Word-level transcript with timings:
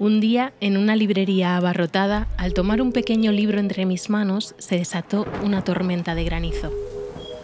Un 0.00 0.20
día, 0.20 0.52
en 0.60 0.76
una 0.76 0.94
librería 0.94 1.56
abarrotada, 1.56 2.28
al 2.36 2.54
tomar 2.54 2.80
un 2.80 2.92
pequeño 2.92 3.32
libro 3.32 3.58
entre 3.58 3.84
mis 3.84 4.10
manos, 4.10 4.54
se 4.58 4.76
desató 4.76 5.26
una 5.42 5.64
tormenta 5.64 6.14
de 6.14 6.22
granizo. 6.22 6.72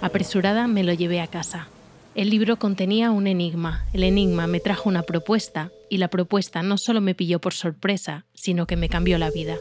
Apresurada 0.00 0.68
me 0.68 0.84
lo 0.84 0.92
llevé 0.92 1.20
a 1.20 1.26
casa. 1.26 1.66
El 2.14 2.30
libro 2.30 2.56
contenía 2.56 3.10
un 3.10 3.26
enigma. 3.26 3.86
El 3.92 4.04
enigma 4.04 4.46
me 4.46 4.60
trajo 4.60 4.88
una 4.88 5.02
propuesta 5.02 5.72
y 5.90 5.98
la 5.98 6.06
propuesta 6.06 6.62
no 6.62 6.78
solo 6.78 7.00
me 7.00 7.16
pilló 7.16 7.40
por 7.40 7.54
sorpresa, 7.54 8.24
sino 8.34 8.68
que 8.68 8.76
me 8.76 8.88
cambió 8.88 9.18
la 9.18 9.32
vida. 9.32 9.56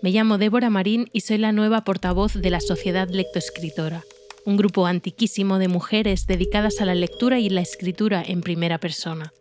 Me 0.00 0.12
llamo 0.12 0.38
Débora 0.38 0.70
Marín 0.70 1.10
y 1.12 1.22
soy 1.22 1.38
la 1.38 1.50
nueva 1.50 1.82
portavoz 1.82 2.34
de 2.34 2.50
la 2.50 2.60
Sociedad 2.60 3.08
Lectoescritora, 3.08 4.04
un 4.44 4.56
grupo 4.56 4.86
antiquísimo 4.86 5.58
de 5.58 5.66
mujeres 5.66 6.28
dedicadas 6.28 6.80
a 6.80 6.84
la 6.84 6.94
lectura 6.94 7.40
y 7.40 7.50
la 7.50 7.62
escritura 7.62 8.22
en 8.24 8.42
primera 8.42 8.78
persona. 8.78 9.32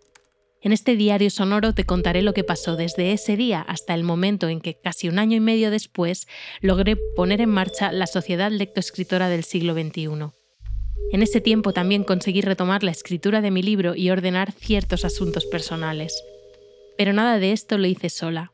En 0.62 0.74
este 0.74 0.98
diario 0.98 1.30
sonoro 1.30 1.74
te 1.74 1.86
contaré 1.86 2.22
lo 2.22 2.34
que 2.34 2.44
pasó 2.44 2.76
desde 2.76 3.14
ese 3.14 3.38
día 3.38 3.62
hasta 3.62 3.94
el 3.94 4.04
momento 4.04 4.50
en 4.50 4.60
que, 4.60 4.78
casi 4.78 5.08
un 5.08 5.18
año 5.18 5.38
y 5.38 5.40
medio 5.40 5.72
después, 5.72 6.28
logré 6.60 6.98
poner 7.16 7.40
en 7.40 7.50
marcha 7.50 7.94
la 7.94 8.08
Sociedad 8.08 8.52
Lectoescritora 8.52 9.30
del 9.30 9.46
siglo 9.46 9.74
XXI. 9.74 10.32
En 11.12 11.24
ese 11.24 11.40
tiempo 11.40 11.72
también 11.72 12.04
conseguí 12.04 12.42
retomar 12.42 12.84
la 12.84 12.92
escritura 12.92 13.40
de 13.40 13.52
mi 13.52 13.64
libro 13.64 13.96
y 13.96 14.10
ordenar 14.10 14.52
ciertos 14.52 15.06
asuntos 15.06 15.46
personales. 15.46 16.22
Pero 16.98 17.14
nada 17.14 17.40
de 17.40 17.54
esto 17.54 17.78
lo 17.78 17.88
hice 17.88 18.10
sola. 18.10 18.52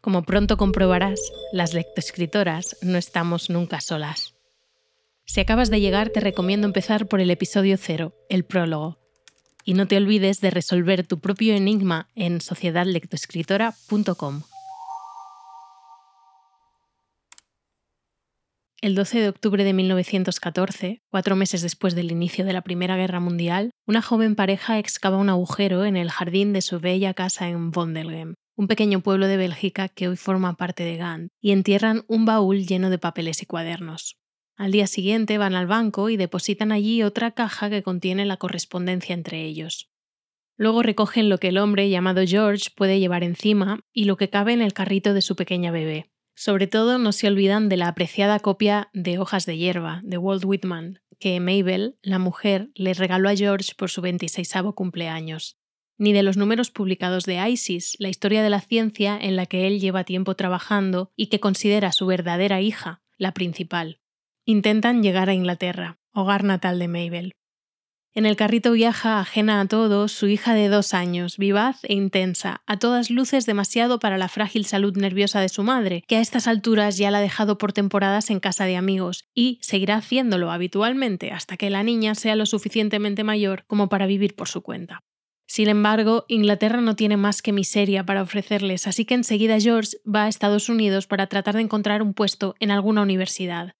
Como 0.00 0.22
pronto 0.22 0.56
comprobarás, 0.56 1.20
las 1.52 1.74
lectoescritoras 1.74 2.78
no 2.80 2.96
estamos 2.96 3.50
nunca 3.50 3.82
solas. 3.82 4.34
Si 5.26 5.40
acabas 5.40 5.68
de 5.68 5.80
llegar, 5.80 6.08
te 6.08 6.20
recomiendo 6.20 6.66
empezar 6.66 7.06
por 7.06 7.20
el 7.20 7.30
episodio 7.30 7.76
cero, 7.76 8.14
el 8.30 8.46
prólogo, 8.46 8.98
y 9.68 9.74
no 9.74 9.86
te 9.86 9.98
olvides 9.98 10.40
de 10.40 10.48
resolver 10.48 11.06
tu 11.06 11.18
propio 11.18 11.54
enigma 11.54 12.08
en 12.14 12.40
sociedadlectoescritora.com. 12.40 14.40
El 18.80 18.94
12 18.94 19.20
de 19.20 19.28
octubre 19.28 19.64
de 19.64 19.74
1914, 19.74 21.02
cuatro 21.10 21.36
meses 21.36 21.60
después 21.60 21.94
del 21.94 22.10
inicio 22.10 22.46
de 22.46 22.54
la 22.54 22.62
Primera 22.62 22.96
Guerra 22.96 23.20
Mundial, 23.20 23.72
una 23.86 24.00
joven 24.00 24.36
pareja 24.36 24.78
excava 24.78 25.18
un 25.18 25.28
agujero 25.28 25.84
en 25.84 25.98
el 25.98 26.10
jardín 26.10 26.54
de 26.54 26.62
su 26.62 26.80
bella 26.80 27.12
casa 27.12 27.50
en 27.50 27.70
Vondelgem, 27.70 28.36
un 28.56 28.68
pequeño 28.68 29.02
pueblo 29.02 29.26
de 29.26 29.36
Bélgica 29.36 29.90
que 29.90 30.08
hoy 30.08 30.16
forma 30.16 30.54
parte 30.54 30.84
de 30.84 30.96
Gand, 30.96 31.28
y 31.42 31.50
entierran 31.50 32.06
un 32.08 32.24
baúl 32.24 32.66
lleno 32.66 32.88
de 32.88 32.96
papeles 32.96 33.42
y 33.42 33.44
cuadernos. 33.44 34.16
Al 34.58 34.72
día 34.72 34.88
siguiente 34.88 35.38
van 35.38 35.54
al 35.54 35.68
banco 35.68 36.10
y 36.10 36.16
depositan 36.16 36.72
allí 36.72 37.04
otra 37.04 37.30
caja 37.30 37.70
que 37.70 37.84
contiene 37.84 38.26
la 38.26 38.38
correspondencia 38.38 39.14
entre 39.14 39.44
ellos. 39.44 39.88
Luego 40.56 40.82
recogen 40.82 41.28
lo 41.28 41.38
que 41.38 41.48
el 41.48 41.58
hombre 41.58 41.88
llamado 41.88 42.22
George 42.26 42.70
puede 42.74 42.98
llevar 42.98 43.22
encima 43.22 43.78
y 43.92 44.06
lo 44.06 44.16
que 44.16 44.30
cabe 44.30 44.52
en 44.52 44.60
el 44.60 44.72
carrito 44.72 45.14
de 45.14 45.22
su 45.22 45.36
pequeña 45.36 45.70
bebé. 45.70 46.10
Sobre 46.34 46.66
todo 46.66 46.98
no 46.98 47.12
se 47.12 47.28
olvidan 47.28 47.68
de 47.68 47.76
la 47.76 47.86
apreciada 47.86 48.40
copia 48.40 48.90
de 48.92 49.20
Hojas 49.20 49.46
de 49.46 49.56
hierba 49.56 50.00
de 50.02 50.18
Walt 50.18 50.44
Whitman, 50.44 51.02
que 51.20 51.38
Mabel, 51.38 51.96
la 52.02 52.18
mujer, 52.18 52.70
le 52.74 52.94
regaló 52.94 53.28
a 53.28 53.36
George 53.36 53.74
por 53.76 53.90
su 53.90 54.00
26 54.00 54.52
cumpleaños, 54.74 55.56
ni 55.98 56.12
de 56.12 56.24
los 56.24 56.36
números 56.36 56.72
publicados 56.72 57.26
de 57.26 57.48
ISIS, 57.48 57.94
la 58.00 58.08
historia 58.08 58.42
de 58.42 58.50
la 58.50 58.60
ciencia 58.60 59.16
en 59.20 59.36
la 59.36 59.46
que 59.46 59.68
él 59.68 59.78
lleva 59.78 60.02
tiempo 60.02 60.34
trabajando 60.34 61.12
y 61.14 61.28
que 61.28 61.38
considera 61.38 61.92
su 61.92 62.06
verdadera 62.06 62.60
hija, 62.60 63.02
la 63.18 63.34
principal. 63.34 64.00
Intentan 64.50 65.02
llegar 65.02 65.28
a 65.28 65.34
Inglaterra, 65.34 65.98
hogar 66.14 66.42
natal 66.42 66.78
de 66.78 66.88
Mabel. 66.88 67.32
En 68.14 68.24
el 68.24 68.34
carrito 68.34 68.72
viaja, 68.72 69.20
ajena 69.20 69.60
a 69.60 69.68
todo, 69.68 70.08
su 70.08 70.26
hija 70.26 70.54
de 70.54 70.70
dos 70.70 70.94
años, 70.94 71.36
vivaz 71.36 71.80
e 71.82 71.92
intensa, 71.92 72.62
a 72.66 72.78
todas 72.78 73.10
luces 73.10 73.44
demasiado 73.44 73.98
para 73.98 74.16
la 74.16 74.30
frágil 74.30 74.64
salud 74.64 74.96
nerviosa 74.96 75.42
de 75.42 75.50
su 75.50 75.64
madre, 75.64 76.02
que 76.08 76.16
a 76.16 76.22
estas 76.22 76.46
alturas 76.46 76.96
ya 76.96 77.10
la 77.10 77.18
ha 77.18 77.20
dejado 77.20 77.58
por 77.58 77.74
temporadas 77.74 78.30
en 78.30 78.40
casa 78.40 78.64
de 78.64 78.78
amigos, 78.78 79.26
y 79.34 79.58
seguirá 79.60 79.96
haciéndolo 79.96 80.50
habitualmente 80.50 81.30
hasta 81.30 81.58
que 81.58 81.68
la 81.68 81.82
niña 81.82 82.14
sea 82.14 82.34
lo 82.34 82.46
suficientemente 82.46 83.24
mayor 83.24 83.64
como 83.66 83.90
para 83.90 84.06
vivir 84.06 84.34
por 84.34 84.48
su 84.48 84.62
cuenta. 84.62 85.00
Sin 85.46 85.68
embargo, 85.68 86.24
Inglaterra 86.26 86.80
no 86.80 86.96
tiene 86.96 87.18
más 87.18 87.42
que 87.42 87.52
miseria 87.52 88.06
para 88.06 88.22
ofrecerles, 88.22 88.86
así 88.86 89.04
que 89.04 89.12
enseguida 89.12 89.60
George 89.60 89.98
va 90.06 90.24
a 90.24 90.28
Estados 90.28 90.70
Unidos 90.70 91.06
para 91.06 91.26
tratar 91.26 91.56
de 91.56 91.60
encontrar 91.60 92.00
un 92.00 92.14
puesto 92.14 92.54
en 92.60 92.70
alguna 92.70 93.02
universidad 93.02 93.74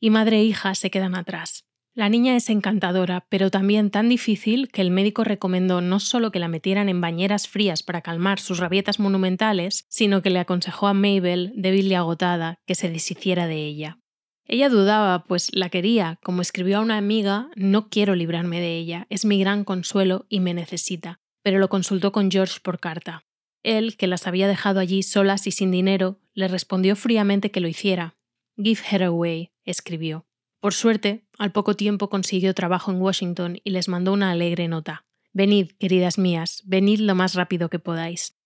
y 0.00 0.10
madre 0.10 0.38
e 0.38 0.44
hija 0.44 0.74
se 0.74 0.90
quedan 0.90 1.14
atrás. 1.14 1.64
La 1.94 2.08
niña 2.08 2.36
es 2.36 2.48
encantadora, 2.48 3.26
pero 3.28 3.50
también 3.50 3.90
tan 3.90 4.08
difícil 4.08 4.68
que 4.68 4.80
el 4.80 4.90
médico 4.90 5.24
recomendó 5.24 5.80
no 5.80 6.00
solo 6.00 6.30
que 6.30 6.38
la 6.38 6.48
metieran 6.48 6.88
en 6.88 7.00
bañeras 7.00 7.48
frías 7.48 7.82
para 7.82 8.00
calmar 8.00 8.38
sus 8.38 8.58
rabietas 8.58 9.00
monumentales, 9.00 9.84
sino 9.88 10.22
que 10.22 10.30
le 10.30 10.38
aconsejó 10.38 10.86
a 10.86 10.94
Mabel, 10.94 11.52
débil 11.56 11.88
y 11.88 11.94
agotada, 11.94 12.58
que 12.66 12.76
se 12.76 12.88
deshiciera 12.90 13.46
de 13.48 13.66
ella. 13.66 13.98
Ella 14.46 14.68
dudaba, 14.68 15.24
pues 15.24 15.50
la 15.52 15.68
quería, 15.68 16.18
como 16.22 16.42
escribió 16.42 16.78
a 16.78 16.82
una 16.82 16.96
amiga, 16.96 17.50
no 17.54 17.88
quiero 17.88 18.14
librarme 18.14 18.60
de 18.60 18.78
ella, 18.78 19.06
es 19.10 19.24
mi 19.24 19.38
gran 19.38 19.64
consuelo 19.64 20.26
y 20.28 20.40
me 20.40 20.54
necesita, 20.54 21.20
pero 21.42 21.58
lo 21.58 21.68
consultó 21.68 22.12
con 22.12 22.30
George 22.30 22.60
por 22.62 22.80
carta. 22.80 23.24
Él, 23.62 23.96
que 23.96 24.06
las 24.06 24.26
había 24.26 24.48
dejado 24.48 24.80
allí 24.80 25.02
solas 25.02 25.46
y 25.46 25.50
sin 25.50 25.70
dinero, 25.70 26.18
le 26.34 26.48
respondió 26.48 26.96
fríamente 26.96 27.50
que 27.50 27.60
lo 27.60 27.68
hiciera. 27.68 28.16
Give 28.62 28.80
her 28.90 29.02
away, 29.04 29.52
escribió. 29.64 30.26
Por 30.60 30.74
suerte, 30.74 31.24
al 31.38 31.52
poco 31.52 31.74
tiempo 31.76 32.10
consiguió 32.10 32.52
trabajo 32.52 32.90
en 32.90 33.00
Washington 33.00 33.58
y 33.64 33.70
les 33.70 33.88
mandó 33.88 34.12
una 34.12 34.30
alegre 34.30 34.68
nota. 34.68 35.06
Venid, 35.32 35.70
queridas 35.78 36.18
mías, 36.18 36.62
venid 36.66 37.00
lo 37.00 37.14
más 37.14 37.34
rápido 37.34 37.70
que 37.70 37.78
podáis. 37.78 38.36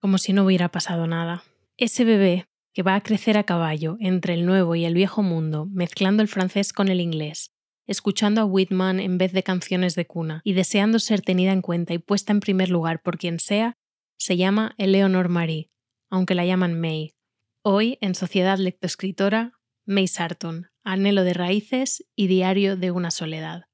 Como 0.00 0.16
si 0.16 0.32
no 0.32 0.44
hubiera 0.44 0.70
pasado 0.70 1.06
nada. 1.06 1.44
Ese 1.76 2.04
bebé, 2.04 2.46
que 2.72 2.82
va 2.82 2.94
a 2.94 3.02
crecer 3.02 3.36
a 3.36 3.44
caballo 3.44 3.98
entre 4.00 4.32
el 4.32 4.46
nuevo 4.46 4.74
y 4.74 4.86
el 4.86 4.94
viejo 4.94 5.22
mundo, 5.22 5.66
mezclando 5.66 6.22
el 6.22 6.28
francés 6.28 6.72
con 6.72 6.88
el 6.88 7.00
inglés, 7.00 7.52
escuchando 7.86 8.40
a 8.40 8.44
Whitman 8.46 9.00
en 9.00 9.18
vez 9.18 9.32
de 9.34 9.42
canciones 9.42 9.94
de 9.94 10.06
cuna 10.06 10.40
y 10.44 10.54
deseando 10.54 10.98
ser 10.98 11.20
tenida 11.20 11.52
en 11.52 11.60
cuenta 11.60 11.92
y 11.92 11.98
puesta 11.98 12.32
en 12.32 12.40
primer 12.40 12.70
lugar 12.70 13.02
por 13.02 13.18
quien 13.18 13.38
sea, 13.38 13.76
se 14.16 14.38
llama 14.38 14.74
Eleanor 14.78 15.28
Marie, 15.28 15.70
aunque 16.08 16.34
la 16.34 16.46
llaman 16.46 16.80
May. 16.80 17.14
Hoy, 17.64 17.96
en 18.00 18.16
Sociedad 18.16 18.58
Lectoescritora, 18.58 19.52
May 19.86 20.08
Sarton, 20.08 20.66
Anhelo 20.82 21.22
de 21.22 21.32
Raíces 21.32 22.04
y 22.16 22.26
Diario 22.26 22.76
de 22.76 22.90
una 22.90 23.12
Soledad. 23.12 23.66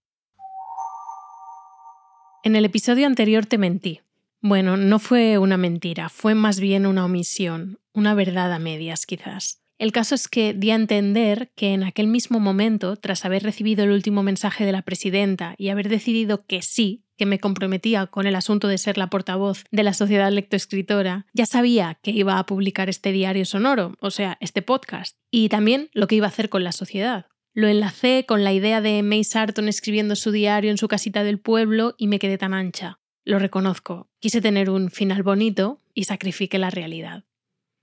En 2.44 2.54
el 2.54 2.66
episodio 2.66 3.06
anterior 3.06 3.46
te 3.46 3.56
mentí. 3.56 4.02
Bueno, 4.42 4.76
no 4.76 4.98
fue 4.98 5.38
una 5.38 5.56
mentira, 5.56 6.10
fue 6.10 6.34
más 6.34 6.60
bien 6.60 6.84
una 6.84 7.06
omisión, 7.06 7.80
una 7.94 8.12
verdad 8.12 8.52
a 8.52 8.58
medias 8.58 9.06
quizás. 9.06 9.62
El 9.78 9.92
caso 9.92 10.16
es 10.16 10.26
que 10.26 10.54
di 10.54 10.72
a 10.72 10.74
entender 10.74 11.52
que 11.54 11.72
en 11.72 11.84
aquel 11.84 12.08
mismo 12.08 12.40
momento, 12.40 12.96
tras 12.96 13.24
haber 13.24 13.44
recibido 13.44 13.84
el 13.84 13.92
último 13.92 14.24
mensaje 14.24 14.64
de 14.64 14.72
la 14.72 14.82
presidenta 14.82 15.54
y 15.56 15.68
haber 15.68 15.88
decidido 15.88 16.44
que 16.46 16.62
sí, 16.62 17.04
que 17.16 17.26
me 17.26 17.38
comprometía 17.38 18.06
con 18.06 18.26
el 18.26 18.34
asunto 18.34 18.66
de 18.66 18.78
ser 18.78 18.98
la 18.98 19.08
portavoz 19.08 19.64
de 19.70 19.84
la 19.84 19.92
sociedad 19.92 20.32
lectoescritora, 20.32 21.26
ya 21.32 21.46
sabía 21.46 21.98
que 22.02 22.10
iba 22.10 22.38
a 22.38 22.46
publicar 22.46 22.88
este 22.88 23.12
diario 23.12 23.44
sonoro, 23.44 23.94
o 24.00 24.10
sea, 24.10 24.36
este 24.40 24.62
podcast, 24.62 25.16
y 25.30 25.48
también 25.48 25.90
lo 25.92 26.08
que 26.08 26.16
iba 26.16 26.26
a 26.26 26.30
hacer 26.30 26.48
con 26.48 26.64
la 26.64 26.72
sociedad. 26.72 27.26
Lo 27.54 27.68
enlacé 27.68 28.24
con 28.26 28.44
la 28.44 28.52
idea 28.52 28.80
de 28.80 29.02
May 29.02 29.24
Sarton 29.24 29.68
escribiendo 29.68 30.16
su 30.16 30.32
diario 30.32 30.70
en 30.70 30.78
su 30.78 30.88
casita 30.88 31.22
del 31.22 31.40
pueblo 31.40 31.94
y 31.98 32.08
me 32.08 32.18
quedé 32.18 32.38
tan 32.38 32.54
ancha. 32.54 33.00
Lo 33.24 33.38
reconozco, 33.38 34.08
quise 34.20 34.40
tener 34.40 34.70
un 34.70 34.90
final 34.90 35.22
bonito 35.22 35.82
y 35.94 36.04
sacrifiqué 36.04 36.58
la 36.58 36.70
realidad. 36.70 37.24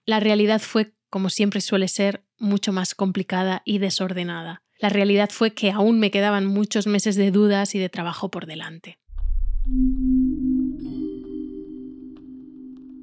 La 0.05 0.19
realidad 0.19 0.61
fue, 0.61 0.93
como 1.15 1.29
siempre 1.29 1.61
suele 1.61 1.87
ser, 1.87 2.25
mucho 2.39 2.73
más 2.73 2.93
complicada 2.93 3.61
y 3.63 3.77
desordenada. 3.77 4.63
La 4.81 4.89
realidad 4.89 5.29
fue 5.31 5.53
que 5.53 5.71
aún 5.71 5.97
me 5.97 6.11
quedaban 6.11 6.45
muchos 6.45 6.87
meses 6.87 7.15
de 7.15 7.31
dudas 7.31 7.73
y 7.73 7.79
de 7.79 7.87
trabajo 7.87 8.29
por 8.29 8.47
delante. 8.47 8.99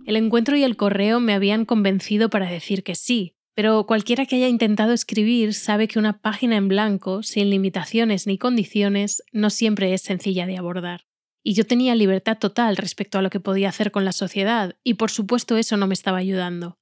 El 0.05 0.17
encuentro 0.17 0.59
y 0.59 0.63
el 0.63 0.77
correo 0.77 1.21
me 1.21 1.33
habían 1.33 1.65
convencido 1.65 2.29
para 2.29 2.51
decir 2.51 2.83
que 2.83 2.97
sí, 2.97 3.35
pero 3.55 3.87
cualquiera 3.87 4.27
que 4.27 4.37
haya 4.37 4.49
intentado 4.49 4.93
escribir 4.93 5.55
sabe 5.55 5.89
que 5.89 5.99
una 5.99 6.21
página 6.21 6.59
en 6.59 6.69
blanco, 6.69 7.23
sin 7.23 7.49
limitaciones 7.49 8.27
ni 8.27 8.37
condiciones, 8.37 9.23
no 9.33 9.49
siempre 9.49 9.95
es 9.95 10.03
sencilla 10.03 10.45
de 10.45 10.59
abordar. 10.59 11.07
Y 11.43 11.55
yo 11.55 11.65
tenía 11.65 11.95
libertad 11.95 12.37
total 12.37 12.77
respecto 12.77 13.17
a 13.17 13.23
lo 13.23 13.31
que 13.31 13.41
podía 13.41 13.71
hacer 13.71 13.91
con 13.91 14.05
la 14.05 14.13
sociedad, 14.13 14.77
y 14.85 14.95
por 14.95 15.11
supuesto 15.11 15.57
eso 15.57 15.79
no 15.79 15.87
me 15.87 15.95
estaba 15.95 16.19
ayudando. 16.19 16.77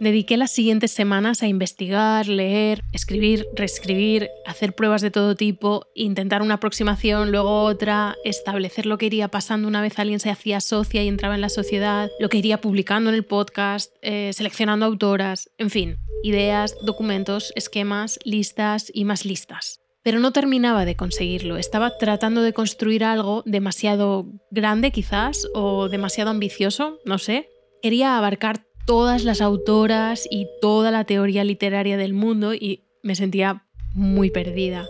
Dediqué 0.00 0.36
las 0.36 0.50
siguientes 0.50 0.90
semanas 0.90 1.42
a 1.42 1.46
investigar, 1.46 2.26
leer, 2.26 2.82
escribir, 2.92 3.46
reescribir, 3.54 4.28
hacer 4.44 4.74
pruebas 4.74 5.02
de 5.02 5.10
todo 5.10 5.36
tipo, 5.36 5.86
intentar 5.94 6.42
una 6.42 6.54
aproximación, 6.54 7.30
luego 7.30 7.62
otra, 7.62 8.16
establecer 8.24 8.86
lo 8.86 8.98
que 8.98 9.06
iría 9.06 9.28
pasando 9.28 9.68
una 9.68 9.80
vez 9.80 9.98
alguien 9.98 10.20
se 10.20 10.30
hacía 10.30 10.60
socia 10.60 11.02
y 11.02 11.08
entraba 11.08 11.36
en 11.36 11.40
la 11.40 11.48
sociedad, 11.48 12.10
lo 12.18 12.28
que 12.28 12.38
iría 12.38 12.60
publicando 12.60 13.10
en 13.10 13.16
el 13.16 13.24
podcast, 13.24 13.94
eh, 14.02 14.32
seleccionando 14.32 14.84
autoras, 14.84 15.50
en 15.58 15.70
fin, 15.70 15.96
ideas, 16.24 16.76
documentos, 16.82 17.52
esquemas, 17.54 18.18
listas 18.24 18.90
y 18.92 19.04
más 19.04 19.24
listas. 19.24 19.80
pero 20.02 20.18
no 20.20 20.32
terminaba 20.32 20.84
de 20.84 20.96
conseguirlo. 20.96 21.56
Estaba 21.56 21.96
tratando 21.96 22.42
de 22.42 22.52
construir 22.52 23.04
algo 23.04 23.42
demasiado 23.46 24.26
grande 24.50 24.90
quizás 24.90 25.48
o 25.54 25.88
demasiado 25.88 26.28
ambicioso, 26.28 26.98
no 27.06 27.16
sé. 27.16 27.48
Quería 27.80 28.18
abarcar 28.18 28.66
todas 28.86 29.24
las 29.24 29.40
autoras 29.40 30.26
y 30.30 30.48
toda 30.60 30.90
la 30.90 31.04
teoría 31.04 31.44
literaria 31.44 31.96
del 31.96 32.12
mundo 32.12 32.54
y 32.54 32.84
me 33.02 33.14
sentía 33.14 33.66
muy 33.94 34.30
perdida. 34.30 34.86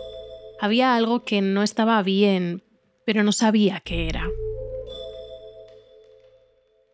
Había 0.59 0.95
algo 0.95 1.23
que 1.23 1.41
no 1.41 1.63
estaba 1.63 2.01
bien, 2.03 2.63
pero 3.05 3.23
no 3.23 3.31
sabía 3.31 3.81
qué 3.81 4.07
era. 4.07 4.27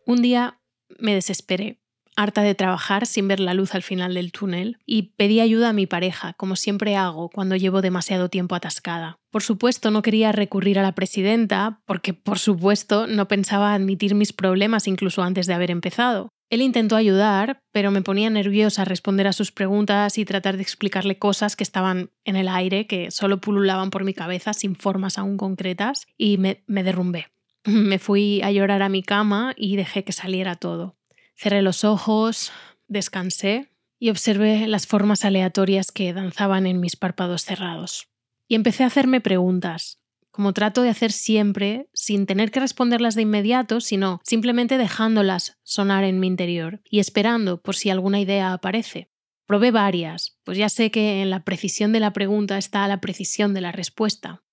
Un 0.06 0.21
día 0.21 0.59
me 1.00 1.13
desesperé, 1.13 1.80
harta 2.15 2.42
de 2.42 2.56
trabajar 2.56 3.06
sin 3.06 3.27
ver 3.27 3.39
la 3.39 3.54
luz 3.54 3.74
al 3.75 3.81
final 3.81 4.13
del 4.13 4.31
túnel, 4.31 4.77
y 4.86 5.13
pedí 5.15 5.39
ayuda 5.39 5.69
a 5.69 5.74
mi 5.74 5.88
pareja, 5.88 6.33
como 6.33 6.56
siempre 6.56 6.95
hago 6.95 7.30
cuando 7.30 7.56
llevo 7.56 7.81
demasiado 7.81 8.30
tiempo 8.30 8.56
atascada. 8.56 9.15
Por 9.31 9.42
supuesto, 9.42 9.89
no 9.89 10.01
quería 10.01 10.31
recurrir 10.31 10.80
a 10.80 10.83
la 10.83 10.94
presidenta, 10.94 11.81
porque 11.86 12.13
por 12.13 12.39
supuesto 12.39 13.07
no 13.07 13.27
pensaba 13.27 13.74
admitir 13.74 14.15
mis 14.15 14.33
problemas 14.33 14.88
incluso 14.88 15.24
antes 15.24 15.47
de 15.47 15.54
haber 15.54 15.71
empezado. 15.71 16.30
Él 16.51 16.62
intentó 16.62 16.98
ayudar, 16.98 17.63
pero 17.71 17.92
me 17.92 18.01
ponía 18.01 18.30
nerviosa 18.30 18.83
responder 18.83 19.25
a 19.25 19.31
sus 19.31 19.53
preguntas 19.53 20.18
y 20.18 20.25
tratar 20.25 20.57
de 20.57 20.63
explicarle 20.63 21.18
cosas 21.18 21.56
que 21.56 21.63
estaban 21.63 22.12
en 22.25 22.36
el 22.36 22.50
aire, 22.50 22.88
que 22.88 23.09
solo 23.09 23.39
pululaban 23.39 23.89
por 23.89 24.03
mi 24.03 24.13
cabeza 24.13 24.51
sin 24.51 24.75
formas 24.75 25.18
aún 25.18 25.38
concretas, 25.38 26.07
y 26.18 26.38
me, 26.38 26.62
me 26.68 26.83
derrumbé. 26.83 27.27
Me 27.65 28.00
fui 28.00 28.42
a 28.42 28.51
llorar 28.51 28.81
a 28.81 28.89
mi 28.89 29.01
cama 29.01 29.53
y 29.56 29.77
dejé 29.77 30.03
que 30.03 30.12
saliera 30.12 30.56
todo. 30.56 30.98
Cerré 31.38 31.62
los 31.62 31.86
ojos, 31.86 32.51
descansé 32.88 33.69
y 33.97 34.09
observé 34.09 34.68
las 34.68 34.88
formas 34.88 35.24
aleatorias 35.24 35.92
que 35.94 36.12
danzaban 36.12 36.65
en 36.65 36.81
mis 36.81 36.97
párpados 36.97 37.45
cerrados. 37.45 38.09
Y 38.47 38.56
empecé 38.56 38.83
a 38.83 38.88
hacerme 38.88 39.21
preguntas, 39.21 40.00
como 40.31 40.54
trato 40.54 40.81
de 40.81 40.89
hacer 40.89 41.12
siempre, 41.12 41.89
sin 41.94 42.25
tener 42.25 42.51
que 42.51 42.60
responderlas 42.60 43.16
de 43.16 43.24
inmediato, 43.24 43.81
sino 43.81 44.19
simplemente 44.24 44.78
dejándolas 44.78 45.60
sonar 45.63 46.04
en 46.04 46.19
mi 46.19 46.28
interior 46.28 46.81
y 46.89 47.00
esperando 47.00 47.62
por 47.62 47.75
si 47.75 47.89
alguna 47.89 48.19
idea 48.19 48.54
aparece. 48.54 49.12
Probé 49.45 49.72
varias, 49.72 50.39
pues 50.44 50.57
ya 50.57 50.69
sé 50.69 50.92
que 50.92 51.22
en 51.22 51.30
la 51.30 51.44
precisión 51.44 51.92
de 51.92 52.00
la 52.00 52.13
pregunta 52.13 52.57
está 52.57 52.88
la 52.88 53.01
precisión 53.01 53.54
de 53.54 53.62
la 53.62 53.74
respuesta. 53.74 54.44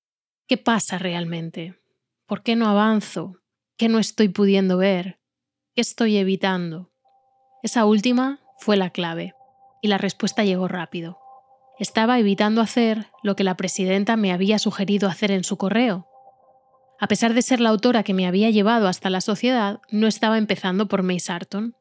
¿Qué 0.48 0.56
pasa 0.56 0.98
realmente? 0.98 1.78
¿Por 2.26 2.42
qué 2.42 2.56
no 2.56 2.66
avanzo? 2.66 3.36
¿Qué 3.76 3.88
no 3.88 4.00
estoy 4.00 4.28
pudiendo 4.28 4.76
ver? 4.76 5.20
¿Qué 5.74 5.82
estoy 5.82 6.16
evitando? 6.16 6.90
Esa 7.62 7.84
última 7.84 8.40
fue 8.58 8.76
la 8.76 8.90
clave, 8.90 9.34
y 9.82 9.88
la 9.88 9.98
respuesta 9.98 10.44
llegó 10.44 10.66
rápido. 10.66 11.18
Estaba 11.78 12.18
evitando 12.18 12.60
hacer 12.60 13.06
lo 13.22 13.36
que 13.36 13.44
la 13.44 13.56
presidenta 13.56 14.16
me 14.16 14.32
había 14.32 14.58
sugerido 14.58 15.08
hacer 15.08 15.30
en 15.30 15.44
su 15.44 15.56
correo. 15.56 16.06
A 17.00 17.06
pesar 17.06 17.34
de 17.34 17.42
ser 17.42 17.60
la 17.60 17.68
autora 17.68 18.02
que 18.02 18.14
me 18.14 18.26
había 18.26 18.50
llevado 18.50 18.88
hasta 18.88 19.10
la 19.10 19.20
sociedad, 19.20 19.80
no 19.90 20.08
estaba 20.08 20.38
empezando 20.38 20.88
por 20.88 21.04
May 21.04 21.20
Sarton. 21.20 21.74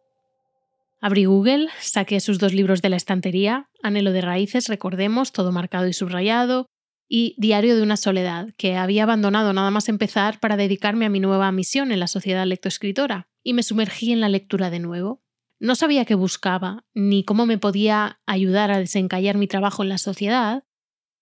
Abrí 1.01 1.25
Google, 1.25 1.69
saqué 1.79 2.19
sus 2.19 2.37
dos 2.37 2.53
libros 2.53 2.81
de 2.81 2.89
la 2.89 2.95
estantería, 2.95 3.69
Anhelo 3.81 4.11
de 4.11 4.21
Raíces, 4.21 4.67
recordemos, 4.67 5.31
todo 5.31 5.51
marcado 5.51 5.87
y 5.87 5.93
subrayado, 5.93 6.67
y 7.09 7.35
Diario 7.37 7.75
de 7.75 7.81
una 7.81 7.97
Soledad, 7.97 8.49
que 8.57 8.75
había 8.75 9.03
abandonado 9.03 9.53
nada 9.53 9.71
más 9.71 9.89
empezar 9.89 10.39
para 10.39 10.57
dedicarme 10.57 11.05
a 11.05 11.09
mi 11.09 11.19
nueva 11.19 11.51
misión 11.51 11.91
en 11.91 11.99
la 11.99 12.07
sociedad 12.07 12.45
lectoescritora, 12.45 13.27
y 13.43 13.53
me 13.53 13.63
sumergí 13.63 14.11
en 14.11 14.21
la 14.21 14.29
lectura 14.29 14.69
de 14.69 14.79
nuevo. 14.79 15.23
No 15.59 15.75
sabía 15.75 16.05
qué 16.05 16.15
buscaba, 16.15 16.85
ni 16.93 17.23
cómo 17.23 17.45
me 17.45 17.57
podía 17.57 18.19
ayudar 18.27 18.71
a 18.71 18.77
desencallar 18.77 19.37
mi 19.37 19.47
trabajo 19.47 19.81
en 19.83 19.89
la 19.89 19.97
sociedad, 19.97 20.63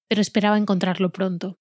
pero 0.09 0.21
esperaba 0.21 0.57
encontrarlo 0.57 1.11
pronto. 1.11 1.57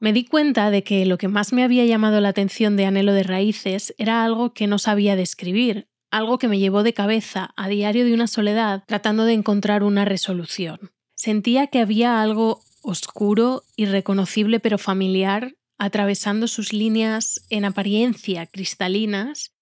Me 0.00 0.12
di 0.12 0.24
cuenta 0.24 0.70
de 0.70 0.82
que 0.82 1.06
lo 1.06 1.16
que 1.16 1.28
más 1.28 1.52
me 1.52 1.62
había 1.62 1.86
llamado 1.86 2.20
la 2.20 2.30
atención 2.30 2.76
de 2.76 2.86
Anhelo 2.86 3.12
de 3.12 3.22
Raíces 3.22 3.94
era 3.98 4.24
algo 4.24 4.52
que 4.52 4.66
no 4.66 4.80
sabía 4.80 5.14
describir, 5.14 5.86
algo 6.10 6.38
que 6.38 6.48
me 6.48 6.58
llevó 6.58 6.82
de 6.82 6.92
cabeza 6.92 7.54
a 7.56 7.68
diario 7.68 8.04
de 8.04 8.12
una 8.12 8.26
soledad 8.26 8.82
tratando 8.88 9.24
de 9.24 9.34
encontrar 9.34 9.84
una 9.84 10.04
resolución. 10.04 10.90
Sentía 11.14 11.68
que 11.68 11.78
había 11.78 12.20
algo 12.20 12.64
oscuro, 12.82 13.62
irreconocible 13.76 14.58
pero 14.58 14.76
familiar, 14.76 15.54
atravesando 15.78 16.48
sus 16.48 16.72
líneas 16.72 17.46
en 17.48 17.64
apariencia 17.64 18.46
cristalinas, 18.46 19.52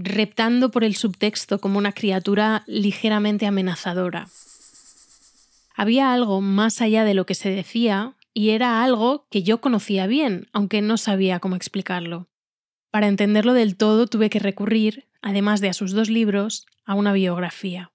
reptando 0.00 0.70
por 0.70 0.84
el 0.84 0.94
subtexto 0.94 1.60
como 1.60 1.76
una 1.76 1.92
criatura 1.92 2.62
ligeramente 2.68 3.46
amenazadora. 3.46 4.28
Había 5.74 6.12
algo 6.12 6.40
más 6.40 6.80
allá 6.80 7.04
de 7.04 7.14
lo 7.14 7.26
que 7.26 7.34
se 7.34 7.50
decía 7.50 8.14
y 8.32 8.50
era 8.50 8.84
algo 8.84 9.26
que 9.28 9.42
yo 9.42 9.60
conocía 9.60 10.06
bien, 10.06 10.46
aunque 10.52 10.82
no 10.82 10.98
sabía 10.98 11.40
cómo 11.40 11.56
explicarlo. 11.56 12.28
Para 12.92 13.08
entenderlo 13.08 13.54
del 13.54 13.76
todo 13.76 14.06
tuve 14.06 14.30
que 14.30 14.38
recurrir, 14.38 15.08
además 15.20 15.60
de 15.60 15.68
a 15.68 15.74
sus 15.74 15.90
dos 15.92 16.08
libros, 16.08 16.66
a 16.84 16.94
una 16.94 17.12
biografía. 17.12 17.90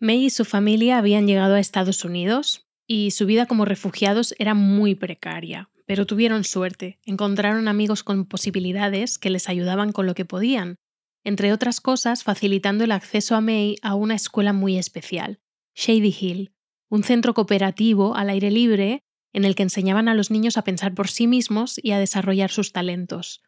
May 0.00 0.24
y 0.24 0.30
su 0.30 0.44
familia 0.44 0.98
habían 0.98 1.28
llegado 1.28 1.54
a 1.54 1.60
Estados 1.60 2.04
Unidos 2.04 2.66
y 2.88 3.12
su 3.12 3.26
vida 3.26 3.46
como 3.46 3.64
refugiados 3.64 4.34
era 4.40 4.54
muy 4.54 4.96
precaria, 4.96 5.68
pero 5.86 6.06
tuvieron 6.06 6.42
suerte, 6.42 6.98
encontraron 7.04 7.68
amigos 7.68 8.02
con 8.02 8.24
posibilidades 8.24 9.16
que 9.16 9.30
les 9.30 9.48
ayudaban 9.48 9.92
con 9.92 10.06
lo 10.06 10.14
que 10.14 10.24
podían, 10.24 10.76
entre 11.24 11.52
otras 11.52 11.80
cosas 11.80 12.24
facilitando 12.24 12.84
el 12.84 12.92
acceso 12.92 13.34
a 13.34 13.40
May 13.40 13.76
a 13.82 13.94
una 13.94 14.14
escuela 14.14 14.52
muy 14.52 14.78
especial, 14.78 15.40
Shady 15.74 16.14
Hill, 16.18 16.52
un 16.88 17.04
centro 17.04 17.34
cooperativo 17.34 18.16
al 18.16 18.30
aire 18.30 18.50
libre 18.50 19.04
en 19.32 19.44
el 19.44 19.54
que 19.54 19.62
enseñaban 19.62 20.08
a 20.08 20.14
los 20.14 20.30
niños 20.30 20.56
a 20.56 20.64
pensar 20.64 20.94
por 20.94 21.08
sí 21.08 21.26
mismos 21.26 21.78
y 21.82 21.92
a 21.92 21.98
desarrollar 21.98 22.50
sus 22.50 22.72
talentos. 22.72 23.42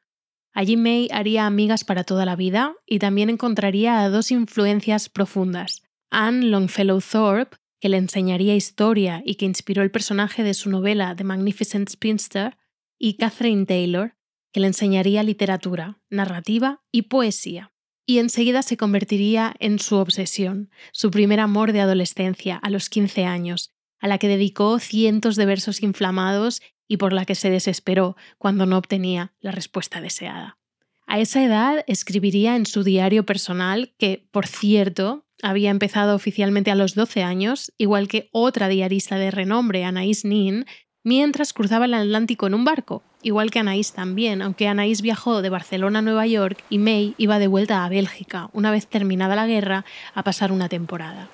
Allí 0.53 0.77
May 0.77 1.09
haría 1.11 1.47
amigas 1.47 1.83
para 1.83 2.05
toda 2.05 2.27
la 2.27 2.37
vida 2.37 2.75
y 2.87 2.99
también 2.99 3.31
encontraría 3.31 4.03
a 4.03 4.09
dos 4.11 4.31
influencias 4.31 5.09
profundas, 5.09 5.83
Anne 6.11 6.47
Longfellow 6.47 7.01
Thorpe, 7.01 7.57
que 7.81 7.89
le 7.89 7.97
enseñaría 7.97 8.55
historia 8.55 9.23
y 9.25 9.35
que 9.37 9.47
inspiró 9.47 9.83
el 9.83 9.91
personaje 9.91 10.45
de 10.45 10.55
su 10.55 10.71
novela 10.71 11.17
The 11.17 11.25
Magnificent 11.25 11.89
Spinster, 11.89 12.57
y 12.97 13.17
Catherine 13.17 13.67
Taylor, 13.67 14.15
que 14.53 14.61
le 14.61 14.69
enseñaría 14.69 15.23
literatura, 15.23 15.99
narrativa 16.11 16.83
y 16.93 17.03
poesía. 17.03 17.73
Y 18.07 18.19
enseguida 18.19 18.63
se 18.63 18.77
convertiría 18.77 19.55
en 19.59 19.79
su 19.79 19.97
obsesión, 19.97 20.71
su 20.93 21.11
primer 21.11 21.41
amor 21.41 21.73
de 21.73 21.81
adolescencia 21.81 22.57
a 22.57 22.71
los 22.71 22.89
15 22.89 23.25
años, 23.25 23.71
a 24.01 24.09
la 24.09 24.19
que 24.19 24.29
dedicó 24.29 24.79
cientos 24.79 25.37
de 25.37 25.47
versos 25.47 25.83
inflamados 25.83 26.61
y 26.89 26.99
por 26.99 27.13
la 27.13 27.25
que 27.25 27.35
se 27.35 27.51
desesperó 27.51 28.17
cuando 28.39 28.67
no 28.67 28.77
obtenía 28.77 29.33
la 29.41 29.53
respuesta 29.53 30.01
deseada. 30.01 30.59
A 31.07 31.21
esa 31.21 31.45
edad 31.45 31.85
escribiría 31.87 32.57
en 32.57 32.67
su 32.67 32.85
diario 32.85 33.25
personal, 33.25 33.95
que, 33.99 34.27
por 34.31 34.47
cierto, 34.47 35.27
había 35.43 35.71
empezado 35.71 36.15
oficialmente 36.15 36.71
a 36.71 36.75
los 36.75 36.95
12 36.95 37.23
años, 37.23 37.73
igual 37.77 38.09
que 38.09 38.29
otra 38.33 38.69
diarista 38.69 39.17
de 39.17 39.31
renombre, 39.31 39.85
Anaïs 39.85 40.25
Nin, 40.25 40.65
mientras 41.03 41.53
cruzaba 41.53 41.87
el 41.87 41.95
Atlántico 41.95 42.47
en 42.47 42.55
un 42.55 42.65
barco, 42.65 43.03
igual 43.23 43.51
que 43.51 43.61
Anaïs 43.61 43.93
también, 43.93 44.43
aunque 44.43 44.69
Anaïs 44.69 45.03
viajó 45.03 45.43
de 45.43 45.51
Barcelona 45.51 46.01
a 46.01 46.03
Nueva 46.03 46.27
York 46.27 46.63
y 46.69 46.79
May 46.79 47.15
iba 47.19 47.39
de 47.39 47.47
vuelta 47.47 47.85
a 47.85 47.89
Bélgica, 47.89 48.49
una 48.53 48.71
vez 48.71 48.87
terminada 48.87 49.37
la 49.37 49.47
guerra, 49.47 49.85
a 50.15 50.23
pasar 50.23 50.53
una 50.53 50.69
temporada. 50.69 51.29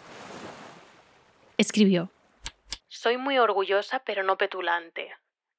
Escribió, 1.56 2.10
Soy 2.88 3.16
muy 3.16 3.38
orgullosa 3.38 4.00
pero 4.00 4.22
no 4.22 4.38
petulante. 4.38 5.12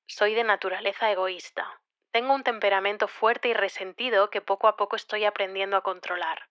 Soy 0.08 0.34
de 0.34 0.44
naturaleza 0.44 1.12
egoísta. 1.12 1.66
Tengo 2.12 2.34
un 2.34 2.44
temperamento 2.44 3.08
fuerte 3.08 3.50
y 3.50 3.54
resentido 3.54 4.30
que 4.30 4.42
poco 4.42 4.68
a 4.68 4.76
poco 4.76 4.96
estoy 4.96 5.26
aprendiendo 5.26 5.78
a 5.78 5.84
controlar. 5.84 6.50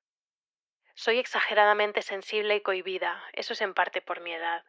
Soy 0.94 1.18
exageradamente 1.18 2.02
sensible 2.02 2.56
y 2.56 2.60
cohibida, 2.60 3.22
eso 3.32 3.52
es 3.52 3.60
en 3.60 3.74
parte 3.74 4.00
por 4.00 4.20
mi 4.20 4.32
edad. 4.32 4.64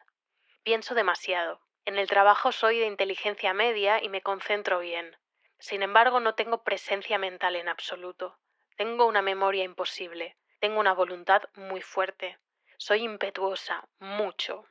Pienso 0.62 0.94
demasiado. 0.94 1.60
En 1.84 1.98
el 1.98 2.08
trabajo 2.08 2.52
soy 2.52 2.78
de 2.78 2.86
inteligencia 2.86 3.54
media 3.54 4.02
y 4.02 4.08
me 4.08 4.22
concentro 4.22 4.80
bien. 4.80 5.16
Sin 5.58 5.82
embargo, 5.82 6.20
no 6.20 6.34
tengo 6.34 6.62
presencia 6.62 7.18
mental 7.18 7.56
en 7.56 7.68
absoluto. 7.68 8.38
Tengo 8.76 9.06
una 9.06 9.22
memoria 9.22 9.64
imposible. 9.64 10.36
Tengo 10.58 10.80
una 10.80 10.94
voluntad 10.94 11.42
muy 11.54 11.82
fuerte. 11.82 12.38
Soy 12.78 13.02
impetuosa, 13.02 13.88
mucho. 13.98 14.64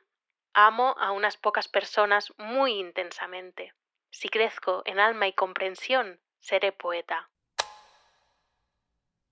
Amo 0.52 0.96
a 0.98 1.12
unas 1.12 1.36
pocas 1.36 1.68
personas 1.68 2.32
muy 2.38 2.72
intensamente. 2.72 3.72
Si 4.10 4.28
crezco 4.28 4.82
en 4.84 4.98
alma 4.98 5.28
y 5.28 5.32
comprensión, 5.32 6.20
seré 6.38 6.72
poeta. 6.72 7.30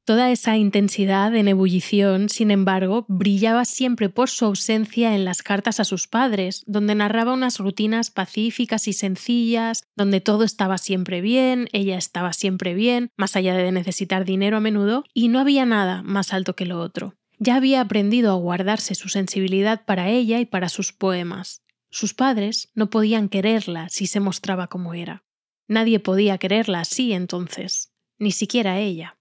Toda 0.08 0.30
esa 0.30 0.56
intensidad 0.56 1.36
en 1.36 1.48
ebullición, 1.48 2.30
sin 2.30 2.50
embargo, 2.50 3.04
brillaba 3.08 3.66
siempre 3.66 4.08
por 4.08 4.30
su 4.30 4.46
ausencia 4.46 5.14
en 5.14 5.26
las 5.26 5.42
cartas 5.42 5.80
a 5.80 5.84
sus 5.84 6.06
padres, 6.06 6.62
donde 6.66 6.94
narraba 6.94 7.34
unas 7.34 7.58
rutinas 7.58 8.10
pacíficas 8.10 8.88
y 8.88 8.94
sencillas, 8.94 9.82
donde 9.96 10.22
todo 10.22 10.44
estaba 10.44 10.78
siempre 10.78 11.20
bien, 11.20 11.68
ella 11.72 11.98
estaba 11.98 12.32
siempre 12.32 12.72
bien, 12.72 13.10
más 13.18 13.36
allá 13.36 13.54
de 13.54 13.70
necesitar 13.70 14.24
dinero 14.24 14.56
a 14.56 14.60
menudo, 14.60 15.04
y 15.12 15.28
no 15.28 15.40
había 15.40 15.66
nada 15.66 16.00
más 16.02 16.32
alto 16.32 16.56
que 16.56 16.64
lo 16.64 16.80
otro. 16.80 17.14
Ya 17.38 17.56
había 17.56 17.82
aprendido 17.82 18.32
a 18.32 18.36
guardarse 18.36 18.94
su 18.94 19.10
sensibilidad 19.10 19.84
para 19.84 20.08
ella 20.08 20.40
y 20.40 20.46
para 20.46 20.70
sus 20.70 20.94
poemas. 20.94 21.60
Sus 21.90 22.14
padres 22.14 22.70
no 22.74 22.88
podían 22.88 23.28
quererla 23.28 23.90
si 23.90 24.06
se 24.06 24.20
mostraba 24.20 24.68
como 24.68 24.94
era. 24.94 25.22
Nadie 25.66 26.00
podía 26.00 26.38
quererla 26.38 26.80
así 26.80 27.12
entonces, 27.12 27.92
ni 28.16 28.32
siquiera 28.32 28.78
ella. 28.78 29.17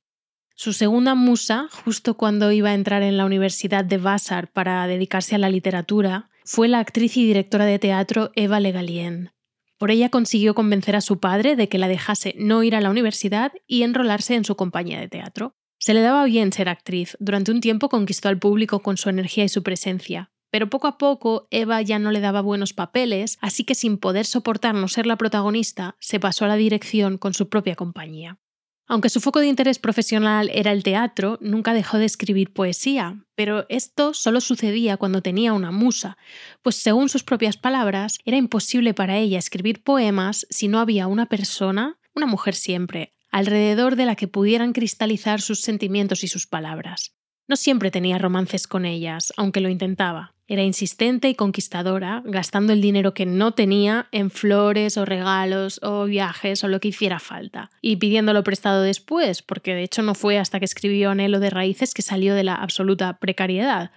Su 0.59 0.73
segunda 0.73 1.13
musa, 1.13 1.67
justo 1.85 2.15
cuando 2.15 2.51
iba 2.51 2.71
a 2.71 2.73
entrar 2.73 3.03
en 3.03 3.15
la 3.15 3.25
Universidad 3.25 3.85
de 3.85 3.99
Vassar 3.99 4.51
para 4.51 4.87
dedicarse 4.87 5.35
a 5.35 5.37
la 5.37 5.51
literatura, 5.51 6.31
fue 6.45 6.67
la 6.67 6.79
actriz 6.79 7.15
y 7.15 7.27
directora 7.27 7.65
de 7.65 7.77
teatro 7.77 8.31
Eva 8.33 8.59
Le 8.59 8.71
Galien. 8.71 9.29
Por 9.77 9.91
ella 9.91 10.09
consiguió 10.09 10.55
convencer 10.55 10.95
a 10.95 11.01
su 11.01 11.19
padre 11.19 11.55
de 11.55 11.69
que 11.69 11.77
la 11.77 11.87
dejase 11.87 12.33
no 12.39 12.63
ir 12.63 12.75
a 12.75 12.81
la 12.81 12.89
universidad 12.89 13.51
y 13.67 13.83
enrolarse 13.83 14.33
en 14.33 14.45
su 14.45 14.55
compañía 14.55 14.99
de 14.99 15.07
teatro. 15.07 15.53
Se 15.77 15.93
le 15.93 16.01
daba 16.01 16.25
bien 16.25 16.51
ser 16.51 16.69
actriz, 16.69 17.15
durante 17.19 17.51
un 17.51 17.61
tiempo 17.61 17.87
conquistó 17.87 18.27
al 18.27 18.39
público 18.39 18.81
con 18.81 18.97
su 18.97 19.09
energía 19.09 19.43
y 19.43 19.49
su 19.49 19.61
presencia, 19.61 20.31
pero 20.49 20.71
poco 20.71 20.87
a 20.87 20.97
poco 20.97 21.47
Eva 21.51 21.83
ya 21.83 21.99
no 21.99 22.09
le 22.09 22.19
daba 22.19 22.41
buenos 22.41 22.73
papeles, 22.73 23.37
así 23.41 23.63
que 23.63 23.75
sin 23.75 23.99
poder 23.99 24.25
soportar 24.25 24.73
no 24.73 24.87
ser 24.87 25.05
la 25.05 25.17
protagonista, 25.17 25.95
se 25.99 26.19
pasó 26.19 26.45
a 26.45 26.47
la 26.47 26.55
dirección 26.55 27.19
con 27.19 27.35
su 27.35 27.47
propia 27.47 27.75
compañía. 27.75 28.39
Aunque 28.89 29.09
su 29.09 29.19
foco 29.19 29.41
de 29.41 29.47
interés 29.47 29.79
profesional 29.79 30.49
era 30.53 30.71
el 30.71 30.81
teatro, 30.81 31.37
nunca 31.41 31.73
dejó 31.73 31.97
de 31.97 32.05
escribir 32.05 32.53
poesía, 32.53 33.21
pero 33.35 33.65
esto 33.67 34.13
solo 34.13 34.39
sucedía 34.39 34.95
cuando 34.95 35.21
tenía 35.21 35.51
una 35.51 35.71
musa, 35.71 36.17
pues 36.61 36.77
según 36.77 37.09
sus 37.09 37.23
propias 37.23 37.57
palabras, 37.57 38.19
era 38.23 38.37
imposible 38.37 38.93
para 38.93 39.17
ella 39.17 39.39
escribir 39.39 39.83
poemas 39.83 40.47
si 40.49 40.69
no 40.69 40.79
había 40.79 41.07
una 41.07 41.25
persona, 41.25 41.99
una 42.15 42.27
mujer 42.27 42.55
siempre, 42.55 43.13
alrededor 43.29 43.97
de 43.97 44.05
la 44.05 44.15
que 44.15 44.29
pudieran 44.29 44.71
cristalizar 44.71 45.41
sus 45.41 45.59
sentimientos 45.59 46.23
y 46.23 46.29
sus 46.29 46.47
palabras. 46.47 47.13
No 47.49 47.57
siempre 47.57 47.91
tenía 47.91 48.17
romances 48.17 48.67
con 48.67 48.85
ellas, 48.85 49.33
aunque 49.35 49.59
lo 49.59 49.67
intentaba. 49.69 50.36
Era 50.49 50.63
insistente 50.63 51.27
y 51.27 51.35
conquistadora, 51.35 52.23
gastando 52.25 52.71
el 52.71 52.81
dinero 52.81 53.13
que 53.13 53.25
no 53.25 53.51
tenía 53.51 54.07
en 54.13 54.31
flores 54.31 54.95
o 54.95 55.03
regalos 55.03 55.81
o 55.83 56.05
viajes 56.05 56.63
o 56.63 56.69
lo 56.69 56.79
que 56.79 56.87
hiciera 56.87 57.19
falta, 57.19 57.69
y 57.81 57.97
pidiéndolo 57.97 58.43
prestado 58.43 58.81
después, 58.81 59.41
porque 59.41 59.75
de 59.75 59.83
hecho 59.83 60.03
no 60.03 60.15
fue 60.15 60.39
hasta 60.39 60.59
que 60.59 60.65
escribió 60.65 61.09
Anhelo 61.09 61.41
de 61.41 61.49
Raíces 61.49 61.93
que 61.93 62.01
salió 62.01 62.33
de 62.33 62.45
la 62.45 62.55
absoluta 62.55 63.19
precariedad. 63.19 63.91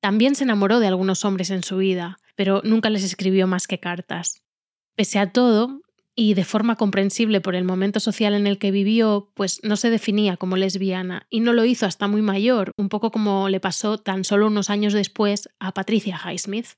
También 0.00 0.36
se 0.36 0.44
enamoró 0.44 0.78
de 0.78 0.86
algunos 0.86 1.24
hombres 1.24 1.50
en 1.50 1.64
su 1.64 1.78
vida, 1.78 2.18
pero 2.36 2.60
nunca 2.62 2.88
les 2.88 3.02
escribió 3.02 3.48
más 3.48 3.66
que 3.66 3.80
cartas. 3.80 4.44
Pese 4.94 5.18
a 5.18 5.32
todo, 5.32 5.80
y 6.14 6.34
de 6.34 6.44
forma 6.44 6.76
comprensible 6.76 7.40
por 7.40 7.54
el 7.54 7.64
momento 7.64 8.00
social 8.00 8.34
en 8.34 8.46
el 8.46 8.58
que 8.58 8.70
vivió, 8.70 9.30
pues 9.34 9.60
no 9.62 9.76
se 9.76 9.90
definía 9.90 10.36
como 10.36 10.56
lesbiana 10.56 11.26
y 11.30 11.40
no 11.40 11.52
lo 11.52 11.64
hizo 11.64 11.86
hasta 11.86 12.08
muy 12.08 12.22
mayor, 12.22 12.72
un 12.76 12.88
poco 12.88 13.10
como 13.10 13.48
le 13.48 13.60
pasó 13.60 13.98
tan 13.98 14.24
solo 14.24 14.46
unos 14.46 14.70
años 14.70 14.92
después 14.92 15.48
a 15.58 15.72
Patricia 15.72 16.20
Highsmith. 16.22 16.68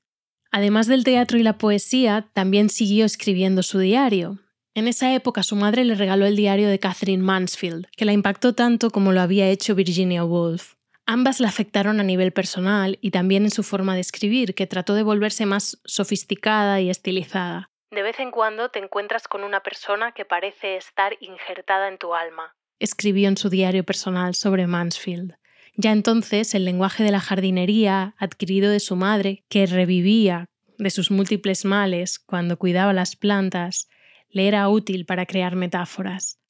Además 0.51 0.87
del 0.87 1.03
teatro 1.03 1.37
y 1.37 1.43
la 1.43 1.57
poesía, 1.57 2.29
también 2.33 2.69
siguió 2.69 3.05
escribiendo 3.05 3.61
su 3.61 3.79
diario. 3.79 4.39
En 4.73 4.87
esa 4.87 5.13
época 5.13 5.43
su 5.43 5.55
madre 5.55 5.83
le 5.83 5.95
regaló 5.95 6.25
el 6.25 6.35
diario 6.35 6.69
de 6.69 6.79
Catherine 6.79 7.23
Mansfield, 7.23 7.87
que 7.95 8.05
la 8.05 8.13
impactó 8.13 8.53
tanto 8.53 8.89
como 8.89 9.11
lo 9.11 9.21
había 9.21 9.49
hecho 9.49 9.75
Virginia 9.75 10.23
Woolf. 10.23 10.75
Ambas 11.05 11.39
la 11.39 11.49
afectaron 11.49 11.99
a 11.99 12.03
nivel 12.03 12.31
personal 12.31 12.97
y 13.01 13.11
también 13.11 13.43
en 13.43 13.51
su 13.51 13.63
forma 13.63 13.95
de 13.95 14.01
escribir, 14.01 14.55
que 14.55 14.65
trató 14.65 14.95
de 14.95 15.03
volverse 15.03 15.45
más 15.45 15.79
sofisticada 15.85 16.81
y 16.81 16.89
estilizada. 16.89 17.69
De 17.95 18.03
vez 18.03 18.19
en 18.19 18.29
cuando 18.29 18.67
te 18.67 18.79
encuentras 18.79 19.29
con 19.29 19.45
una 19.45 19.61
persona 19.61 20.11
que 20.11 20.25
parece 20.25 20.75
estar 20.75 21.15
injertada 21.21 21.87
en 21.87 21.97
tu 21.97 22.13
alma, 22.13 22.53
escribió 22.77 23.29
en 23.29 23.37
su 23.37 23.49
diario 23.49 23.85
personal 23.85 24.35
sobre 24.35 24.67
Mansfield. 24.67 25.37
Ya 25.77 25.93
entonces 25.93 26.53
el 26.55 26.65
lenguaje 26.65 27.05
de 27.05 27.11
la 27.11 27.21
jardinería, 27.21 28.13
adquirido 28.17 28.69
de 28.69 28.81
su 28.81 28.97
madre, 28.97 29.45
que 29.47 29.65
revivía 29.65 30.49
de 30.77 30.89
sus 30.89 31.09
múltiples 31.09 31.63
males 31.63 32.19
cuando 32.19 32.59
cuidaba 32.59 32.91
las 32.91 33.15
plantas, 33.15 33.87
le 34.27 34.49
era 34.49 34.67
útil 34.67 35.05
para 35.05 35.25
crear 35.25 35.55
metáforas. 35.55 36.41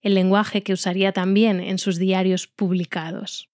El 0.00 0.14
lenguaje 0.14 0.62
que 0.62 0.72
usaría 0.72 1.12
también 1.12 1.60
en 1.60 1.76
sus 1.76 1.98
diarios 1.98 2.46
publicados. 2.46 3.49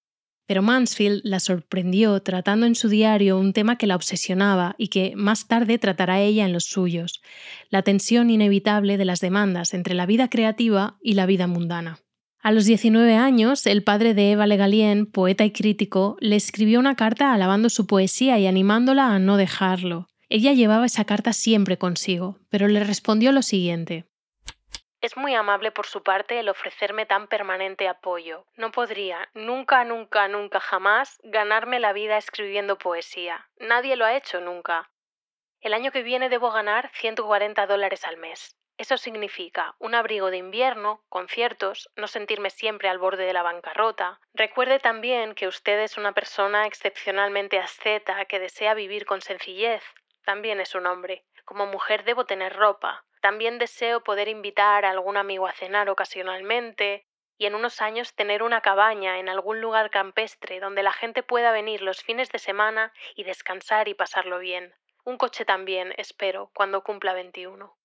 Pero 0.47 0.63
Mansfield 0.63 1.23
la 1.25 1.41
sorprendió 1.41 2.21
tratando 2.23 2.67
en 2.67 2.75
su 2.75 2.89
diario 2.89 3.39
un 3.39 3.53
tema 3.53 3.77
que 3.77 3.87
la 3.87 3.97
obsesionaba 3.97 4.75
y 4.79 4.89
que 4.89 5.15
más 5.17 5.49
tarde 5.49 5.79
tratará 5.79 6.21
ella 6.21 6.45
en 6.45 6.53
los 6.53 6.65
suyos, 6.65 7.21
la 7.69 7.83
tensión 7.83 8.31
inevitable 8.31 8.97
de 8.97 9.05
las 9.05 9.21
demandas 9.21 9.75
entre 9.75 9.95
la 9.95 10.07
vida 10.07 10.29
creativa 10.29 10.99
y 11.03 11.15
la 11.15 11.27
vida 11.27 11.47
mundana. 11.47 11.99
A 12.41 12.53
los 12.53 12.65
19 12.65 13.17
años, 13.17 13.67
el 13.67 13.83
padre 13.83 14.15
de 14.15 14.31
Eva 14.31 14.47
Legalien, 14.47 15.07
poeta 15.07 15.45
y 15.45 15.51
crítico, 15.51 16.17
le 16.21 16.37
escribió 16.37 16.79
una 16.79 16.95
carta 16.95 17.33
alabando 17.33 17.69
su 17.69 17.89
poesía 17.89 18.39
y 18.39 18.47
animándola 18.47 19.13
a 19.13 19.19
no 19.19 19.37
dejarlo. 19.37 20.07
Ella 20.29 20.53
llevaba 20.53 20.87
esa 20.87 21.05
carta 21.05 21.33
siempre 21.33 21.77
consigo, 21.77 22.39
pero 22.49 22.69
le 22.69 22.85
respondió 22.85 23.33
lo 23.33 23.43
siguiente. 23.43 24.05
Es 25.07 25.17
muy 25.17 25.37
amable 25.37 25.71
por 25.71 25.87
su 25.87 26.03
parte 26.03 26.41
el 26.41 26.49
ofrecerme 26.49 27.07
tan 27.07 27.29
permanente 27.29 27.87
apoyo. 27.87 28.45
No 28.57 28.73
podría, 28.73 29.29
nunca, 29.35 29.85
nunca, 29.85 30.27
nunca, 30.27 30.59
jamás, 30.59 31.21
ganarme 31.23 31.79
la 31.79 31.93
vida 31.93 32.17
escribiendo 32.17 32.77
poesía. 32.77 33.49
Nadie 33.61 33.95
lo 33.95 34.05
ha 34.05 34.17
hecho 34.17 34.41
nunca. 34.41 34.91
El 35.61 35.75
año 35.75 35.93
que 35.93 36.03
viene 36.03 36.29
debo 36.29 36.51
ganar 36.51 36.91
140 36.95 37.69
dólares 37.69 38.05
al 38.05 38.17
mes. 38.17 38.57
Eso 38.79 38.97
significa 38.97 39.77
un 39.79 39.95
abrigo 39.95 40.33
de 40.33 40.39
invierno, 40.39 41.05
conciertos, 41.09 41.89
no 41.95 42.09
sentirme 42.09 42.51
siempre 42.51 42.89
al 42.89 42.99
borde 42.99 43.27
de 43.27 43.33
la 43.33 43.45
bancarrota. 43.45 44.19
Recuerde 44.35 44.81
también 44.81 45.37
que 45.37 45.47
usted 45.47 45.79
es 45.79 45.99
una 45.99 46.15
persona 46.15 46.67
excepcionalmente 46.67 47.61
asceta 47.61 48.25
que 48.25 48.41
desea 48.41 48.75
vivir 48.75 49.07
con 49.07 49.21
sencillez. 49.21 49.85
También 50.25 50.59
es 50.59 50.75
un 50.75 50.85
hombre. 50.87 51.25
Como 51.45 51.67
mujer 51.67 52.03
debo 52.03 52.27
tener 52.27 52.57
ropa, 52.57 53.05
también 53.27 53.59
deseo 53.59 54.05
poder 54.05 54.29
invitar 54.29 54.85
a 54.85 54.91
algún 54.91 55.17
amigo 55.17 55.49
a 55.49 55.53
cenar 55.53 55.91
ocasionalmente 55.91 57.05
y 57.37 57.47
en 57.47 57.57
unos 57.57 57.83
años 57.83 58.15
tener 58.15 58.45
una 58.45 58.61
cabaña 58.61 59.19
en 59.19 59.29
algún 59.29 59.61
lugar 59.61 59.91
campestre 59.91 60.61
donde 60.61 60.85
la 60.85 60.93
gente 60.93 61.25
pueda 61.25 61.51
venir 61.51 61.83
los 61.83 62.05
fines 62.05 62.31
de 62.31 62.39
semana 62.39 62.93
y 63.17 63.25
descansar 63.25 63.89
y 63.89 63.95
pasarlo 63.95 64.39
bien. 64.39 64.73
Un 65.05 65.17
coche 65.19 65.45
también, 65.45 65.93
espero, 65.97 66.53
cuando 66.55 66.85
cumpla 66.85 67.15
21. 67.15 67.77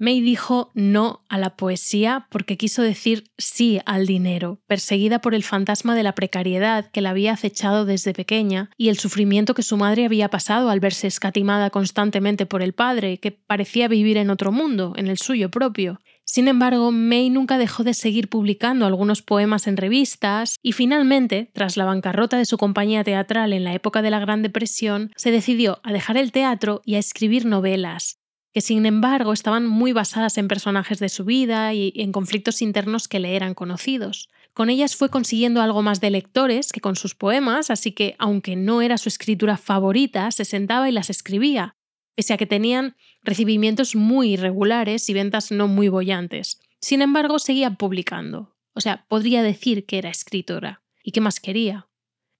May 0.00 0.20
dijo 0.20 0.70
no 0.74 1.24
a 1.28 1.38
la 1.38 1.56
poesía 1.56 2.28
porque 2.30 2.56
quiso 2.56 2.82
decir 2.82 3.24
sí 3.36 3.80
al 3.84 4.06
dinero, 4.06 4.60
perseguida 4.68 5.20
por 5.20 5.34
el 5.34 5.42
fantasma 5.42 5.96
de 5.96 6.04
la 6.04 6.14
precariedad 6.14 6.88
que 6.92 7.00
la 7.00 7.10
había 7.10 7.32
acechado 7.32 7.84
desde 7.84 8.14
pequeña 8.14 8.70
y 8.76 8.90
el 8.90 8.98
sufrimiento 8.98 9.54
que 9.54 9.64
su 9.64 9.76
madre 9.76 10.04
había 10.04 10.30
pasado 10.30 10.70
al 10.70 10.78
verse 10.78 11.08
escatimada 11.08 11.70
constantemente 11.70 12.46
por 12.46 12.62
el 12.62 12.74
padre, 12.74 13.18
que 13.18 13.32
parecía 13.32 13.88
vivir 13.88 14.18
en 14.18 14.30
otro 14.30 14.52
mundo, 14.52 14.92
en 14.94 15.08
el 15.08 15.18
suyo 15.18 15.50
propio. 15.50 16.00
Sin 16.24 16.46
embargo, 16.46 16.92
May 16.92 17.28
nunca 17.30 17.58
dejó 17.58 17.82
de 17.82 17.94
seguir 17.94 18.28
publicando 18.28 18.86
algunos 18.86 19.22
poemas 19.22 19.66
en 19.66 19.76
revistas 19.76 20.58
y 20.62 20.72
finalmente, 20.72 21.50
tras 21.54 21.76
la 21.76 21.86
bancarrota 21.86 22.36
de 22.36 22.44
su 22.44 22.56
compañía 22.56 23.02
teatral 23.02 23.52
en 23.52 23.64
la 23.64 23.74
época 23.74 24.00
de 24.00 24.10
la 24.10 24.20
Gran 24.20 24.42
Depresión, 24.42 25.10
se 25.16 25.32
decidió 25.32 25.80
a 25.82 25.92
dejar 25.92 26.16
el 26.18 26.30
teatro 26.30 26.82
y 26.84 26.94
a 26.94 26.98
escribir 27.00 27.46
novelas, 27.46 28.20
que 28.52 28.60
sin 28.60 28.86
embargo 28.86 29.32
estaban 29.32 29.66
muy 29.66 29.92
basadas 29.92 30.38
en 30.38 30.48
personajes 30.48 30.98
de 30.98 31.08
su 31.08 31.24
vida 31.24 31.74
y 31.74 31.92
en 31.96 32.12
conflictos 32.12 32.62
internos 32.62 33.08
que 33.08 33.20
le 33.20 33.36
eran 33.36 33.54
conocidos. 33.54 34.28
Con 34.54 34.70
ellas 34.70 34.96
fue 34.96 35.08
consiguiendo 35.08 35.60
algo 35.62 35.82
más 35.82 36.00
de 36.00 36.10
lectores 36.10 36.72
que 36.72 36.80
con 36.80 36.96
sus 36.96 37.14
poemas, 37.14 37.70
así 37.70 37.92
que, 37.92 38.16
aunque 38.18 38.56
no 38.56 38.82
era 38.82 38.98
su 38.98 39.08
escritura 39.08 39.56
favorita, 39.56 40.30
se 40.32 40.44
sentaba 40.44 40.88
y 40.88 40.92
las 40.92 41.10
escribía, 41.10 41.76
pese 42.16 42.32
a 42.32 42.36
que 42.36 42.46
tenían 42.46 42.96
recibimientos 43.22 43.94
muy 43.94 44.32
irregulares 44.32 45.08
y 45.08 45.14
ventas 45.14 45.52
no 45.52 45.68
muy 45.68 45.88
bollantes. 45.88 46.60
Sin 46.80 47.02
embargo, 47.02 47.38
seguía 47.38 47.70
publicando. 47.74 48.56
O 48.74 48.80
sea, 48.80 49.04
podría 49.08 49.42
decir 49.42 49.86
que 49.86 49.98
era 49.98 50.10
escritora. 50.10 50.82
¿Y 51.04 51.12
qué 51.12 51.20
más 51.20 51.38
quería? 51.38 51.88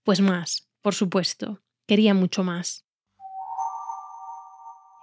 Pues 0.03 0.21
más, 0.21 0.69
por 0.83 0.95
supuesto. 0.95 1.63
Quería 1.87 2.15
mucho 2.15 2.43
más. 2.43 2.88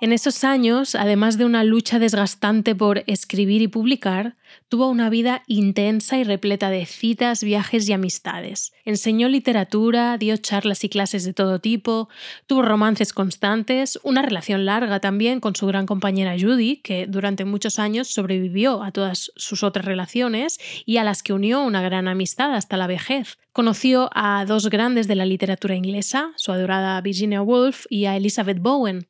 En 0.02 0.12
esos 0.12 0.44
años, 0.44 0.94
además 0.94 1.38
de 1.38 1.46
una 1.46 1.64
lucha 1.64 2.00
desgastante 2.00 2.76
por 2.76 3.06
escribir 3.08 3.62
y 3.62 3.70
publicar, 3.70 4.36
tuvo 4.68 4.90
una 4.90 5.10
vida 5.10 5.44
intensa 5.48 6.18
y 6.18 6.26
repleta 6.26 6.70
de 6.70 6.86
citas, 6.86 7.42
viajes 7.42 7.88
y 7.88 7.94
amistades. 7.94 8.74
Enseñó 8.84 9.30
literatura, 9.30 10.18
dio 10.18 10.36
charlas 10.36 10.84
y 10.84 10.90
clases 10.90 11.24
de 11.24 11.34
todo 11.34 11.60
tipo, 11.60 12.10
tuvo 12.46 12.62
romances 12.62 13.14
constantes, 13.14 13.98
una 14.04 14.22
relación 14.22 14.66
larga 14.66 15.00
también 15.00 15.40
con 15.40 15.56
su 15.56 15.66
gran 15.66 15.86
compañera 15.86 16.36
Judy, 16.38 16.82
que 16.84 17.08
durante 17.08 17.46
muchos 17.46 17.80
años 17.80 18.10
sobrevivió 18.10 18.84
a 18.84 18.92
todas 18.92 19.32
sus 19.38 19.64
otras 19.64 19.86
relaciones 19.86 20.60
y 20.86 20.98
a 20.98 21.06
las 21.06 21.24
que 21.24 21.32
unió 21.32 21.64
una 21.64 21.82
gran 21.82 22.10
amistad 22.10 22.54
hasta 22.54 22.76
la 22.76 22.88
vejez. 22.88 23.38
Conoció 23.54 24.10
a 24.14 24.44
dos 24.44 24.70
grandes 24.70 25.08
de 25.08 25.16
la 25.16 25.26
literatura 25.26 25.74
inglesa, 25.74 26.34
su 26.36 26.52
adorada 26.52 27.00
Virginia 27.00 27.42
Woolf 27.42 27.86
y 27.90 28.06
a 28.06 28.18
Elizabeth 28.18 28.60
Bowen. 28.60 29.08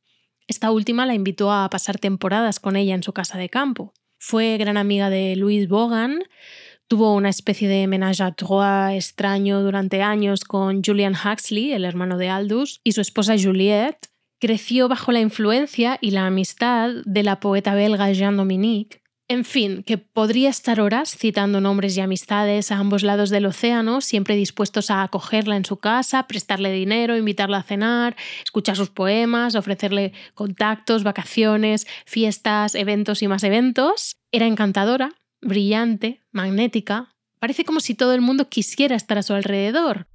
Esta 0.47 0.71
última 0.71 1.05
la 1.05 1.13
invitó 1.13 1.51
a 1.51 1.69
pasar 1.69 1.97
temporadas 1.97 2.59
con 2.59 2.75
ella 2.75 2.95
en 2.95 3.03
su 3.03 3.13
casa 3.13 3.37
de 3.37 3.49
campo. 3.49 3.93
Fue 4.19 4.57
gran 4.57 4.77
amiga 4.77 5.09
de 5.09 5.35
Louise 5.35 5.67
Bogan, 5.67 6.23
tuvo 6.87 7.13
una 7.13 7.29
especie 7.29 7.67
de 7.67 7.87
ménage 7.87 8.21
à 8.21 8.31
trois 8.31 8.95
extraño 8.95 9.61
durante 9.61 10.01
años 10.01 10.43
con 10.43 10.83
Julian 10.83 11.15
Huxley, 11.15 11.73
el 11.73 11.85
hermano 11.85 12.17
de 12.17 12.29
Aldous, 12.29 12.79
y 12.83 12.91
su 12.91 13.01
esposa 13.01 13.35
Juliette, 13.37 14.09
Creció 14.39 14.89
bajo 14.89 15.11
la 15.11 15.21
influencia 15.21 15.97
y 16.01 16.11
la 16.11 16.27
amistad 16.27 16.91
de 17.05 17.23
la 17.23 17.39
poeta 17.39 17.73
belga 17.73 18.11
Jean 18.11 18.35
Dominique. 18.35 19.01
En 19.27 19.43
fin, 19.43 19.81
que 19.81 19.97
podría 19.97 20.49
estar 20.49 20.79
horas 20.79 21.17
citando 21.17 21.59
nombres 21.59 21.97
y 21.97 22.01
amistades 22.01 22.71
a 22.71 22.77
ambos 22.77 23.01
lados 23.01 23.31
del 23.31 23.47
océano, 23.47 24.01
siempre 24.01 24.35
dispuestos 24.35 24.91
a 24.91 25.01
acogerla 25.01 25.57
en 25.57 25.65
su 25.65 25.77
casa, 25.77 26.27
prestarle 26.27 26.71
dinero, 26.71 27.17
invitarla 27.17 27.57
a 27.57 27.63
cenar, 27.63 28.15
escuchar 28.43 28.75
sus 28.75 28.91
poemas, 28.91 29.55
ofrecerle 29.55 30.13
contactos, 30.35 31.03
vacaciones, 31.03 31.87
fiestas, 32.05 32.75
eventos 32.75 33.23
y 33.23 33.27
más 33.27 33.43
eventos. 33.43 34.17
Era 34.31 34.45
encantadora, 34.45 35.11
brillante, 35.41 36.21
magnética. 36.31 37.11
Parece 37.39 37.65
como 37.65 37.79
si 37.79 37.95
todo 37.95 38.13
el 38.13 38.21
mundo 38.21 38.47
quisiera 38.47 38.95
estar 38.95 39.17
a 39.17 39.23
su 39.23 39.33
alrededor. 39.33 40.07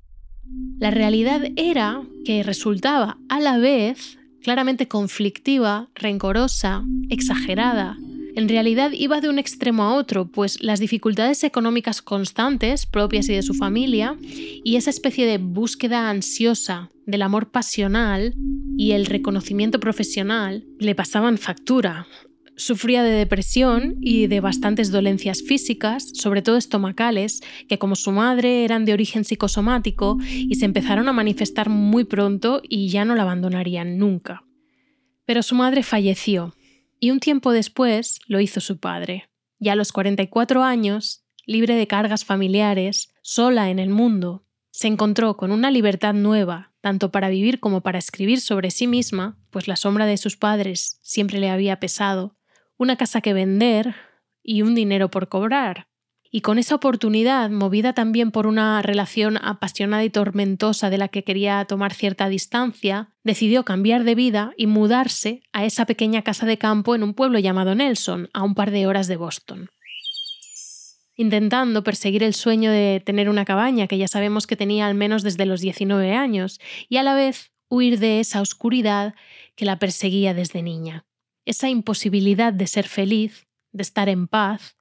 La 0.79 0.93
realidad 0.93 1.43
era 1.57 2.01
que 2.25 2.45
resultaba 2.45 3.19
a 3.29 3.41
la 3.41 3.59
vez 3.59 4.19
claramente 4.41 4.87
conflictiva, 4.87 5.89
rencorosa, 5.97 6.85
exagerada. 7.09 7.97
En 8.35 8.49
realidad 8.49 8.93
iba 8.93 9.21
de 9.21 9.29
un 9.29 9.39
extremo 9.39 9.83
a 9.83 9.95
otro, 9.95 10.31
pues 10.31 10.63
las 10.63 10.81
dificultades 10.81 11.43
económicas 11.45 12.03
constantes, 12.03 12.87
propias 12.87 13.29
y 13.29 13.35
de 13.35 13.43
su 13.43 13.55
familia, 13.55 14.17
y 14.21 14.77
esa 14.77 14.91
especie 14.91 15.27
de 15.27 15.39
búsqueda 15.39 16.09
ansiosa 16.09 16.91
del 17.07 17.23
amor 17.23 17.51
pasional 17.51 18.35
y 18.77 18.93
el 18.93 19.07
reconocimiento 19.07 19.81
profesional 19.81 20.65
le 20.79 20.95
pasaban 20.95 21.39
factura. 21.39 22.07
Sufría 22.57 23.03
de 23.03 23.11
depresión 23.11 23.97
y 24.01 24.27
de 24.27 24.41
bastantes 24.41 24.91
dolencias 24.91 25.43
físicas, 25.43 26.11
sobre 26.13 26.43
todo 26.43 26.59
estomacales, 26.59 27.41
que 27.69 27.79
como 27.79 27.97
su 27.97 28.13
madre 28.13 28.65
eran 28.65 28.85
de 28.85 28.93
origen 28.93 29.25
psicosomático 29.25 30.19
y 30.31 30.55
se 30.57 30.67
empezaron 30.67 31.09
a 31.09 31.13
manifestar 31.13 31.71
muy 31.71 32.05
pronto 32.05 32.61
y 32.69 32.91
ya 32.91 33.07
no 33.07 33.15
la 33.15 33.23
abandonarían 33.23 33.99
nunca. 33.99 34.45
Pero 35.25 35.43
su 35.43 35.55
madre 35.55 35.83
falleció 35.83 36.55
y 37.01 37.11
un 37.11 37.19
tiempo 37.19 37.53
después 37.53 38.21
lo 38.27 38.41
hizo 38.41 38.61
su 38.61 38.79
padre. 38.79 39.31
Ya 39.59 39.73
a 39.73 39.77
los 39.77 39.91
44 39.91 40.63
años, 40.63 41.25
libre 41.47 41.75
de 41.75 41.87
cargas 41.87 42.25
familiares, 42.25 43.13
sola 43.23 43.71
en 43.71 43.79
el 43.79 43.91
mundo, 43.91 44.45
se 44.71 44.87
encontró 44.87 45.37
con 45.37 45.51
una 45.51 45.71
libertad 45.71 46.15
nueva, 46.15 46.73
tanto 46.81 47.11
para 47.11 47.29
vivir 47.29 47.59
como 47.59 47.81
para 47.81 47.99
escribir 47.99 48.41
sobre 48.41 48.71
sí 48.71 48.87
misma, 48.87 49.39
pues 49.51 49.67
la 49.67 49.77
sombra 49.77 50.07
de 50.07 50.17
sus 50.17 50.37
padres 50.37 50.99
siempre 51.03 51.41
le 51.41 51.51
había 51.51 51.81
pesado, 51.81 52.37
una 52.77 52.97
casa 52.97 53.21
que 53.21 53.35
vender 53.35 53.95
y 54.43 54.63
un 54.63 54.75
dinero 54.75 55.11
por 55.11 55.29
cobrar. 55.29 55.90
Y 56.31 56.43
con 56.43 56.59
esa 56.59 56.77
oportunidad, 56.77 57.51
movida 57.51 57.93
también 57.93 58.31
por 58.31 58.47
una 58.47 58.81
relación 58.83 59.37
apasionada 59.37 60.05
y 60.05 60.11
tormentosa 60.11 60.89
de 60.89 60.99
la 60.99 61.09
que 61.09 61.25
quería 61.25 61.65
tomar 61.65 61.93
cierta 61.93 62.29
distancia, 62.29 63.09
decidió 63.25 63.65
cambiar 63.65 64.05
de 64.05 64.15
vida 64.15 64.53
y 64.57 64.67
mudarse 64.67 65.43
a 65.53 65.65
esa 65.65 65.87
pequeña 65.87 66.23
casa 66.23 66.47
de 66.47 66.59
campo 66.59 66.95
en 66.95 67.03
un 67.03 67.15
pueblo 67.15 67.39
llamado 67.39 67.75
Nelson, 67.75 68.29
a 68.33 68.43
un 68.45 68.55
par 68.55 68.71
de 68.71 68.87
horas 68.87 69.09
de 69.09 69.17
Boston. 69.17 69.71
Intentando 71.17 71.83
perseguir 71.83 72.23
el 72.23 72.35
sueño 72.35 72.71
de 72.71 73.03
tener 73.05 73.29
una 73.29 73.45
cabaña 73.45 73.89
que 73.89 73.99
ya 73.99 74.09
sabemos 74.09 74.47
que 74.47 74.57
tenía 74.57 74.87
al 74.87 74.95
menos 74.95 75.23
desde 75.23 75.47
los 75.47 75.61
19 75.61 76.15
años, 76.15 76.61
y 76.89 76.99
a 76.99 77.03
la 77.03 77.15
vez 77.15 77.51
huir 77.69 77.99
de 77.99 78.21
esa 78.21 78.41
oscuridad 78.41 79.15
que 79.57 79.65
la 79.65 79.79
perseguía 79.79 80.33
desde 80.33 80.63
niña 80.63 81.05
esa 81.51 81.69
imposibilidad 81.69 82.53
de 82.53 82.67
ser 82.67 82.87
feliz, 82.87 83.49
de 83.73 83.83
estar 83.83 84.09
en 84.09 84.29
paz, 84.29 84.77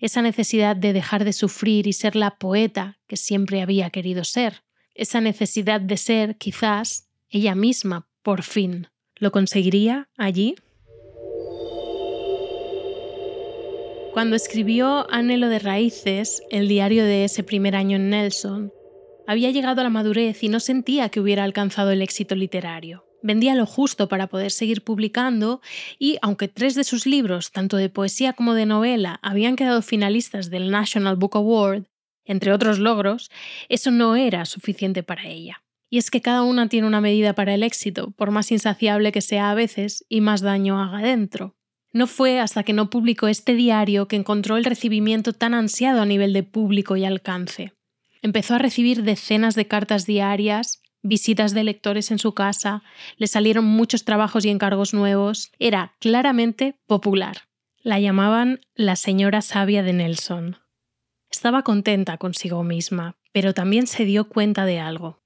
esa 0.00 0.22
necesidad 0.22 0.76
de 0.76 0.92
dejar 0.92 1.24
de 1.24 1.32
sufrir 1.32 1.86
y 1.86 1.92
ser 1.92 2.16
la 2.16 2.38
poeta 2.38 2.98
que 3.06 3.16
siempre 3.16 3.62
había 3.62 3.90
querido 3.90 4.24
ser, 4.24 4.62
esa 4.94 5.20
necesidad 5.20 5.80
de 5.80 5.96
ser, 5.96 6.36
quizás, 6.36 7.08
ella 7.28 7.54
misma, 7.54 8.06
por 8.22 8.42
fin. 8.42 8.88
¿Lo 9.16 9.32
conseguiría 9.32 10.08
allí? 10.16 10.56
Cuando 14.12 14.36
escribió 14.36 15.10
Anhelo 15.10 15.48
de 15.48 15.58
Raíces, 15.58 16.42
el 16.50 16.68
diario 16.68 17.04
de 17.04 17.24
ese 17.24 17.42
primer 17.42 17.74
año 17.74 17.96
en 17.96 18.10
Nelson, 18.10 18.72
había 19.26 19.50
llegado 19.50 19.80
a 19.80 19.84
la 19.84 19.90
madurez 19.90 20.42
y 20.42 20.48
no 20.48 20.60
sentía 20.60 21.08
que 21.08 21.20
hubiera 21.20 21.44
alcanzado 21.44 21.90
el 21.90 22.02
éxito 22.02 22.34
literario 22.34 23.03
vendía 23.24 23.54
lo 23.54 23.64
justo 23.64 24.06
para 24.06 24.26
poder 24.26 24.50
seguir 24.50 24.84
publicando 24.84 25.62
y 25.98 26.18
aunque 26.20 26.46
tres 26.46 26.74
de 26.74 26.84
sus 26.84 27.06
libros, 27.06 27.50
tanto 27.50 27.78
de 27.78 27.88
poesía 27.88 28.34
como 28.34 28.52
de 28.52 28.66
novela, 28.66 29.18
habían 29.22 29.56
quedado 29.56 29.80
finalistas 29.80 30.50
del 30.50 30.70
National 30.70 31.16
Book 31.16 31.36
Award, 31.36 31.84
entre 32.26 32.52
otros 32.52 32.78
logros, 32.78 33.30
eso 33.70 33.90
no 33.90 34.14
era 34.14 34.44
suficiente 34.44 35.02
para 35.02 35.26
ella. 35.26 35.62
Y 35.88 35.98
es 35.98 36.10
que 36.10 36.20
cada 36.20 36.42
una 36.42 36.68
tiene 36.68 36.86
una 36.86 37.00
medida 37.00 37.32
para 37.32 37.54
el 37.54 37.62
éxito, 37.62 38.10
por 38.10 38.30
más 38.30 38.52
insaciable 38.52 39.10
que 39.10 39.22
sea 39.22 39.50
a 39.50 39.54
veces 39.54 40.04
y 40.08 40.20
más 40.20 40.42
daño 40.42 40.82
haga 40.82 40.98
dentro. 40.98 41.56
No 41.92 42.06
fue 42.06 42.40
hasta 42.40 42.62
que 42.62 42.72
no 42.74 42.90
publicó 42.90 43.28
este 43.28 43.54
diario 43.54 44.06
que 44.06 44.16
encontró 44.16 44.58
el 44.58 44.64
recibimiento 44.64 45.32
tan 45.32 45.54
ansiado 45.54 46.02
a 46.02 46.06
nivel 46.06 46.34
de 46.34 46.42
público 46.42 46.96
y 46.96 47.04
alcance. 47.04 47.72
Empezó 48.20 48.54
a 48.54 48.58
recibir 48.58 49.02
decenas 49.02 49.54
de 49.54 49.66
cartas 49.66 50.04
diarias, 50.04 50.82
visitas 51.04 51.54
de 51.54 51.62
lectores 51.62 52.10
en 52.10 52.18
su 52.18 52.34
casa, 52.34 52.82
le 53.16 53.28
salieron 53.28 53.64
muchos 53.64 54.04
trabajos 54.04 54.44
y 54.44 54.50
encargos 54.50 54.94
nuevos, 54.94 55.52
era 55.58 55.94
claramente 56.00 56.76
popular. 56.86 57.42
La 57.82 58.00
llamaban 58.00 58.60
la 58.74 58.96
señora 58.96 59.42
sabia 59.42 59.82
de 59.82 59.92
Nelson. 59.92 60.58
Estaba 61.30 61.62
contenta 61.62 62.16
consigo 62.16 62.62
misma, 62.64 63.16
pero 63.32 63.52
también 63.52 63.86
se 63.86 64.04
dio 64.04 64.28
cuenta 64.28 64.64
de 64.64 64.80
algo. 64.80 65.20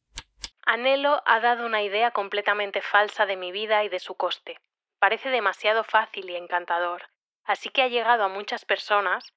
Anhelo 0.66 1.22
ha 1.24 1.40
dado 1.40 1.64
una 1.64 1.82
idea 1.82 2.10
completamente 2.10 2.82
falsa 2.82 3.24
de 3.24 3.36
mi 3.36 3.52
vida 3.52 3.84
y 3.84 3.88
de 3.88 4.00
su 4.00 4.14
coste. 4.14 4.58
Parece 4.98 5.30
demasiado 5.30 5.84
fácil 5.84 6.28
y 6.28 6.34
encantador, 6.34 7.02
así 7.44 7.68
que 7.70 7.82
ha 7.82 7.88
llegado 7.88 8.24
a 8.24 8.28
muchas 8.28 8.64
personas. 8.64 9.32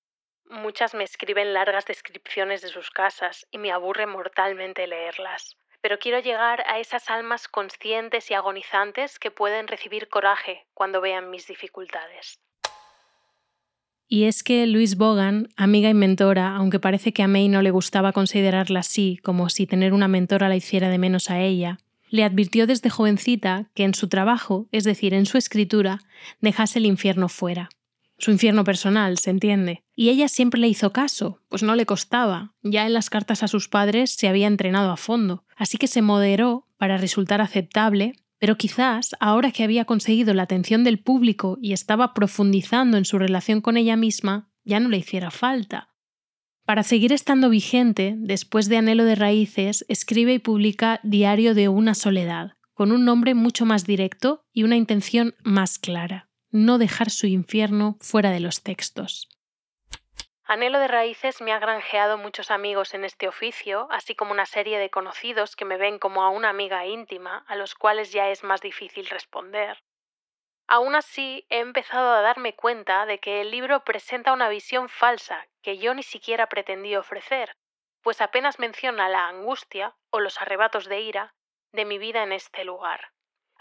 Muchas 0.45 0.95
me 0.95 1.03
escriben 1.03 1.53
largas 1.53 1.85
descripciones 1.85 2.61
de 2.61 2.69
sus 2.69 2.89
casas 2.89 3.47
y 3.51 3.59
me 3.59 3.71
aburre 3.71 4.07
mortalmente 4.07 4.87
leerlas 4.87 5.55
pero 5.81 5.99
quiero 5.99 6.19
llegar 6.19 6.63
a 6.67 6.79
esas 6.79 7.09
almas 7.09 7.47
conscientes 7.47 8.29
y 8.31 8.33
agonizantes 8.33 9.19
que 9.19 9.31
pueden 9.31 9.67
recibir 9.67 10.07
coraje 10.07 10.65
cuando 10.73 11.01
vean 11.01 11.29
mis 11.29 11.47
dificultades. 11.47 12.39
Y 14.07 14.25
es 14.25 14.43
que 14.43 14.67
Louise 14.67 14.95
Bogan, 14.95 15.47
amiga 15.55 15.89
y 15.89 15.93
mentora, 15.93 16.55
aunque 16.55 16.79
parece 16.79 17.13
que 17.13 17.23
a 17.23 17.27
May 17.27 17.47
no 17.47 17.61
le 17.61 17.71
gustaba 17.71 18.11
considerarla 18.11 18.81
así, 18.81 19.19
como 19.23 19.49
si 19.49 19.65
tener 19.65 19.93
una 19.93 20.09
mentora 20.09 20.49
la 20.49 20.57
hiciera 20.57 20.89
de 20.89 20.97
menos 20.97 21.29
a 21.29 21.39
ella, 21.39 21.77
le 22.09 22.25
advirtió 22.25 22.67
desde 22.67 22.89
jovencita 22.89 23.69
que 23.73 23.85
en 23.85 23.93
su 23.93 24.09
trabajo, 24.09 24.67
es 24.73 24.83
decir, 24.83 25.13
en 25.13 25.25
su 25.25 25.37
escritura, 25.37 25.99
dejase 26.41 26.79
el 26.79 26.87
infierno 26.87 27.29
fuera 27.29 27.69
su 28.21 28.29
infierno 28.29 28.63
personal, 28.63 29.17
se 29.17 29.31
entiende. 29.31 29.83
Y 29.95 30.09
ella 30.09 30.27
siempre 30.27 30.61
le 30.61 30.67
hizo 30.67 30.93
caso, 30.93 31.41
pues 31.49 31.63
no 31.63 31.75
le 31.75 31.87
costaba. 31.87 32.53
Ya 32.61 32.85
en 32.85 32.93
las 32.93 33.09
cartas 33.09 33.41
a 33.41 33.47
sus 33.47 33.67
padres 33.67 34.11
se 34.11 34.27
había 34.27 34.45
entrenado 34.45 34.91
a 34.91 34.97
fondo, 34.97 35.43
así 35.57 35.79
que 35.79 35.87
se 35.87 36.03
moderó 36.03 36.67
para 36.77 36.97
resultar 36.97 37.41
aceptable, 37.41 38.13
pero 38.37 38.57
quizás 38.57 39.15
ahora 39.19 39.51
que 39.51 39.63
había 39.63 39.85
conseguido 39.85 40.35
la 40.35 40.43
atención 40.43 40.83
del 40.83 40.99
público 40.99 41.57
y 41.61 41.73
estaba 41.73 42.13
profundizando 42.13 42.97
en 42.97 43.05
su 43.05 43.17
relación 43.17 43.59
con 43.59 43.75
ella 43.75 43.95
misma, 43.95 44.51
ya 44.63 44.79
no 44.79 44.89
le 44.89 44.97
hiciera 44.97 45.31
falta. 45.31 45.89
Para 46.63 46.83
seguir 46.83 47.13
estando 47.13 47.49
vigente, 47.49 48.13
después 48.19 48.69
de 48.69 48.77
Anhelo 48.77 49.03
de 49.03 49.15
Raíces, 49.15 49.83
escribe 49.89 50.33
y 50.33 50.39
publica 50.39 50.99
Diario 51.01 51.55
de 51.55 51.69
una 51.69 51.95
Soledad, 51.95 52.51
con 52.75 52.91
un 52.91 53.03
nombre 53.03 53.33
mucho 53.33 53.65
más 53.65 53.85
directo 53.85 54.45
y 54.53 54.61
una 54.61 54.77
intención 54.77 55.33
más 55.43 55.79
clara 55.79 56.30
no 56.51 56.77
dejar 56.77 57.09
su 57.09 57.27
infierno 57.27 57.97
fuera 57.99 58.31
de 58.31 58.39
los 58.39 58.63
textos. 58.63 59.27
Anhelo 60.43 60.79
de 60.79 60.89
Raíces 60.89 61.41
me 61.41 61.53
ha 61.53 61.59
granjeado 61.59 62.17
muchos 62.17 62.51
amigos 62.51 62.93
en 62.93 63.05
este 63.05 63.29
oficio, 63.29 63.87
así 63.89 64.15
como 64.15 64.31
una 64.31 64.45
serie 64.45 64.79
de 64.79 64.89
conocidos 64.89 65.55
que 65.55 65.63
me 65.63 65.77
ven 65.77 65.97
como 65.97 66.23
a 66.23 66.29
una 66.29 66.49
amiga 66.49 66.85
íntima, 66.85 67.45
a 67.47 67.55
los 67.55 67.73
cuales 67.73 68.11
ya 68.11 68.29
es 68.29 68.43
más 68.43 68.59
difícil 68.59 69.07
responder. 69.07 69.81
Aún 70.67 70.95
así, 70.95 71.45
he 71.49 71.59
empezado 71.59 72.11
a 72.11 72.21
darme 72.21 72.55
cuenta 72.55 73.05
de 73.05 73.19
que 73.19 73.41
el 73.41 73.51
libro 73.51 73.83
presenta 73.85 74.33
una 74.33 74.49
visión 74.49 74.89
falsa 74.89 75.47
que 75.61 75.77
yo 75.77 75.93
ni 75.93 76.03
siquiera 76.03 76.47
pretendí 76.47 76.95
ofrecer, 76.95 77.55
pues 78.01 78.19
apenas 78.19 78.59
menciona 78.59 79.09
la 79.09 79.27
angustia 79.27 79.95
o 80.09 80.19
los 80.19 80.41
arrebatos 80.41 80.85
de 80.89 80.99
ira 80.99 81.33
de 81.71 81.85
mi 81.85 81.97
vida 81.97 82.23
en 82.23 82.33
este 82.33 82.65
lugar. 82.65 83.11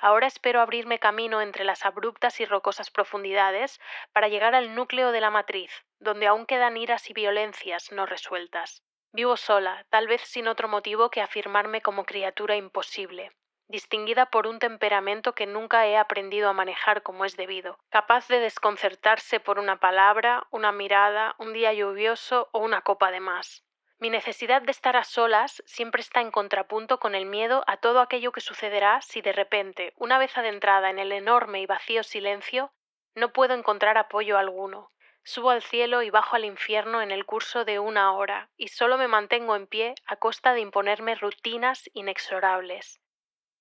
Ahora 0.00 0.26
espero 0.26 0.60
abrirme 0.60 0.98
camino 0.98 1.42
entre 1.42 1.64
las 1.64 1.84
abruptas 1.84 2.40
y 2.40 2.46
rocosas 2.46 2.90
profundidades 2.90 3.78
para 4.12 4.28
llegar 4.28 4.54
al 4.54 4.74
núcleo 4.74 5.12
de 5.12 5.20
la 5.20 5.30
matriz, 5.30 5.70
donde 5.98 6.26
aún 6.26 6.46
quedan 6.46 6.78
iras 6.78 7.10
y 7.10 7.12
violencias 7.12 7.92
no 7.92 8.06
resueltas. 8.06 8.82
Vivo 9.12 9.36
sola, 9.36 9.84
tal 9.90 10.06
vez 10.06 10.22
sin 10.22 10.48
otro 10.48 10.68
motivo 10.68 11.10
que 11.10 11.20
afirmarme 11.20 11.82
como 11.82 12.04
criatura 12.04 12.56
imposible, 12.56 13.32
distinguida 13.68 14.26
por 14.26 14.46
un 14.46 14.58
temperamento 14.58 15.34
que 15.34 15.46
nunca 15.46 15.86
he 15.86 15.96
aprendido 15.96 16.48
a 16.48 16.54
manejar 16.54 17.02
como 17.02 17.24
es 17.24 17.36
debido, 17.36 17.78
capaz 17.90 18.26
de 18.28 18.40
desconcertarse 18.40 19.38
por 19.38 19.58
una 19.58 19.80
palabra, 19.80 20.46
una 20.50 20.72
mirada, 20.72 21.34
un 21.38 21.52
día 21.52 21.72
lluvioso 21.72 22.48
o 22.52 22.60
una 22.60 22.80
copa 22.82 23.10
de 23.10 23.20
más. 23.20 23.64
Mi 24.00 24.08
necesidad 24.08 24.62
de 24.62 24.70
estar 24.70 24.96
a 24.96 25.04
solas 25.04 25.62
siempre 25.66 26.00
está 26.00 26.22
en 26.22 26.30
contrapunto 26.30 26.98
con 26.98 27.14
el 27.14 27.26
miedo 27.26 27.62
a 27.66 27.76
todo 27.76 28.00
aquello 28.00 28.32
que 28.32 28.40
sucederá 28.40 29.02
si 29.02 29.20
de 29.20 29.32
repente, 29.32 29.92
una 29.96 30.18
vez 30.18 30.38
adentrada 30.38 30.88
en 30.88 30.98
el 30.98 31.12
enorme 31.12 31.60
y 31.60 31.66
vacío 31.66 32.02
silencio, 32.02 32.72
no 33.14 33.34
puedo 33.34 33.52
encontrar 33.52 33.98
apoyo 33.98 34.38
alguno. 34.38 34.90
Subo 35.22 35.50
al 35.50 35.62
cielo 35.62 36.00
y 36.00 36.08
bajo 36.08 36.34
al 36.34 36.46
infierno 36.46 37.02
en 37.02 37.10
el 37.10 37.26
curso 37.26 37.66
de 37.66 37.78
una 37.78 38.14
hora, 38.14 38.48
y 38.56 38.68
solo 38.68 38.96
me 38.96 39.06
mantengo 39.06 39.54
en 39.54 39.66
pie 39.66 39.94
a 40.06 40.16
costa 40.16 40.54
de 40.54 40.60
imponerme 40.60 41.14
rutinas 41.14 41.90
inexorables. 41.92 43.02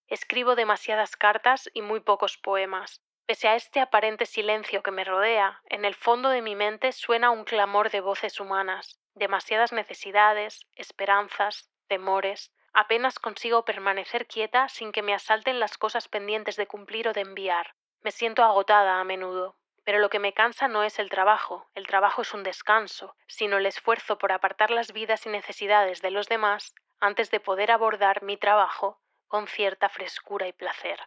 Escribo 0.07 0.55
demasiadas 0.55 1.17
cartas 1.17 1.69
y 1.73 1.81
muy 1.81 1.99
pocos 1.99 2.37
poemas. 2.37 3.01
Pese 3.29 3.47
a 3.47 3.55
este 3.55 3.79
aparente 3.79 4.25
silencio 4.25 4.81
que 4.81 4.89
me 4.89 5.03
rodea, 5.03 5.61
en 5.65 5.85
el 5.85 5.93
fondo 5.93 6.29
de 6.29 6.41
mi 6.41 6.55
mente 6.55 6.91
suena 6.91 7.29
un 7.29 7.43
clamor 7.43 7.91
de 7.91 8.01
voces 8.01 8.39
humanas, 8.39 8.99
demasiadas 9.13 9.71
necesidades, 9.71 10.65
esperanzas, 10.73 11.69
temores. 11.87 12.51
Apenas 12.73 13.19
consigo 13.19 13.65
permanecer 13.65 14.25
quieta 14.25 14.67
sin 14.67 14.91
que 14.91 15.03
me 15.03 15.13
asalten 15.13 15.59
las 15.59 15.77
cosas 15.77 16.07
pendientes 16.07 16.55
de 16.55 16.65
cumplir 16.65 17.07
o 17.07 17.13
de 17.13 17.21
enviar. 17.21 17.75
Me 18.01 18.09
siento 18.09 18.43
agotada 18.43 18.99
a 18.99 19.03
menudo. 19.03 19.59
Pero 19.83 19.99
lo 19.99 20.09
que 20.09 20.17
me 20.17 20.33
cansa 20.33 20.67
no 20.67 20.81
es 20.83 20.97
el 20.97 21.11
trabajo, 21.11 21.69
el 21.75 21.85
trabajo 21.85 22.23
es 22.23 22.33
un 22.33 22.41
descanso, 22.41 23.15
sino 23.27 23.57
el 23.57 23.67
esfuerzo 23.67 24.17
por 24.17 24.31
apartar 24.31 24.71
las 24.71 24.91
vidas 24.91 25.27
y 25.27 25.29
necesidades 25.29 26.01
de 26.01 26.09
los 26.09 26.29
demás 26.29 26.73
antes 26.99 27.29
de 27.29 27.39
poder 27.39 27.69
abordar 27.69 28.23
mi 28.23 28.37
trabajo 28.37 28.99
con 29.27 29.45
cierta 29.45 29.87
frescura 29.87 30.47
y 30.47 30.53
placer. 30.53 30.99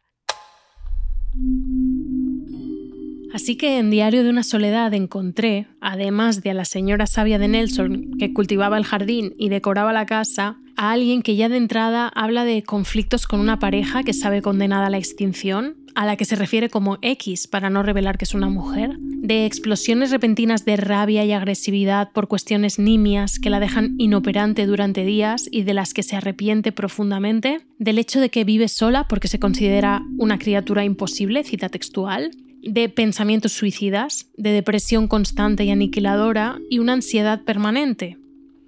Así 3.33 3.57
que 3.57 3.79
en 3.79 3.91
Diario 3.91 4.23
de 4.25 4.31
una 4.31 4.43
Soledad 4.43 4.93
encontré, 4.93 5.67
además 5.81 6.43
de 6.43 6.51
a 6.51 6.55
la 6.55 6.67
señora 6.67 7.07
sabia 7.07 7.39
de 7.39 7.49
Nelson, 7.49 8.19
que 8.19 8.35
cultivaba 8.35 8.77
el 8.77 8.85
jardín 8.85 9.35
y 9.39 9.49
decoraba 9.49 9.93
la 9.93 10.05
casa, 10.05 10.59
a 10.77 10.93
alguien 10.93 11.23
que 11.23 11.37
ya 11.37 11.49
de 11.49 11.57
entrada 11.57 12.09
habla 12.09 12.45
de 12.45 12.63
conflictos 12.63 13.27
con 13.27 13.41
una 13.41 13.59
pareja 13.59 14.03
que 14.03 14.13
sabe 14.13 14.43
condenada 14.43 14.87
a 14.87 14.91
la 14.91 14.99
extinción, 14.99 15.77
a 15.95 16.07
la 16.07 16.17
que 16.17 16.25
se 16.25 16.37
refiere 16.37 16.69
como 16.69 16.99
X 17.03 17.47
para 17.47 17.71
no 17.71 17.83
revelar 17.83 18.19
que 18.19 18.25
es 18.25 18.35
una 18.35 18.49
mujer, 18.49 18.97
de 18.99 19.47
explosiones 19.47 20.11
repentinas 20.11 20.65
de 20.65 20.77
rabia 20.77 21.25
y 21.25 21.33
agresividad 21.33 22.13
por 22.13 22.29
cuestiones 22.29 22.79
nimias 22.79 23.39
que 23.39 23.51
la 23.51 23.61
dejan 23.61 23.95
inoperante 23.99 24.67
durante 24.67 25.05
días 25.05 25.49
y 25.51 25.63
de 25.63 25.75
las 25.75 25.95
que 25.95 26.03
se 26.03 26.17
arrepiente 26.17 26.73
profundamente, 26.73 27.61
del 27.79 27.99
hecho 27.99 28.21
de 28.21 28.31
que 28.31 28.45
vive 28.45 28.69
sola 28.69 29.07
porque 29.09 29.29
se 29.29 29.39
considera 29.39 30.03
una 30.19 30.39
criatura 30.39 30.85
imposible, 30.85 31.45
cita 31.45 31.69
textual, 31.69 32.31
de 32.63 32.89
pensamientos 32.89 33.53
suicidas, 33.53 34.31
de 34.37 34.51
depresión 34.51 35.09
constante 35.09 35.65
y 35.65 35.71
aniquiladora 35.71 36.59
y 36.71 36.79
una 36.79 36.95
ansiedad 36.95 37.43
permanente. 37.43 38.19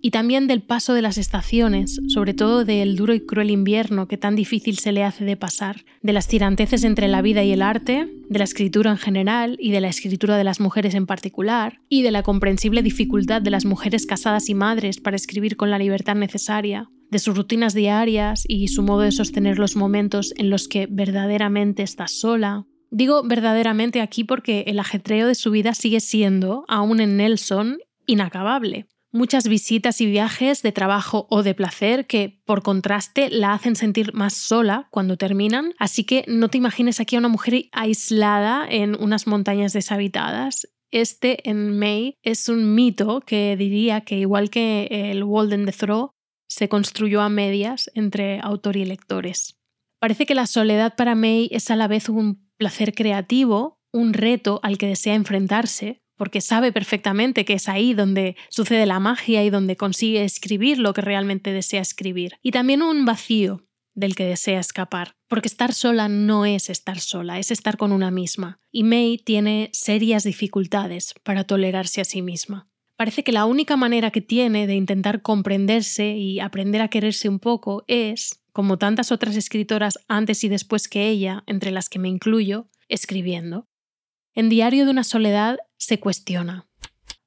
Y 0.02 0.10
también 0.10 0.46
del 0.48 0.60
paso 0.60 0.92
de 0.92 1.00
las 1.00 1.16
estaciones, 1.16 1.98
sobre 2.08 2.34
todo 2.34 2.66
del 2.66 2.94
duro 2.94 3.14
y 3.14 3.20
cruel 3.20 3.50
invierno 3.50 4.06
que 4.06 4.18
tan 4.18 4.36
difícil 4.36 4.76
se 4.76 4.92
le 4.92 5.02
hace 5.02 5.24
de 5.24 5.38
pasar, 5.38 5.86
de 6.02 6.12
las 6.12 6.28
tiranteces 6.28 6.84
entre 6.84 7.08
la 7.08 7.22
vida 7.22 7.42
y 7.42 7.52
el 7.52 7.62
arte, 7.62 8.10
de 8.28 8.38
la 8.38 8.44
escritura 8.44 8.90
en 8.90 8.98
general 8.98 9.56
y 9.58 9.70
de 9.70 9.80
la 9.80 9.88
escritura 9.88 10.36
de 10.36 10.44
las 10.44 10.60
mujeres 10.60 10.94
en 10.94 11.06
particular, 11.06 11.80
y 11.88 12.02
de 12.02 12.10
la 12.10 12.22
comprensible 12.22 12.82
dificultad 12.82 13.40
de 13.40 13.50
las 13.50 13.64
mujeres 13.64 14.04
casadas 14.04 14.50
y 14.50 14.54
madres 14.54 15.00
para 15.00 15.16
escribir 15.16 15.56
con 15.56 15.70
la 15.70 15.78
libertad 15.78 16.16
necesaria, 16.16 16.90
de 17.10 17.18
sus 17.18 17.34
rutinas 17.34 17.72
diarias 17.72 18.44
y 18.46 18.68
su 18.68 18.82
modo 18.82 19.00
de 19.00 19.12
sostener 19.12 19.58
los 19.58 19.74
momentos 19.74 20.34
en 20.36 20.50
los 20.50 20.68
que 20.68 20.86
verdaderamente 20.86 21.82
estás 21.82 22.12
sola, 22.12 22.66
Digo 22.94 23.24
verdaderamente 23.24 24.00
aquí 24.00 24.22
porque 24.22 24.60
el 24.68 24.78
ajetreo 24.78 25.26
de 25.26 25.34
su 25.34 25.50
vida 25.50 25.74
sigue 25.74 25.98
siendo, 25.98 26.64
aún 26.68 27.00
en 27.00 27.16
Nelson, 27.16 27.78
inacabable. 28.06 28.86
Muchas 29.10 29.48
visitas 29.48 30.00
y 30.00 30.06
viajes 30.06 30.62
de 30.62 30.70
trabajo 30.70 31.26
o 31.28 31.42
de 31.42 31.56
placer 31.56 32.06
que, 32.06 32.40
por 32.46 32.62
contraste, 32.62 33.30
la 33.30 33.52
hacen 33.52 33.74
sentir 33.74 34.14
más 34.14 34.34
sola 34.34 34.86
cuando 34.92 35.16
terminan. 35.16 35.74
Así 35.76 36.04
que 36.04 36.24
no 36.28 36.50
te 36.50 36.58
imagines 36.58 37.00
aquí 37.00 37.16
a 37.16 37.18
una 37.18 37.26
mujer 37.26 37.64
aislada 37.72 38.64
en 38.70 38.94
unas 38.94 39.26
montañas 39.26 39.72
deshabitadas. 39.72 40.68
Este 40.92 41.50
en 41.50 41.76
May 41.76 42.14
es 42.22 42.48
un 42.48 42.76
mito 42.76 43.22
que 43.22 43.56
diría 43.56 44.02
que, 44.02 44.18
igual 44.18 44.50
que 44.50 45.10
el 45.10 45.24
Walden 45.24 45.66
de 45.66 45.72
Throw, 45.72 46.12
se 46.46 46.68
construyó 46.68 47.22
a 47.22 47.28
medias 47.28 47.90
entre 47.96 48.38
autor 48.38 48.76
y 48.76 48.84
lectores. 48.84 49.58
Parece 49.98 50.26
que 50.26 50.36
la 50.36 50.46
soledad 50.46 50.94
para 50.94 51.16
May 51.16 51.48
es 51.50 51.72
a 51.72 51.76
la 51.76 51.88
vez 51.88 52.08
un 52.08 52.43
placer 52.56 52.94
creativo, 52.94 53.80
un 53.92 54.12
reto 54.12 54.60
al 54.62 54.78
que 54.78 54.86
desea 54.86 55.14
enfrentarse, 55.14 56.02
porque 56.16 56.40
sabe 56.40 56.72
perfectamente 56.72 57.44
que 57.44 57.54
es 57.54 57.68
ahí 57.68 57.94
donde 57.94 58.36
sucede 58.48 58.86
la 58.86 59.00
magia 59.00 59.44
y 59.44 59.50
donde 59.50 59.76
consigue 59.76 60.24
escribir 60.24 60.78
lo 60.78 60.92
que 60.92 61.00
realmente 61.00 61.52
desea 61.52 61.80
escribir. 61.80 62.38
Y 62.42 62.52
también 62.52 62.82
un 62.82 63.04
vacío 63.04 63.64
del 63.94 64.14
que 64.14 64.24
desea 64.24 64.60
escapar, 64.60 65.16
porque 65.28 65.48
estar 65.48 65.72
sola 65.72 66.08
no 66.08 66.46
es 66.46 66.68
estar 66.68 66.98
sola, 66.98 67.38
es 67.38 67.50
estar 67.50 67.76
con 67.76 67.92
una 67.92 68.10
misma. 68.10 68.58
Y 68.70 68.82
May 68.82 69.18
tiene 69.18 69.70
serias 69.72 70.24
dificultades 70.24 71.14
para 71.22 71.44
tolerarse 71.44 72.00
a 72.00 72.04
sí 72.04 72.22
misma. 72.22 72.68
Parece 72.96 73.24
que 73.24 73.32
la 73.32 73.44
única 73.44 73.76
manera 73.76 74.10
que 74.10 74.20
tiene 74.20 74.66
de 74.66 74.76
intentar 74.76 75.22
comprenderse 75.22 76.16
y 76.16 76.38
aprender 76.40 76.80
a 76.80 76.88
quererse 76.88 77.28
un 77.28 77.40
poco 77.40 77.84
es 77.88 78.43
como 78.54 78.78
tantas 78.78 79.10
otras 79.10 79.34
escritoras 79.34 79.98
antes 80.08 80.44
y 80.44 80.48
después 80.48 80.88
que 80.88 81.08
ella, 81.08 81.42
entre 81.46 81.72
las 81.72 81.88
que 81.88 81.98
me 81.98 82.08
incluyo, 82.08 82.68
escribiendo. 82.88 83.66
En 84.32 84.48
Diario 84.48 84.84
de 84.84 84.92
una 84.92 85.02
Soledad 85.02 85.58
se 85.76 85.98
cuestiona. 85.98 86.68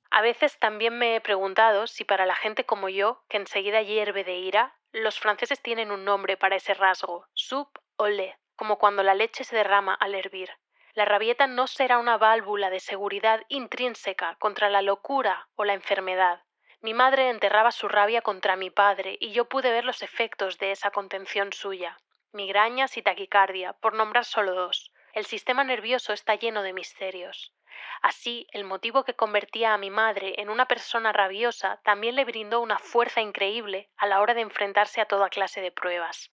A 0.09 0.21
veces 0.21 0.57
también 0.57 0.97
me 0.97 1.17
he 1.17 1.21
preguntado 1.21 1.85
si 1.85 2.05
para 2.05 2.25
la 2.25 2.35
gente 2.35 2.65
como 2.65 2.87
yo, 2.87 3.25
que 3.27 3.35
enseguida 3.35 3.81
hierve 3.81 4.23
de 4.23 4.39
ira, 4.39 4.77
los 4.93 5.19
franceses 5.19 5.61
tienen 5.61 5.91
un 5.91 6.05
nombre 6.05 6.37
para 6.37 6.55
ese 6.55 6.73
rasgo, 6.73 7.27
soup 7.33 7.77
o 7.97 8.07
lait, 8.07 8.35
como 8.55 8.77
cuando 8.77 9.03
la 9.03 9.13
leche 9.13 9.43
se 9.43 9.57
derrama 9.57 9.93
al 9.93 10.15
hervir. 10.15 10.49
La 10.93 11.03
rabieta 11.03 11.45
no 11.45 11.67
será 11.67 11.99
una 11.99 12.17
válvula 12.17 12.69
de 12.69 12.79
seguridad 12.79 13.41
intrínseca 13.49 14.37
contra 14.39 14.69
la 14.69 14.81
locura 14.81 15.49
o 15.55 15.65
la 15.65 15.73
enfermedad, 15.73 16.41
mi 16.87 16.93
madre 16.93 17.29
enterraba 17.29 17.73
su 17.73 17.89
rabia 17.89 18.21
contra 18.21 18.55
mi 18.55 18.69
padre 18.69 19.17
y 19.19 19.33
yo 19.33 19.49
pude 19.49 19.71
ver 19.71 19.83
los 19.83 20.01
efectos 20.03 20.57
de 20.57 20.71
esa 20.71 20.89
contención 20.89 21.51
suya. 21.51 21.97
Migrañas 22.31 22.95
y 22.95 23.01
taquicardia, 23.01 23.73
por 23.73 23.93
nombrar 23.93 24.23
solo 24.23 24.55
dos. 24.55 24.93
El 25.11 25.25
sistema 25.25 25.65
nervioso 25.65 26.13
está 26.13 26.35
lleno 26.35 26.63
de 26.63 26.71
misterios. 26.71 27.53
Así, 28.01 28.47
el 28.53 28.63
motivo 28.63 29.03
que 29.03 29.15
convertía 29.17 29.73
a 29.73 29.77
mi 29.77 29.89
madre 29.89 30.35
en 30.37 30.49
una 30.49 30.65
persona 30.65 31.11
rabiosa 31.11 31.81
también 31.83 32.15
le 32.15 32.23
brindó 32.23 32.61
una 32.61 32.79
fuerza 32.79 33.19
increíble 33.19 33.89
a 33.97 34.07
la 34.07 34.21
hora 34.21 34.33
de 34.33 34.39
enfrentarse 34.39 35.01
a 35.01 35.07
toda 35.07 35.29
clase 35.29 35.59
de 35.59 35.73
pruebas. 35.73 36.31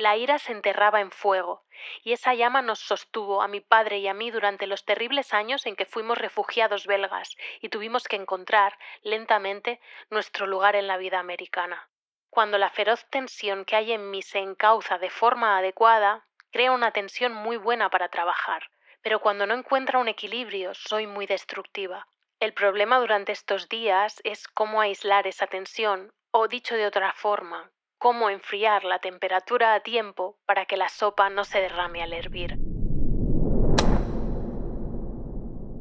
La 0.00 0.16
ira 0.16 0.38
se 0.38 0.52
enterraba 0.52 1.02
en 1.02 1.10
fuego, 1.10 1.62
y 2.02 2.14
esa 2.14 2.32
llama 2.32 2.62
nos 2.62 2.78
sostuvo 2.78 3.42
a 3.42 3.48
mi 3.48 3.60
padre 3.60 3.98
y 3.98 4.08
a 4.08 4.14
mí 4.14 4.30
durante 4.30 4.66
los 4.66 4.86
terribles 4.86 5.34
años 5.34 5.66
en 5.66 5.76
que 5.76 5.84
fuimos 5.84 6.16
refugiados 6.16 6.86
belgas 6.86 7.36
y 7.60 7.68
tuvimos 7.68 8.08
que 8.08 8.16
encontrar, 8.16 8.78
lentamente, 9.02 9.78
nuestro 10.08 10.46
lugar 10.46 10.74
en 10.74 10.86
la 10.86 10.96
vida 10.96 11.18
americana. 11.18 11.90
Cuando 12.30 12.56
la 12.56 12.70
feroz 12.70 13.10
tensión 13.10 13.66
que 13.66 13.76
hay 13.76 13.92
en 13.92 14.10
mí 14.10 14.22
se 14.22 14.38
encauza 14.38 14.96
de 14.96 15.10
forma 15.10 15.58
adecuada, 15.58 16.24
crea 16.50 16.72
una 16.72 16.92
tensión 16.92 17.34
muy 17.34 17.58
buena 17.58 17.90
para 17.90 18.08
trabajar, 18.08 18.70
pero 19.02 19.20
cuando 19.20 19.46
no 19.46 19.52
encuentra 19.52 19.98
un 19.98 20.08
equilibrio 20.08 20.72
soy 20.72 21.06
muy 21.06 21.26
destructiva. 21.26 22.08
El 22.38 22.54
problema 22.54 22.98
durante 23.00 23.32
estos 23.32 23.68
días 23.68 24.22
es 24.24 24.48
cómo 24.48 24.80
aislar 24.80 25.26
esa 25.26 25.46
tensión, 25.46 26.10
o 26.30 26.48
dicho 26.48 26.74
de 26.74 26.86
otra 26.86 27.12
forma, 27.12 27.70
cómo 28.00 28.30
enfriar 28.30 28.82
la 28.84 28.98
temperatura 28.98 29.74
a 29.74 29.80
tiempo 29.80 30.38
para 30.46 30.64
que 30.64 30.78
la 30.78 30.88
sopa 30.88 31.28
no 31.28 31.44
se 31.44 31.60
derrame 31.60 32.02
al 32.02 32.14
hervir. 32.14 32.58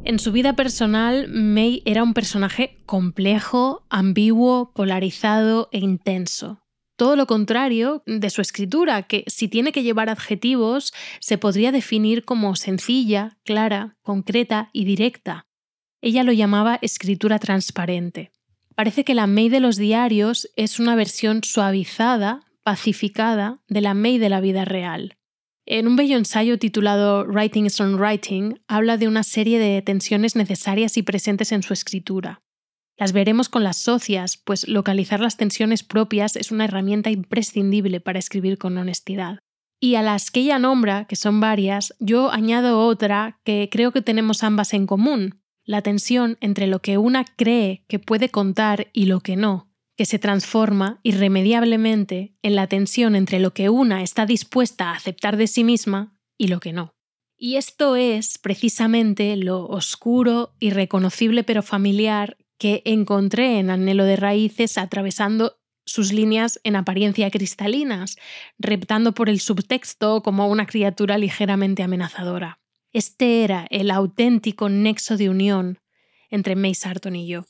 En 0.04 0.20
su 0.20 0.34
vida 0.34 0.54
personal, 0.54 1.30
May 1.30 1.82
era 1.86 2.04
un 2.04 2.14
personaje 2.14 2.84
complejo, 2.86 3.86
ambiguo, 3.90 4.74
polarizado 4.74 5.70
e 5.72 5.80
intenso. 5.80 6.60
Todo 6.98 7.16
lo 7.16 7.26
contrario 7.26 8.04
de 8.06 8.30
su 8.30 8.42
escritura, 8.42 9.04
que 9.04 9.24
si 9.28 9.48
tiene 9.48 9.72
que 9.72 9.84
llevar 9.84 10.10
adjetivos, 10.10 10.94
se 11.22 11.38
podría 11.38 11.72
definir 11.72 12.26
como 12.26 12.56
sencilla, 12.58 13.38
clara, 13.46 13.96
concreta 14.02 14.70
y 14.74 14.84
directa. 14.84 15.48
Ella 16.02 16.24
lo 16.24 16.34
llamaba 16.34 16.80
escritura 16.82 17.40
transparente. 17.40 18.32
Parece 18.80 19.04
que 19.04 19.14
la 19.14 19.28
May 19.28 19.50
de 19.50 19.60
los 19.60 19.76
diarios 19.76 20.50
es 20.56 20.80
una 20.80 20.96
versión 20.96 21.44
suavizada, 21.44 22.46
pacificada, 22.64 23.60
de 23.68 23.82
la 23.82 23.94
May 23.94 24.20
de 24.20 24.30
la 24.30 24.40
vida 24.40 24.64
real. 24.64 25.18
En 25.66 25.86
un 25.86 25.98
bello 25.98 26.16
ensayo 26.16 26.58
titulado 26.58 27.26
Writing 27.26 27.66
is 27.66 27.82
on 27.82 28.00
Writing, 28.00 28.62
habla 28.70 28.96
de 28.96 29.10
una 29.10 29.24
serie 29.24 29.60
de 29.60 29.82
tensiones 29.82 30.38
necesarias 30.38 30.96
y 30.96 31.04
presentes 31.04 31.52
en 31.52 31.62
su 31.62 31.74
escritura. 31.74 32.42
Las 32.98 33.12
veremos 33.12 33.50
con 33.50 33.66
las 33.66 33.76
socias, 33.76 34.38
pues 34.38 34.66
localizar 34.66 35.20
las 35.20 35.36
tensiones 35.36 35.84
propias 35.84 36.38
es 36.38 36.50
una 36.50 36.64
herramienta 36.64 37.12
imprescindible 37.12 38.00
para 38.00 38.20
escribir 38.20 38.58
con 38.58 38.78
honestidad. 38.78 39.40
Y 39.82 39.96
a 39.96 40.02
las 40.02 40.32
que 40.32 40.40
ella 40.40 40.58
nombra, 40.58 41.04
que 41.04 41.18
son 41.18 41.42
varias, 41.42 41.98
yo 42.00 42.32
añado 42.32 42.80
otra 42.80 43.42
que 43.44 43.68
creo 43.70 43.92
que 43.92 44.02
tenemos 44.02 44.42
ambas 44.42 44.74
en 44.74 44.88
común, 44.88 45.42
la 45.70 45.84
tensión 45.84 46.40
entre 46.42 46.66
lo 46.66 46.82
que 46.82 46.98
una 46.98 47.24
cree 47.24 47.86
que 47.88 48.00
puede 48.00 48.30
contar 48.30 48.88
y 48.92 49.06
lo 49.06 49.20
que 49.20 49.36
no, 49.36 49.72
que 49.96 50.06
se 50.06 50.18
transforma 50.18 51.00
irremediablemente 51.04 52.34
en 52.42 52.56
la 52.56 52.66
tensión 52.66 53.16
entre 53.16 53.40
lo 53.40 53.54
que 53.54 53.70
una 53.70 54.02
está 54.02 54.26
dispuesta 54.26 54.90
a 54.90 54.96
aceptar 54.96 55.38
de 55.38 55.46
sí 55.46 55.64
misma 55.64 56.18
y 56.40 56.48
lo 56.48 56.60
que 56.60 56.74
no. 56.74 56.96
Y 57.38 57.58
esto 57.58 57.96
es 57.96 58.40
precisamente 58.40 59.36
lo 59.36 59.68
oscuro, 59.68 60.56
irreconocible 60.60 61.44
pero 61.44 61.62
familiar 61.62 62.36
que 62.58 62.82
encontré 62.84 63.60
en 63.60 63.70
Anhelo 63.70 64.06
de 64.06 64.16
Raíces 64.16 64.76
atravesando 64.76 65.60
sus 65.86 66.12
líneas 66.12 66.60
en 66.64 66.78
apariencia 66.78 67.30
cristalinas, 67.30 68.18
reptando 68.58 69.14
por 69.14 69.30
el 69.30 69.40
subtexto 69.40 70.24
como 70.24 70.48
una 70.48 70.66
criatura 70.66 71.20
ligeramente 71.20 71.84
amenazadora. 71.84 72.60
Este 72.92 73.44
era 73.44 73.68
el 73.70 73.92
auténtico 73.92 74.70
nexo 74.70 75.16
de 75.18 75.30
unión 75.30 75.80
entre 76.30 76.56
May 76.56 76.74
Sarton 76.74 77.16
y 77.16 77.28
yo. 77.28 77.46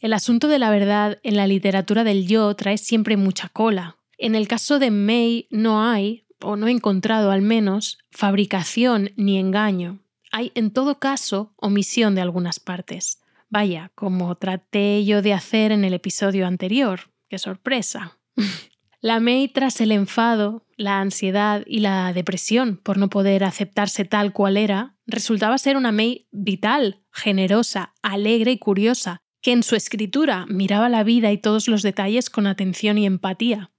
El 0.00 0.12
asunto 0.12 0.48
de 0.48 0.58
la 0.58 0.70
verdad 0.70 1.18
en 1.22 1.36
la 1.36 1.46
literatura 1.46 2.04
del 2.04 2.26
yo 2.26 2.54
trae 2.54 2.78
siempre 2.78 3.16
mucha 3.16 3.48
cola. 3.48 3.96
En 4.18 4.34
el 4.34 4.46
caso 4.48 4.78
de 4.78 4.90
May 4.90 5.48
no 5.50 5.82
hay, 5.82 6.26
o 6.40 6.56
no 6.56 6.68
he 6.68 6.70
encontrado 6.70 7.30
al 7.30 7.42
menos, 7.42 7.98
fabricación 8.10 9.12
ni 9.16 9.38
engaño. 9.38 10.00
Hay 10.30 10.52
en 10.54 10.70
todo 10.70 10.98
caso 10.98 11.54
omisión 11.56 12.14
de 12.14 12.20
algunas 12.20 12.60
partes. 12.60 13.22
Vaya, 13.48 13.90
como 13.94 14.34
traté 14.34 15.04
yo 15.04 15.22
de 15.22 15.32
hacer 15.32 15.72
en 15.72 15.84
el 15.84 15.94
episodio 15.94 16.46
anterior. 16.46 17.10
¡Qué 17.28 17.38
sorpresa! 17.38 18.18
la 19.00 19.20
May 19.20 19.48
tras 19.48 19.80
el 19.80 19.92
enfado, 19.92 20.66
la 20.76 21.00
ansiedad 21.00 21.62
y 21.66 21.80
la 21.80 22.12
depresión 22.12 22.76
por 22.76 22.98
no 22.98 23.08
poder 23.08 23.44
aceptarse 23.44 24.04
tal 24.04 24.32
cual 24.32 24.56
era, 24.56 24.96
resultaba 25.06 25.58
ser 25.58 25.76
una 25.76 25.92
May 25.92 26.28
vital, 26.32 27.02
generosa, 27.12 27.94
alegre 28.02 28.52
y 28.52 28.58
curiosa, 28.58 29.22
que 29.42 29.52
en 29.52 29.62
su 29.62 29.76
escritura 29.76 30.46
miraba 30.48 30.88
la 30.88 31.04
vida 31.04 31.32
y 31.32 31.38
todos 31.38 31.68
los 31.68 31.82
detalles 31.82 32.30
con 32.30 32.46
atención 32.46 32.98
y 32.98 33.06
empatía. 33.06 33.70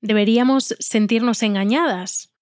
¿Deberíamos 0.00 0.74
sentirnos 0.78 1.42
engañadas? 1.42 2.35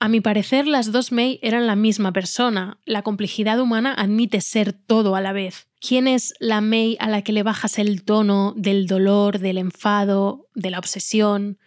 A 0.00 0.08
mi 0.08 0.20
parecer, 0.20 0.66
las 0.66 0.92
dos 0.92 1.12
May 1.12 1.38
eran 1.42 1.66
la 1.66 1.76
misma 1.76 2.12
persona. 2.12 2.78
La 2.84 3.02
complejidad 3.02 3.60
humana 3.60 3.94
admite 3.94 4.40
ser 4.40 4.72
todo 4.72 5.16
a 5.16 5.20
la 5.20 5.32
vez. 5.32 5.68
¿Quién 5.80 6.08
es 6.08 6.34
la 6.40 6.60
May 6.60 6.96
a 7.00 7.08
la 7.08 7.22
que 7.22 7.32
le 7.32 7.42
bajas 7.42 7.78
el 7.78 8.04
tono 8.04 8.54
del 8.56 8.86
dolor, 8.86 9.38
del 9.38 9.58
enfado, 9.58 10.48
de 10.54 10.70
la 10.70 10.78
obsesión? 10.78 11.58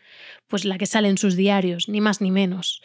Pues 0.47 0.65
la 0.65 0.77
que 0.77 0.85
sale 0.85 1.09
en 1.09 1.17
sus 1.17 1.35
diarios, 1.35 1.89
ni 1.89 2.01
más 2.01 2.21
ni 2.21 2.31
menos. 2.31 2.81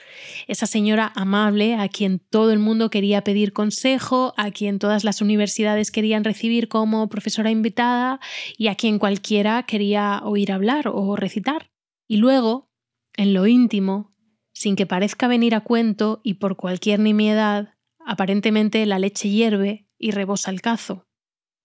Esa 0.46 0.66
señora 0.66 1.12
amable 1.14 1.74
a 1.74 1.88
quien 1.88 2.18
todo 2.18 2.52
el 2.52 2.58
mundo 2.58 2.90
quería 2.90 3.22
pedir 3.22 3.52
consejo, 3.52 4.34
a 4.36 4.50
quien 4.50 4.78
todas 4.78 5.04
las 5.04 5.20
universidades 5.20 5.90
querían 5.90 6.24
recibir 6.24 6.68
como 6.68 7.08
profesora 7.08 7.50
invitada 7.50 8.20
y 8.56 8.68
a 8.68 8.74
quien 8.74 8.98
cualquiera 8.98 9.64
quería 9.64 10.20
oír 10.24 10.52
hablar 10.52 10.88
o 10.88 11.16
recitar. 11.16 11.70
Y 12.08 12.16
luego, 12.16 12.70
en 13.16 13.32
lo 13.32 13.46
íntimo, 13.46 14.11
sin 14.52 14.76
que 14.76 14.86
parezca 14.86 15.28
venir 15.28 15.54
a 15.54 15.60
cuento 15.60 16.20
y 16.22 16.34
por 16.34 16.56
cualquier 16.56 17.00
nimiedad, 17.00 17.74
aparentemente 18.04 18.84
la 18.86 18.98
leche 18.98 19.28
hierve 19.28 19.86
y 19.98 20.10
rebosa 20.10 20.50
el 20.50 20.60
cazo. 20.60 21.06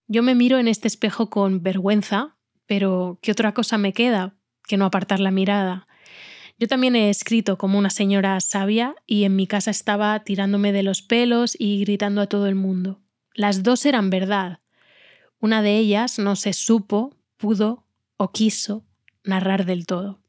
Yo 0.06 0.22
me 0.22 0.34
miro 0.34 0.58
en 0.58 0.68
este 0.68 0.88
espejo 0.88 1.28
con 1.28 1.62
vergüenza, 1.62 2.36
pero 2.66 3.18
¿qué 3.20 3.32
otra 3.32 3.52
cosa 3.52 3.78
me 3.78 3.92
queda 3.92 4.36
que 4.66 4.76
no 4.76 4.86
apartar 4.86 5.20
la 5.20 5.30
mirada? 5.30 5.86
Yo 6.58 6.66
también 6.66 6.96
he 6.96 7.08
escrito 7.08 7.56
como 7.56 7.78
una 7.78 7.90
señora 7.90 8.40
sabia 8.40 8.96
y 9.06 9.24
en 9.24 9.36
mi 9.36 9.46
casa 9.46 9.70
estaba 9.70 10.18
tirándome 10.24 10.72
de 10.72 10.82
los 10.82 11.02
pelos 11.02 11.54
y 11.58 11.80
gritando 11.80 12.20
a 12.20 12.26
todo 12.26 12.48
el 12.48 12.56
mundo. 12.56 13.00
Las 13.34 13.62
dos 13.62 13.86
eran 13.86 14.10
verdad. 14.10 14.60
Una 15.40 15.62
de 15.62 15.76
ellas 15.76 16.18
no 16.18 16.34
se 16.34 16.52
supo, 16.52 17.14
pudo 17.36 17.84
o 18.16 18.32
quiso 18.32 18.84
narrar 19.22 19.66
del 19.66 19.86
todo. 19.86 20.20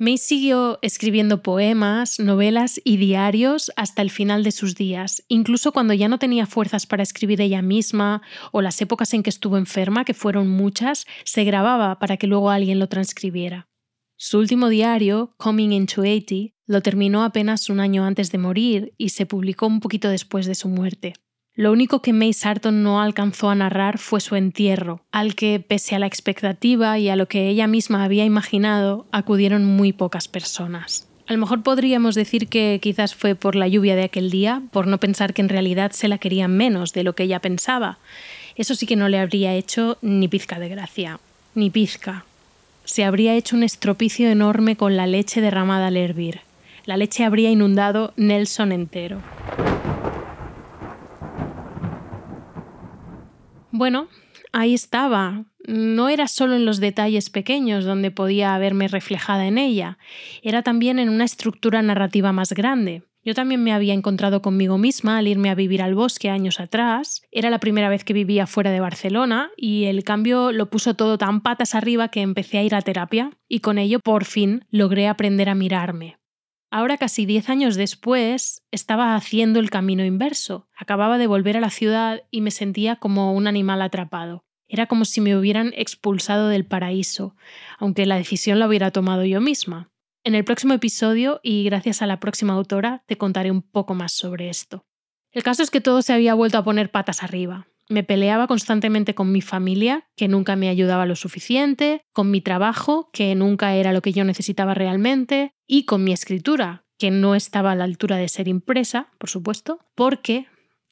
May 0.00 0.16
siguió 0.16 0.78
escribiendo 0.80 1.42
poemas, 1.42 2.20
novelas 2.20 2.80
y 2.84 2.98
diarios 2.98 3.72
hasta 3.74 4.00
el 4.00 4.10
final 4.10 4.44
de 4.44 4.52
sus 4.52 4.76
días, 4.76 5.24
incluso 5.26 5.72
cuando 5.72 5.92
ya 5.92 6.06
no 6.06 6.20
tenía 6.20 6.46
fuerzas 6.46 6.86
para 6.86 7.02
escribir 7.02 7.40
ella 7.40 7.62
misma 7.62 8.22
o 8.52 8.62
las 8.62 8.80
épocas 8.80 9.12
en 9.14 9.24
que 9.24 9.30
estuvo 9.30 9.58
enferma, 9.58 10.04
que 10.04 10.14
fueron 10.14 10.48
muchas, 10.48 11.04
se 11.24 11.42
grababa 11.42 11.98
para 11.98 12.16
que 12.16 12.28
luego 12.28 12.50
alguien 12.50 12.78
lo 12.78 12.88
transcribiera. 12.88 13.66
Su 14.16 14.38
último 14.38 14.68
diario, 14.68 15.34
Coming 15.36 15.72
into 15.72 16.02
80, 16.02 16.54
lo 16.66 16.80
terminó 16.80 17.24
apenas 17.24 17.68
un 17.68 17.80
año 17.80 18.04
antes 18.04 18.30
de 18.30 18.38
morir 18.38 18.94
y 18.98 19.08
se 19.08 19.26
publicó 19.26 19.66
un 19.66 19.80
poquito 19.80 20.08
después 20.08 20.46
de 20.46 20.54
su 20.54 20.68
muerte. 20.68 21.14
Lo 21.58 21.72
único 21.72 22.02
que 22.02 22.12
May 22.12 22.34
Sarton 22.34 22.84
no 22.84 23.02
alcanzó 23.02 23.50
a 23.50 23.54
narrar 23.56 23.98
fue 23.98 24.20
su 24.20 24.36
entierro, 24.36 25.00
al 25.10 25.34
que, 25.34 25.58
pese 25.58 25.96
a 25.96 25.98
la 25.98 26.06
expectativa 26.06 27.00
y 27.00 27.08
a 27.08 27.16
lo 27.16 27.26
que 27.26 27.48
ella 27.48 27.66
misma 27.66 28.04
había 28.04 28.24
imaginado, 28.24 29.06
acudieron 29.10 29.64
muy 29.64 29.92
pocas 29.92 30.28
personas. 30.28 31.08
A 31.26 31.32
lo 31.32 31.40
mejor 31.40 31.64
podríamos 31.64 32.14
decir 32.14 32.46
que 32.46 32.78
quizás 32.80 33.16
fue 33.16 33.34
por 33.34 33.56
la 33.56 33.66
lluvia 33.66 33.96
de 33.96 34.04
aquel 34.04 34.30
día, 34.30 34.62
por 34.70 34.86
no 34.86 35.00
pensar 35.00 35.34
que 35.34 35.42
en 35.42 35.48
realidad 35.48 35.90
se 35.90 36.06
la 36.06 36.18
querían 36.18 36.56
menos 36.56 36.92
de 36.92 37.02
lo 37.02 37.16
que 37.16 37.24
ella 37.24 37.40
pensaba. 37.40 37.98
Eso 38.54 38.76
sí 38.76 38.86
que 38.86 38.94
no 38.94 39.08
le 39.08 39.18
habría 39.18 39.52
hecho 39.52 39.98
ni 40.00 40.28
pizca 40.28 40.60
de 40.60 40.68
gracia, 40.68 41.18
ni 41.56 41.70
pizca. 41.70 42.24
Se 42.84 43.02
habría 43.02 43.34
hecho 43.34 43.56
un 43.56 43.64
estropicio 43.64 44.30
enorme 44.30 44.76
con 44.76 44.96
la 44.96 45.08
leche 45.08 45.40
derramada 45.40 45.88
al 45.88 45.96
hervir. 45.96 46.38
La 46.84 46.96
leche 46.96 47.24
habría 47.24 47.50
inundado 47.50 48.12
Nelson 48.16 48.70
entero. 48.70 49.20
Bueno, 53.70 54.08
ahí 54.52 54.74
estaba. 54.74 55.44
No 55.66 56.08
era 56.08 56.26
solo 56.28 56.54
en 56.56 56.64
los 56.64 56.80
detalles 56.80 57.28
pequeños 57.28 57.84
donde 57.84 58.10
podía 58.10 58.56
verme 58.58 58.88
reflejada 58.88 59.46
en 59.46 59.58
ella, 59.58 59.98
era 60.42 60.62
también 60.62 60.98
en 60.98 61.10
una 61.10 61.24
estructura 61.24 61.82
narrativa 61.82 62.32
más 62.32 62.52
grande. 62.52 63.02
Yo 63.24 63.34
también 63.34 63.62
me 63.62 63.74
había 63.74 63.92
encontrado 63.92 64.40
conmigo 64.40 64.78
misma 64.78 65.18
al 65.18 65.28
irme 65.28 65.50
a 65.50 65.54
vivir 65.54 65.82
al 65.82 65.94
bosque 65.94 66.30
años 66.30 66.60
atrás. 66.60 67.22
Era 67.30 67.50
la 67.50 67.60
primera 67.60 67.90
vez 67.90 68.02
que 68.02 68.14
vivía 68.14 68.46
fuera 68.46 68.70
de 68.70 68.80
Barcelona 68.80 69.50
y 69.54 69.84
el 69.84 70.02
cambio 70.02 70.50
lo 70.50 70.70
puso 70.70 70.94
todo 70.94 71.18
tan 71.18 71.42
patas 71.42 71.74
arriba 71.74 72.08
que 72.08 72.22
empecé 72.22 72.56
a 72.56 72.62
ir 72.62 72.74
a 72.74 72.80
terapia 72.80 73.30
y 73.46 73.60
con 73.60 73.76
ello 73.76 74.00
por 74.00 74.24
fin 74.24 74.64
logré 74.70 75.08
aprender 75.08 75.50
a 75.50 75.54
mirarme. 75.54 76.17
Ahora, 76.70 76.98
casi 76.98 77.24
diez 77.24 77.48
años 77.48 77.76
después, 77.76 78.62
estaba 78.70 79.14
haciendo 79.14 79.58
el 79.58 79.70
camino 79.70 80.04
inverso. 80.04 80.68
Acababa 80.76 81.16
de 81.16 81.26
volver 81.26 81.56
a 81.56 81.60
la 81.60 81.70
ciudad 81.70 82.22
y 82.30 82.42
me 82.42 82.50
sentía 82.50 82.96
como 82.96 83.32
un 83.32 83.46
animal 83.46 83.80
atrapado. 83.80 84.44
Era 84.68 84.86
como 84.86 85.06
si 85.06 85.22
me 85.22 85.34
hubieran 85.34 85.72
expulsado 85.74 86.48
del 86.48 86.66
paraíso, 86.66 87.34
aunque 87.78 88.04
la 88.04 88.16
decisión 88.16 88.58
la 88.58 88.68
hubiera 88.68 88.90
tomado 88.90 89.24
yo 89.24 89.40
misma. 89.40 89.90
En 90.24 90.34
el 90.34 90.44
próximo 90.44 90.74
episodio, 90.74 91.40
y 91.42 91.64
gracias 91.64 92.02
a 92.02 92.06
la 92.06 92.20
próxima 92.20 92.52
autora, 92.52 93.02
te 93.06 93.16
contaré 93.16 93.50
un 93.50 93.62
poco 93.62 93.94
más 93.94 94.12
sobre 94.12 94.50
esto. 94.50 94.84
El 95.32 95.42
caso 95.42 95.62
es 95.62 95.70
que 95.70 95.80
todo 95.80 96.02
se 96.02 96.12
había 96.12 96.34
vuelto 96.34 96.58
a 96.58 96.64
poner 96.64 96.90
patas 96.90 97.22
arriba. 97.22 97.66
Me 97.90 98.04
peleaba 98.04 98.46
constantemente 98.46 99.14
con 99.14 99.32
mi 99.32 99.40
familia, 99.40 100.06
que 100.14 100.28
nunca 100.28 100.56
me 100.56 100.68
ayudaba 100.68 101.06
lo 101.06 101.16
suficiente, 101.16 102.02
con 102.12 102.30
mi 102.30 102.42
trabajo, 102.42 103.08
que 103.12 103.34
nunca 103.34 103.74
era 103.74 103.92
lo 103.92 104.02
que 104.02 104.12
yo 104.12 104.24
necesitaba 104.24 104.74
realmente, 104.74 105.52
y 105.66 105.84
con 105.84 106.04
mi 106.04 106.12
escritura, 106.12 106.84
que 106.98 107.10
no 107.10 107.34
estaba 107.34 107.72
a 107.72 107.74
la 107.74 107.84
altura 107.84 108.16
de 108.16 108.28
ser 108.28 108.46
impresa, 108.46 109.08
por 109.18 109.30
supuesto, 109.30 109.78
porque, 109.94 110.46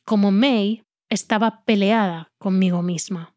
como 0.07 0.31
May, 0.31 0.85
estaba 1.11 1.65
peleada 1.65 2.33
conmigo 2.39 2.83
misma. 2.83 3.35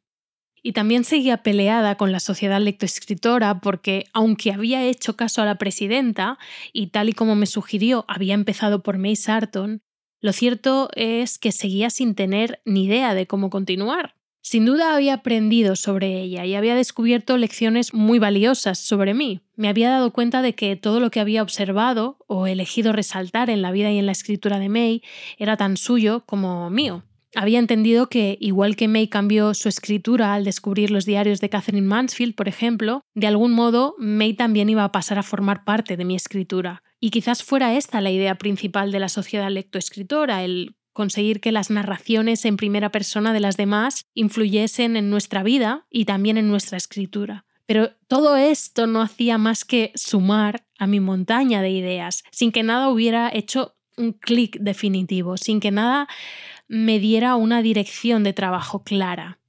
Y 0.61 0.73
también 0.73 1.03
seguía 1.03 1.37
peleada 1.37 1.95
con 1.95 2.11
la 2.11 2.19
sociedad 2.19 2.59
lectoescritora 2.59 3.61
porque, 3.61 4.05
aunque 4.13 4.51
había 4.51 4.83
hecho 4.83 5.15
caso 5.15 5.41
a 5.41 5.45
la 5.45 5.55
presidenta 5.55 6.37
y 6.73 6.87
tal 6.87 7.09
y 7.09 7.13
como 7.13 7.35
me 7.35 7.45
sugirió 7.45 8.03
había 8.07 8.33
empezado 8.33 8.83
por 8.83 8.97
May 8.97 9.15
Sarton, 9.15 9.81
lo 10.21 10.33
cierto 10.33 10.89
es 10.95 11.39
que 11.39 11.51
seguía 11.51 11.89
sin 11.89 12.15
tener 12.15 12.61
ni 12.65 12.85
idea 12.85 13.13
de 13.13 13.27
cómo 13.27 13.49
continuar. 13.49 14.15
Sin 14.41 14.65
duda 14.65 14.95
había 14.95 15.15
aprendido 15.15 15.75
sobre 15.75 16.21
ella 16.21 16.45
y 16.45 16.55
había 16.55 16.73
descubierto 16.73 17.37
lecciones 17.37 17.93
muy 17.93 18.19
valiosas 18.19 18.79
sobre 18.79 19.13
mí. 19.13 19.41
Me 19.55 19.67
había 19.67 19.89
dado 19.89 20.11
cuenta 20.11 20.41
de 20.41 20.55
que 20.55 20.75
todo 20.75 20.99
lo 20.99 21.11
que 21.11 21.19
había 21.19 21.43
observado 21.43 22.17
o 22.27 22.47
elegido 22.47 22.91
resaltar 22.93 23.49
en 23.49 23.61
la 23.61 23.71
vida 23.71 23.91
y 23.91 23.97
en 23.97 24.05
la 24.05 24.11
escritura 24.11 24.59
de 24.59 24.69
May 24.69 25.03
era 25.37 25.57
tan 25.57 25.77
suyo 25.77 26.23
como 26.25 26.69
mío. 26.69 27.03
Había 27.35 27.59
entendido 27.59 28.09
que, 28.09 28.37
igual 28.41 28.75
que 28.75 28.87
May 28.87 29.07
cambió 29.07 29.53
su 29.53 29.69
escritura 29.69 30.33
al 30.33 30.45
descubrir 30.45 30.89
los 30.89 31.05
diarios 31.05 31.41
de 31.41 31.49
Catherine 31.49 31.85
Mansfield, 31.85 32.33
por 32.33 32.47
ejemplo, 32.47 33.03
de 33.13 33.27
algún 33.27 33.51
modo 33.51 33.93
May 33.99 34.33
también 34.33 34.69
iba 34.69 34.83
a 34.83 34.91
pasar 34.91 35.19
a 35.19 35.23
formar 35.23 35.63
parte 35.63 35.95
de 35.95 36.05
mi 36.05 36.15
escritura. 36.15 36.81
Y 36.99 37.11
quizás 37.11 37.43
fuera 37.43 37.75
esta 37.75 38.01
la 38.01 38.11
idea 38.11 38.35
principal 38.35 38.91
de 38.91 38.99
la 38.99 39.09
sociedad 39.09 39.49
lectoescritora, 39.49 40.43
el 40.43 40.75
conseguir 40.93 41.39
que 41.39 41.51
las 41.51 41.69
narraciones 41.69 42.43
en 42.43 42.57
primera 42.57 42.91
persona 42.91 43.31
de 43.31 43.39
las 43.39 43.55
demás 43.55 44.05
influyesen 44.13 44.97
en 44.97 45.09
nuestra 45.09 45.43
vida 45.43 45.85
y 45.89 46.05
también 46.05 46.37
en 46.37 46.49
nuestra 46.49 46.77
escritura. 46.77 47.45
Pero 47.65 47.91
todo 48.07 48.35
esto 48.35 48.87
no 48.87 49.01
hacía 49.01 49.37
más 49.37 49.63
que 49.63 49.91
sumar 49.95 50.65
a 50.77 50.87
mi 50.87 50.99
montaña 50.99 51.61
de 51.61 51.69
ideas, 51.69 52.23
sin 52.31 52.51
que 52.51 52.63
nada 52.63 52.89
hubiera 52.89 53.29
hecho 53.33 53.75
un 53.95 54.13
clic 54.13 54.57
definitivo, 54.59 55.37
sin 55.37 55.59
que 55.59 55.71
nada 55.71 56.07
me 56.67 56.99
diera 56.99 57.35
una 57.35 57.61
dirección 57.61 58.23
de 58.23 58.33
trabajo 58.33 58.83
clara. 58.83 59.39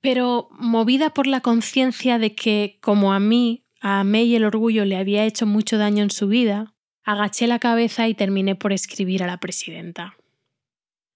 Pero 0.00 0.48
movida 0.52 1.14
por 1.14 1.26
la 1.26 1.40
conciencia 1.40 2.18
de 2.18 2.34
que, 2.34 2.78
como 2.80 3.12
a 3.12 3.20
mí, 3.20 3.64
a 3.80 4.04
May 4.04 4.34
el 4.34 4.44
orgullo 4.44 4.84
le 4.84 4.96
había 4.96 5.24
hecho 5.24 5.46
mucho 5.46 5.78
daño 5.78 6.02
en 6.02 6.10
su 6.10 6.28
vida, 6.28 6.71
agaché 7.04 7.46
la 7.46 7.58
cabeza 7.58 8.08
y 8.08 8.14
terminé 8.14 8.54
por 8.54 8.72
escribir 8.72 9.22
a 9.22 9.26
la 9.26 9.38
presidenta. 9.38 10.16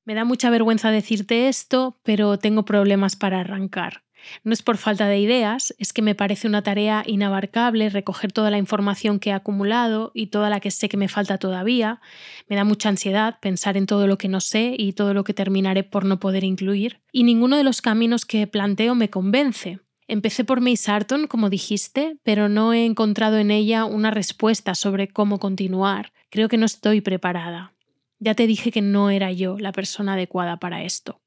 Me 0.04 0.14
da 0.14 0.24
mucha 0.24 0.50
vergüenza 0.50 0.90
decirte 0.90 1.48
esto, 1.48 1.98
pero 2.02 2.38
tengo 2.38 2.64
problemas 2.64 3.16
para 3.16 3.40
arrancar. 3.40 4.04
No 4.44 4.52
es 4.52 4.62
por 4.62 4.76
falta 4.76 5.08
de 5.08 5.18
ideas, 5.18 5.74
es 5.78 5.92
que 5.92 6.02
me 6.02 6.14
parece 6.14 6.48
una 6.48 6.62
tarea 6.62 7.04
inabarcable 7.06 7.90
recoger 7.90 8.32
toda 8.32 8.50
la 8.50 8.58
información 8.58 9.18
que 9.18 9.30
he 9.30 9.32
acumulado 9.32 10.12
y 10.14 10.28
toda 10.28 10.50
la 10.50 10.60
que 10.60 10.70
sé 10.70 10.88
que 10.88 10.96
me 10.96 11.08
falta 11.08 11.38
todavía. 11.38 12.00
Me 12.48 12.56
da 12.56 12.64
mucha 12.64 12.88
ansiedad 12.88 13.38
pensar 13.40 13.76
en 13.76 13.86
todo 13.86 14.06
lo 14.06 14.18
que 14.18 14.28
no 14.28 14.40
sé 14.40 14.74
y 14.76 14.92
todo 14.92 15.14
lo 15.14 15.24
que 15.24 15.34
terminaré 15.34 15.84
por 15.84 16.04
no 16.04 16.18
poder 16.18 16.44
incluir. 16.44 17.00
Y 17.12 17.24
ninguno 17.24 17.56
de 17.56 17.64
los 17.64 17.82
caminos 17.82 18.24
que 18.24 18.46
planteo 18.46 18.94
me 18.94 19.10
convence. 19.10 19.80
Empecé 20.08 20.44
por 20.44 20.60
May 20.60 20.76
Sarton, 20.76 21.26
como 21.26 21.50
dijiste, 21.50 22.18
pero 22.22 22.48
no 22.48 22.72
he 22.72 22.84
encontrado 22.84 23.38
en 23.38 23.50
ella 23.50 23.84
una 23.84 24.12
respuesta 24.12 24.74
sobre 24.74 25.08
cómo 25.08 25.38
continuar. 25.38 26.12
Creo 26.30 26.48
que 26.48 26.58
no 26.58 26.66
estoy 26.66 27.00
preparada. 27.00 27.72
Ya 28.18 28.34
te 28.34 28.46
dije 28.46 28.70
que 28.70 28.82
no 28.82 29.10
era 29.10 29.32
yo 29.32 29.58
la 29.58 29.72
persona 29.72 30.14
adecuada 30.14 30.58
para 30.58 30.84
esto. 30.84 31.20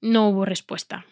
No 0.00 0.30
hubo 0.30 0.44
respuesta. 0.44 1.06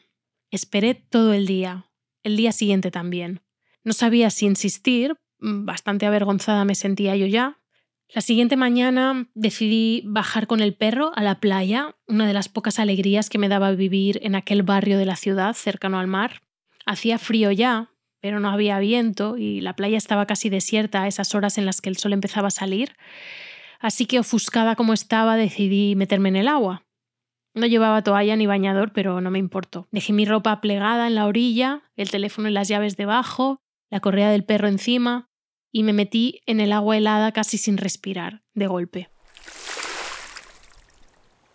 Esperé 0.50 0.94
todo 0.94 1.34
el 1.34 1.46
día, 1.46 1.86
el 2.22 2.36
día 2.36 2.52
siguiente 2.52 2.90
también. 2.90 3.42
No 3.84 3.92
sabía 3.92 4.30
si 4.30 4.46
insistir, 4.46 5.16
mm, 5.40 5.66
bastante 5.66 6.06
avergonzada 6.06 6.64
me 6.64 6.74
sentía 6.74 7.16
yo 7.16 7.26
ya. 7.26 7.60
La 8.08 8.20
siguiente 8.20 8.56
mañana 8.56 9.28
decidí 9.34 10.02
bajar 10.06 10.46
con 10.46 10.60
el 10.60 10.74
perro 10.74 11.10
a 11.16 11.22
la 11.22 11.40
playa, 11.40 11.96
una 12.06 12.26
de 12.26 12.32
las 12.32 12.48
pocas 12.48 12.78
alegrías 12.78 13.28
que 13.28 13.38
me 13.38 13.48
daba 13.48 13.72
vivir 13.72 14.20
en 14.22 14.36
aquel 14.36 14.62
barrio 14.62 14.96
de 14.96 15.06
la 15.06 15.16
ciudad 15.16 15.54
cercano 15.54 15.98
al 15.98 16.06
mar. 16.06 16.45
Hacía 16.86 17.18
frío 17.18 17.50
ya, 17.50 17.90
pero 18.20 18.40
no 18.40 18.48
había 18.48 18.78
viento 18.78 19.36
y 19.36 19.60
la 19.60 19.74
playa 19.74 19.98
estaba 19.98 20.26
casi 20.26 20.48
desierta 20.48 21.02
a 21.02 21.08
esas 21.08 21.34
horas 21.34 21.58
en 21.58 21.66
las 21.66 21.80
que 21.80 21.88
el 21.88 21.96
sol 21.96 22.12
empezaba 22.12 22.48
a 22.48 22.52
salir, 22.52 22.96
así 23.80 24.06
que 24.06 24.20
ofuscada 24.20 24.76
como 24.76 24.92
estaba 24.92 25.36
decidí 25.36 25.96
meterme 25.96 26.28
en 26.30 26.36
el 26.36 26.48
agua. 26.48 26.84
No 27.54 27.66
llevaba 27.66 28.02
toalla 28.02 28.36
ni 28.36 28.46
bañador, 28.46 28.92
pero 28.92 29.20
no 29.20 29.30
me 29.30 29.38
importó. 29.38 29.88
Dejé 29.90 30.12
mi 30.12 30.26
ropa 30.26 30.60
plegada 30.60 31.06
en 31.06 31.14
la 31.14 31.26
orilla, 31.26 31.82
el 31.96 32.10
teléfono 32.10 32.48
y 32.48 32.52
las 32.52 32.68
llaves 32.68 32.96
debajo, 32.96 33.60
la 33.90 34.00
correa 34.00 34.30
del 34.30 34.44
perro 34.44 34.68
encima, 34.68 35.28
y 35.72 35.82
me 35.82 35.92
metí 35.92 36.40
en 36.46 36.60
el 36.60 36.72
agua 36.72 36.96
helada 36.96 37.32
casi 37.32 37.58
sin 37.58 37.78
respirar, 37.78 38.42
de 38.54 38.66
golpe. 38.66 39.08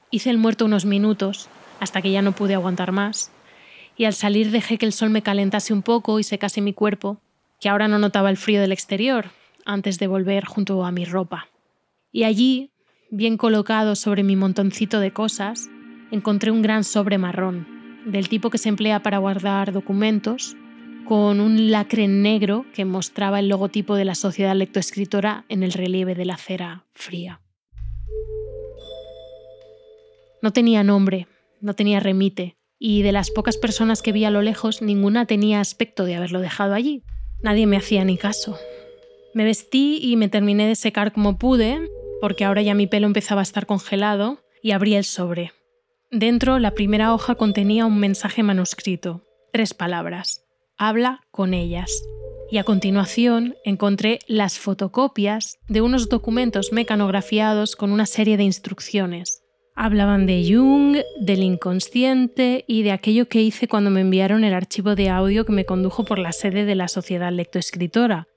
Hice 0.09 0.29
el 0.29 0.37
muerto 0.37 0.65
unos 0.65 0.85
minutos, 0.85 1.49
hasta 1.79 2.01
que 2.01 2.11
ya 2.11 2.21
no 2.21 2.33
pude 2.33 2.55
aguantar 2.55 2.91
más, 2.91 3.31
y 4.01 4.05
al 4.05 4.13
salir 4.15 4.49
dejé 4.49 4.79
que 4.79 4.87
el 4.87 4.93
sol 4.93 5.11
me 5.11 5.21
calentase 5.21 5.73
un 5.73 5.83
poco 5.83 6.17
y 6.17 6.23
secase 6.23 6.59
mi 6.59 6.73
cuerpo, 6.73 7.21
que 7.59 7.69
ahora 7.69 7.87
no 7.87 7.99
notaba 7.99 8.31
el 8.31 8.37
frío 8.37 8.59
del 8.59 8.71
exterior, 8.71 9.29
antes 9.63 9.99
de 9.99 10.07
volver 10.07 10.43
junto 10.43 10.83
a 10.83 10.91
mi 10.91 11.05
ropa. 11.05 11.49
Y 12.11 12.23
allí, 12.23 12.71
bien 13.11 13.37
colocado 13.37 13.95
sobre 13.95 14.23
mi 14.23 14.35
montoncito 14.35 14.99
de 14.99 15.13
cosas, 15.13 15.69
encontré 16.09 16.49
un 16.49 16.63
gran 16.63 16.83
sobre 16.83 17.19
marrón, 17.19 17.67
del 18.07 18.27
tipo 18.27 18.49
que 18.49 18.57
se 18.57 18.69
emplea 18.69 19.03
para 19.03 19.19
guardar 19.19 19.71
documentos, 19.71 20.57
con 21.05 21.39
un 21.39 21.69
lacre 21.69 22.07
negro 22.07 22.65
que 22.73 22.85
mostraba 22.85 23.37
el 23.37 23.49
logotipo 23.49 23.93
de 23.93 24.05
la 24.05 24.15
sociedad 24.15 24.55
lectoescritora 24.55 25.45
en 25.47 25.61
el 25.61 25.73
relieve 25.73 26.15
de 26.15 26.25
la 26.25 26.37
cera 26.37 26.85
fría. 26.91 27.39
No 30.41 30.51
tenía 30.53 30.83
nombre, 30.83 31.27
no 31.59 31.75
tenía 31.75 31.99
remite, 31.99 32.57
y 32.83 33.03
de 33.03 33.11
las 33.11 33.29
pocas 33.29 33.57
personas 33.57 34.01
que 34.01 34.11
vi 34.11 34.25
a 34.25 34.31
lo 34.31 34.41
lejos, 34.41 34.81
ninguna 34.81 35.27
tenía 35.27 35.59
aspecto 35.59 36.03
de 36.03 36.15
haberlo 36.15 36.41
dejado 36.41 36.73
allí. 36.73 37.03
Nadie 37.43 37.67
me 37.67 37.77
hacía 37.77 38.03
ni 38.03 38.17
caso. 38.17 38.57
Me 39.35 39.45
vestí 39.45 39.99
y 40.01 40.15
me 40.15 40.29
terminé 40.29 40.67
de 40.67 40.73
secar 40.73 41.13
como 41.13 41.37
pude, 41.37 41.79
porque 42.21 42.43
ahora 42.43 42.63
ya 42.63 42.73
mi 42.73 42.87
pelo 42.87 43.05
empezaba 43.05 43.41
a 43.41 43.43
estar 43.43 43.67
congelado, 43.67 44.39
y 44.63 44.71
abrí 44.71 44.95
el 44.95 45.03
sobre. 45.03 45.51
Dentro, 46.09 46.57
la 46.57 46.71
primera 46.71 47.13
hoja 47.13 47.35
contenía 47.35 47.85
un 47.85 47.99
mensaje 47.99 48.41
manuscrito, 48.41 49.27
tres 49.53 49.75
palabras. 49.75 50.43
Habla 50.75 51.21
con 51.29 51.53
ellas. 51.53 51.91
Y 52.49 52.57
a 52.57 52.63
continuación 52.63 53.57
encontré 53.63 54.17
las 54.25 54.57
fotocopias 54.57 55.59
de 55.67 55.81
unos 55.81 56.09
documentos 56.09 56.71
mecanografiados 56.73 57.75
con 57.75 57.91
una 57.91 58.07
serie 58.07 58.37
de 58.37 58.43
instrucciones. 58.43 59.40
Hablaban 59.75 60.25
de 60.25 60.45
Jung, 60.47 60.97
del 61.19 61.43
inconsciente 61.43 62.65
y 62.67 62.83
de 62.83 62.91
aquello 62.91 63.27
que 63.27 63.41
hice 63.41 63.67
cuando 63.67 63.89
me 63.89 64.01
enviaron 64.01 64.43
el 64.43 64.53
archivo 64.53 64.95
de 64.95 65.09
audio 65.09 65.45
que 65.45 65.53
me 65.53 65.65
condujo 65.65 66.03
por 66.03 66.19
la 66.19 66.33
sede 66.33 66.65
de 66.65 66.75
la 66.75 66.87
Sociedad 66.87 67.31
Lectoescritora, 67.31 68.27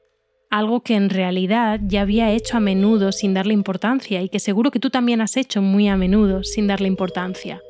algo 0.48 0.82
que 0.82 0.94
en 0.94 1.10
realidad 1.10 1.80
ya 1.82 2.02
había 2.02 2.30
hecho 2.30 2.56
a 2.56 2.60
menudo 2.60 3.10
sin 3.10 3.34
darle 3.34 3.52
importancia 3.52 4.22
y 4.22 4.28
que 4.28 4.38
seguro 4.38 4.70
que 4.70 4.78
tú 4.78 4.90
también 4.90 5.20
has 5.20 5.36
hecho 5.36 5.60
muy 5.60 5.88
a 5.88 5.96
menudo 5.96 6.44
sin 6.44 6.68
darle 6.68 6.86
importancia. 6.86 7.60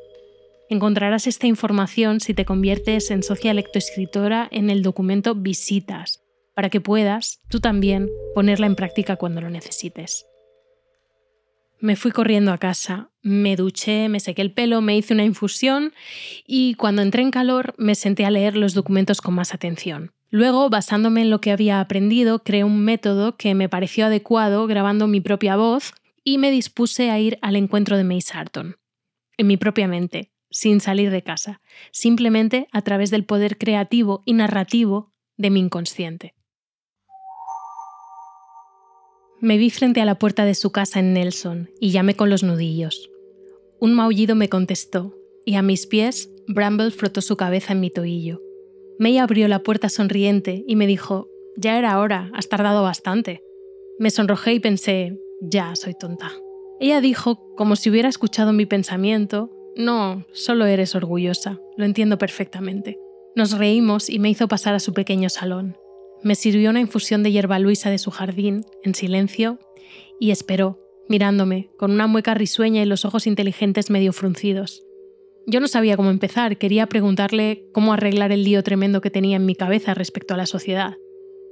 Encontrarás 0.68 1.26
esta 1.26 1.46
información 1.46 2.20
si 2.20 2.34
te 2.34 2.44
conviertes 2.44 3.10
en 3.10 3.22
socia 3.22 3.54
lectoescritora 3.54 4.46
en 4.50 4.68
el 4.68 4.82
documento 4.82 5.34
Visitas, 5.34 6.22
para 6.54 6.68
que 6.68 6.82
puedas, 6.82 7.40
tú 7.48 7.60
también, 7.60 8.08
ponerla 8.34 8.66
en 8.66 8.76
práctica 8.76 9.16
cuando 9.16 9.40
lo 9.40 9.48
necesites. 9.48 10.26
Me 11.84 11.96
fui 11.96 12.12
corriendo 12.12 12.50
a 12.50 12.56
casa, 12.56 13.10
me 13.20 13.56
duché, 13.56 14.08
me 14.08 14.18
sequé 14.18 14.40
el 14.40 14.52
pelo, 14.52 14.80
me 14.80 14.96
hice 14.96 15.12
una 15.12 15.22
infusión 15.22 15.92
y 16.46 16.76
cuando 16.76 17.02
entré 17.02 17.20
en 17.20 17.30
calor 17.30 17.74
me 17.76 17.94
senté 17.94 18.24
a 18.24 18.30
leer 18.30 18.56
los 18.56 18.72
documentos 18.72 19.20
con 19.20 19.34
más 19.34 19.52
atención. 19.52 20.10
Luego, 20.30 20.70
basándome 20.70 21.20
en 21.20 21.28
lo 21.28 21.42
que 21.42 21.50
había 21.50 21.80
aprendido, 21.80 22.42
creé 22.42 22.64
un 22.64 22.80
método 22.80 23.36
que 23.36 23.54
me 23.54 23.68
pareció 23.68 24.06
adecuado 24.06 24.66
grabando 24.66 25.08
mi 25.08 25.20
propia 25.20 25.56
voz 25.56 25.92
y 26.24 26.38
me 26.38 26.50
dispuse 26.50 27.10
a 27.10 27.20
ir 27.20 27.38
al 27.42 27.54
encuentro 27.54 27.98
de 27.98 28.04
May 28.04 28.22
Sarton. 28.22 28.76
En 29.36 29.46
mi 29.46 29.58
propia 29.58 29.86
mente, 29.86 30.30
sin 30.50 30.80
salir 30.80 31.10
de 31.10 31.22
casa, 31.22 31.60
simplemente 31.92 32.66
a 32.72 32.80
través 32.80 33.10
del 33.10 33.26
poder 33.26 33.58
creativo 33.58 34.22
y 34.24 34.32
narrativo 34.32 35.12
de 35.36 35.50
mi 35.50 35.60
inconsciente. 35.60 36.32
Me 39.44 39.58
vi 39.58 39.68
frente 39.68 40.00
a 40.00 40.06
la 40.06 40.18
puerta 40.18 40.46
de 40.46 40.54
su 40.54 40.72
casa 40.72 41.00
en 41.00 41.12
Nelson 41.12 41.68
y 41.78 41.90
llamé 41.90 42.16
con 42.16 42.30
los 42.30 42.42
nudillos. 42.42 43.10
Un 43.78 43.92
maullido 43.92 44.34
me 44.34 44.48
contestó 44.48 45.14
y 45.44 45.56
a 45.56 45.62
mis 45.62 45.86
pies 45.86 46.30
Bramble 46.48 46.90
frotó 46.90 47.20
su 47.20 47.36
cabeza 47.36 47.74
en 47.74 47.80
mi 47.80 47.90
tobillo. 47.90 48.40
May 48.98 49.18
abrió 49.18 49.46
la 49.46 49.62
puerta 49.62 49.90
sonriente 49.90 50.64
y 50.66 50.76
me 50.76 50.86
dijo, 50.86 51.28
ya 51.58 51.78
era 51.78 51.98
hora, 51.98 52.30
has 52.32 52.48
tardado 52.48 52.82
bastante. 52.82 53.42
Me 53.98 54.08
sonrojé 54.08 54.54
y 54.54 54.60
pensé, 54.60 55.20
ya, 55.42 55.76
soy 55.76 55.92
tonta. 55.92 56.32
Ella 56.80 57.02
dijo, 57.02 57.54
como 57.54 57.76
si 57.76 57.90
hubiera 57.90 58.08
escuchado 58.08 58.54
mi 58.54 58.64
pensamiento, 58.64 59.50
no, 59.76 60.24
solo 60.32 60.64
eres 60.64 60.94
orgullosa, 60.94 61.60
lo 61.76 61.84
entiendo 61.84 62.16
perfectamente. 62.16 62.98
Nos 63.36 63.58
reímos 63.58 64.08
y 64.08 64.18
me 64.20 64.30
hizo 64.30 64.48
pasar 64.48 64.74
a 64.74 64.80
su 64.80 64.94
pequeño 64.94 65.28
salón. 65.28 65.76
Me 66.24 66.34
sirvió 66.34 66.70
una 66.70 66.80
infusión 66.80 67.22
de 67.22 67.30
hierba 67.30 67.58
luisa 67.58 67.90
de 67.90 67.98
su 67.98 68.10
jardín, 68.10 68.64
en 68.82 68.94
silencio, 68.94 69.58
y 70.18 70.30
esperó, 70.30 70.80
mirándome, 71.06 71.70
con 71.76 71.90
una 71.90 72.06
mueca 72.06 72.32
risueña 72.32 72.82
y 72.82 72.86
los 72.86 73.04
ojos 73.04 73.26
inteligentes 73.26 73.90
medio 73.90 74.14
fruncidos. 74.14 74.82
Yo 75.46 75.60
no 75.60 75.68
sabía 75.68 75.98
cómo 75.98 76.08
empezar, 76.08 76.56
quería 76.56 76.86
preguntarle 76.86 77.66
cómo 77.72 77.92
arreglar 77.92 78.32
el 78.32 78.42
lío 78.42 78.62
tremendo 78.62 79.02
que 79.02 79.10
tenía 79.10 79.36
en 79.36 79.44
mi 79.44 79.54
cabeza 79.54 79.92
respecto 79.92 80.32
a 80.32 80.38
la 80.38 80.46
sociedad. 80.46 80.94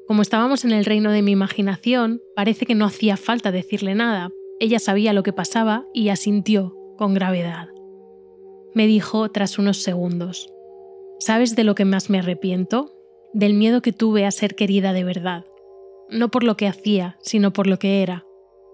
Como 0.09 0.23
estábamos 0.23 0.65
en 0.65 0.73
el 0.73 0.87
reino 0.87 1.13
de 1.13 1.21
mi 1.21 1.33
imaginación, 1.33 2.23
parece 2.35 2.65
que 2.65 2.75
no 2.75 2.87
hacía 2.87 3.19
falta 3.19 3.53
decirle 3.53 3.95
nada. 3.95 4.31
Ella 4.59 4.79
sabía 4.79 5.13
lo 5.13 5.23
que 5.23 5.35
pasaba 5.35 5.85
y 5.93 6.09
asintió 6.09 6.75
con 6.97 7.13
gravedad. 7.13 7.69
Me 8.75 8.87
dijo 8.87 9.31
tras 9.31 9.59
unos 9.59 9.83
segundos, 9.83 10.51
¿sabes 11.19 11.57
de 11.57 11.65
lo 11.65 11.75
que 11.75 11.85
más 11.85 12.09
me 12.09 12.21
arrepiento? 12.21 13.02
Del 13.33 13.55
miedo 13.55 13.83
que 13.83 13.93
tuve 13.93 14.25
a 14.27 14.31
ser 14.31 14.55
querida 14.55 14.93
de 14.93 15.05
verdad. 15.05 15.45
No 16.11 16.31
por 16.31 16.45
lo 16.45 16.57
que 16.57 16.67
hacía, 16.67 17.17
sino 17.23 17.53
por 17.53 17.67
lo 17.67 17.79
que 17.79 18.03
era. 18.03 18.25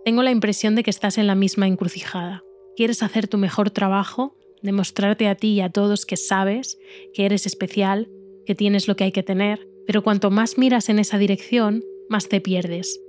Tengo 0.04 0.22
la 0.22 0.30
impresión 0.30 0.74
de 0.74 0.82
que 0.82 0.90
estás 0.90 1.18
en 1.18 1.26
la 1.26 1.34
misma 1.34 1.66
encrucijada. 1.66 2.42
Quieres 2.76 3.02
hacer 3.02 3.28
tu 3.28 3.38
mejor 3.38 3.70
trabajo 3.70 4.38
demostrarte 4.62 5.28
a 5.28 5.34
ti 5.34 5.48
y 5.54 5.60
a 5.60 5.70
todos 5.70 6.06
que 6.06 6.16
sabes, 6.16 6.78
que 7.12 7.26
eres 7.26 7.46
especial, 7.46 8.08
que 8.46 8.54
tienes 8.54 8.88
lo 8.88 8.96
que 8.96 9.04
hay 9.04 9.12
que 9.12 9.22
tener, 9.22 9.68
pero 9.86 10.02
cuanto 10.02 10.30
más 10.30 10.58
miras 10.58 10.88
en 10.88 10.98
esa 10.98 11.18
dirección, 11.18 11.82
más 12.08 12.28
te 12.28 12.40
pierdes. 12.40 13.00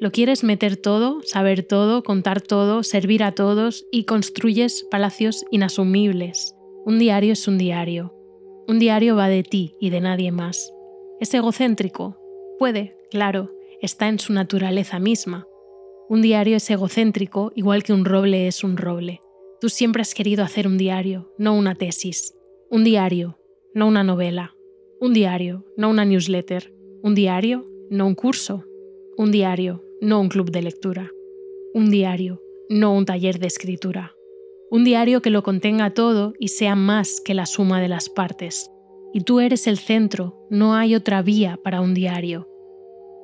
Lo 0.00 0.10
quieres 0.10 0.44
meter 0.44 0.76
todo, 0.76 1.22
saber 1.22 1.62
todo, 1.62 2.02
contar 2.02 2.42
todo, 2.42 2.82
servir 2.82 3.22
a 3.22 3.32
todos 3.32 3.86
y 3.90 4.04
construyes 4.04 4.86
palacios 4.90 5.44
inasumibles. 5.50 6.54
Un 6.84 6.98
diario 6.98 7.32
es 7.32 7.48
un 7.48 7.56
diario. 7.56 8.12
Un 8.68 8.78
diario 8.78 9.16
va 9.16 9.28
de 9.28 9.42
ti 9.42 9.74
y 9.80 9.90
de 9.90 10.00
nadie 10.00 10.32
más. 10.32 10.72
¿Es 11.20 11.32
egocéntrico? 11.34 12.18
Puede, 12.58 12.96
claro, 13.10 13.50
está 13.80 14.08
en 14.08 14.18
su 14.18 14.32
naturaleza 14.32 14.98
misma. 14.98 15.46
Un 16.08 16.22
diario 16.22 16.56
es 16.56 16.70
egocéntrico 16.70 17.52
igual 17.54 17.82
que 17.82 17.92
un 17.92 18.04
roble 18.04 18.46
es 18.46 18.62
un 18.62 18.76
roble 18.76 19.20
Tú 19.58 19.70
siempre 19.70 20.02
has 20.02 20.12
querido 20.12 20.44
hacer 20.44 20.66
un 20.66 20.76
diario, 20.76 21.32
no 21.38 21.54
una 21.54 21.74
tesis. 21.74 22.34
Un 22.70 22.84
diario, 22.84 23.38
no 23.74 23.88
una 23.88 24.04
novela. 24.04 24.54
Un 25.00 25.14
diario, 25.14 25.64
no 25.78 25.88
una 25.88 26.04
newsletter. 26.04 26.74
Un 27.02 27.14
diario, 27.14 27.66
no 27.88 28.06
un 28.06 28.14
curso. 28.14 28.64
Un 29.16 29.32
diario, 29.32 29.82
no 30.02 30.20
un 30.20 30.28
club 30.28 30.50
de 30.50 30.60
lectura. 30.60 31.10
Un 31.72 31.90
diario, 31.90 32.42
no 32.68 32.92
un 32.94 33.06
taller 33.06 33.38
de 33.38 33.46
escritura. 33.46 34.14
Un 34.70 34.84
diario 34.84 35.22
que 35.22 35.30
lo 35.30 35.42
contenga 35.42 35.94
todo 35.94 36.34
y 36.38 36.48
sea 36.48 36.74
más 36.74 37.22
que 37.24 37.32
la 37.32 37.46
suma 37.46 37.80
de 37.80 37.88
las 37.88 38.10
partes. 38.10 38.70
Y 39.16 39.22
tú 39.22 39.40
eres 39.40 39.66
el 39.66 39.78
centro, 39.78 40.46
no 40.50 40.74
hay 40.74 40.94
otra 40.94 41.22
vía 41.22 41.58
para 41.64 41.80
un 41.80 41.94
diario. 41.94 42.50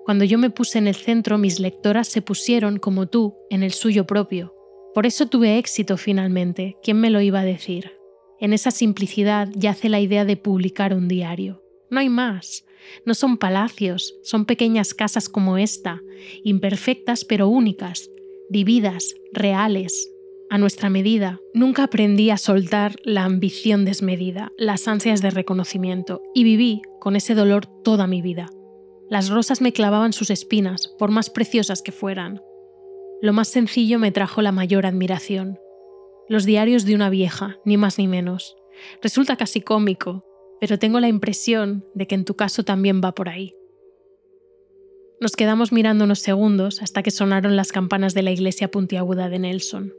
Cuando 0.07 0.25
yo 0.25 0.39
me 0.39 0.49
puse 0.49 0.79
en 0.79 0.87
el 0.87 0.95
centro, 0.95 1.37
mis 1.37 1.61
lectoras 1.61 2.09
se 2.09 2.23
pusieron, 2.23 2.79
como 2.79 3.09
tú, 3.09 3.37
en 3.51 3.63
el 3.63 3.73
suyo 3.73 4.07
propio. 4.07 4.55
Por 4.95 5.05
eso 5.05 5.27
tuve 5.27 5.59
éxito 5.59 5.99
finalmente, 5.99 6.79
¿quién 6.83 6.99
me 6.99 7.11
lo 7.11 7.21
iba 7.21 7.41
a 7.41 7.45
decir? 7.45 7.93
En 8.41 8.55
esa 8.55 8.71
simplicidad 8.71 9.51
yace 9.55 9.91
la 9.91 10.01
idea 10.01 10.25
de 10.25 10.39
publicar 10.39 10.95
un 10.95 11.09
diario. 11.09 11.63
No 11.91 12.01
hay 12.01 12.09
más. 12.09 12.65
No 13.05 13.13
son 13.13 13.37
palacios, 13.37 14.15
son 14.23 14.47
pequeñas 14.47 14.95
casas 14.95 15.29
como 15.29 15.59
esta, 15.59 16.01
imperfectas 16.43 17.27
pero 17.27 17.49
únicas, 17.49 18.09
vividas, 18.49 19.15
reales, 19.35 20.11
a 20.53 20.59
nuestra 20.59 20.91
medida. 20.91 21.41
Nunca 21.55 21.85
aprendí 21.85 22.29
a 22.29 22.37
soltar 22.37 22.97
la 23.05 23.25
ambición 23.25 23.87
desmedida, 23.87 24.53
las 24.59 24.87
ansias 24.87 25.23
de 25.23 25.31
reconocimiento, 25.31 26.21
y 26.35 26.45
viví 26.45 26.83
con 27.01 27.17
ese 27.17 27.35
dolor 27.35 27.65
toda 27.83 28.07
mi 28.07 28.21
vida. 28.21 28.51
Las 29.09 29.31
rosas 29.31 29.63
me 29.63 29.73
clavaban 29.73 30.13
sus 30.13 30.29
espinas, 30.29 30.95
por 30.99 31.11
más 31.11 31.31
preciosas 31.31 31.81
que 31.81 31.91
fueran. 31.91 32.43
Lo 33.23 33.33
más 33.33 33.49
sencillo 33.49 33.99
me 33.99 34.13
trajo 34.13 34.43
la 34.43 34.53
mayor 34.53 34.85
admiración. 34.85 35.59
Los 36.29 36.45
diarios 36.45 36.85
de 36.85 36.97
una 36.97 37.09
vieja, 37.09 37.57
ni 37.65 37.79
más 37.79 37.97
ni 37.97 38.07
menos. 38.07 38.55
Resulta 39.01 39.37
casi 39.37 39.63
cómico, 39.63 40.27
pero 40.61 40.79
tengo 40.79 41.01
la 41.01 41.09
impresión 41.09 41.87
de 41.95 42.07
que 42.07 42.15
en 42.15 42.27
tu 42.27 42.37
caso 42.37 42.63
también 42.63 43.01
va 43.03 43.15
por 43.15 43.31
ahí. 43.31 43.55
Nos 45.19 45.35
quedamos 45.35 45.73
mirando 45.73 46.05
unos 46.05 46.19
segundos 46.19 46.83
hasta 46.83 47.03
que 47.03 47.11
sonaron 47.11 47.57
las 47.57 47.73
campanas 47.73 48.13
de 48.13 48.23
la 48.23 48.33
iglesia 48.33 48.71
puntiaguda 48.71 49.31
de 49.31 49.39
Nelson. 49.39 49.95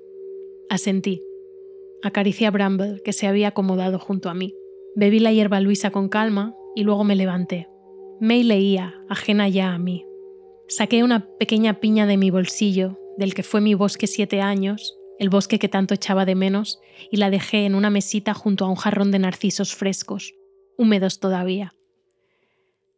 Asentí. 0.69 1.21
Acaricié 2.01 2.47
a 2.47 2.51
Bramble, 2.51 3.01
que 3.03 3.13
se 3.13 3.27
había 3.27 3.49
acomodado 3.49 3.99
junto 3.99 4.29
a 4.29 4.33
mí. 4.33 4.53
Bebí 4.95 5.19
la 5.19 5.31
hierba 5.31 5.59
luisa 5.59 5.91
con 5.91 6.09
calma 6.09 6.55
y 6.75 6.83
luego 6.83 7.03
me 7.03 7.15
levanté. 7.15 7.67
May 8.19 8.43
leía, 8.43 8.95
ajena 9.09 9.49
ya 9.49 9.73
a 9.73 9.79
mí. 9.79 10.05
Saqué 10.67 11.03
una 11.03 11.27
pequeña 11.37 11.79
piña 11.79 12.05
de 12.05 12.17
mi 12.17 12.31
bolsillo, 12.31 12.99
del 13.17 13.33
que 13.33 13.43
fue 13.43 13.61
mi 13.61 13.73
bosque 13.73 14.07
siete 14.07 14.41
años, 14.41 14.97
el 15.19 15.29
bosque 15.29 15.59
que 15.59 15.69
tanto 15.69 15.93
echaba 15.93 16.25
de 16.25 16.35
menos, 16.35 16.79
y 17.11 17.17
la 17.17 17.29
dejé 17.29 17.65
en 17.65 17.75
una 17.75 17.89
mesita 17.89 18.33
junto 18.33 18.65
a 18.65 18.69
un 18.69 18.75
jarrón 18.75 19.11
de 19.11 19.19
narcisos 19.19 19.75
frescos, 19.75 20.33
húmedos 20.77 21.19
todavía. 21.19 21.73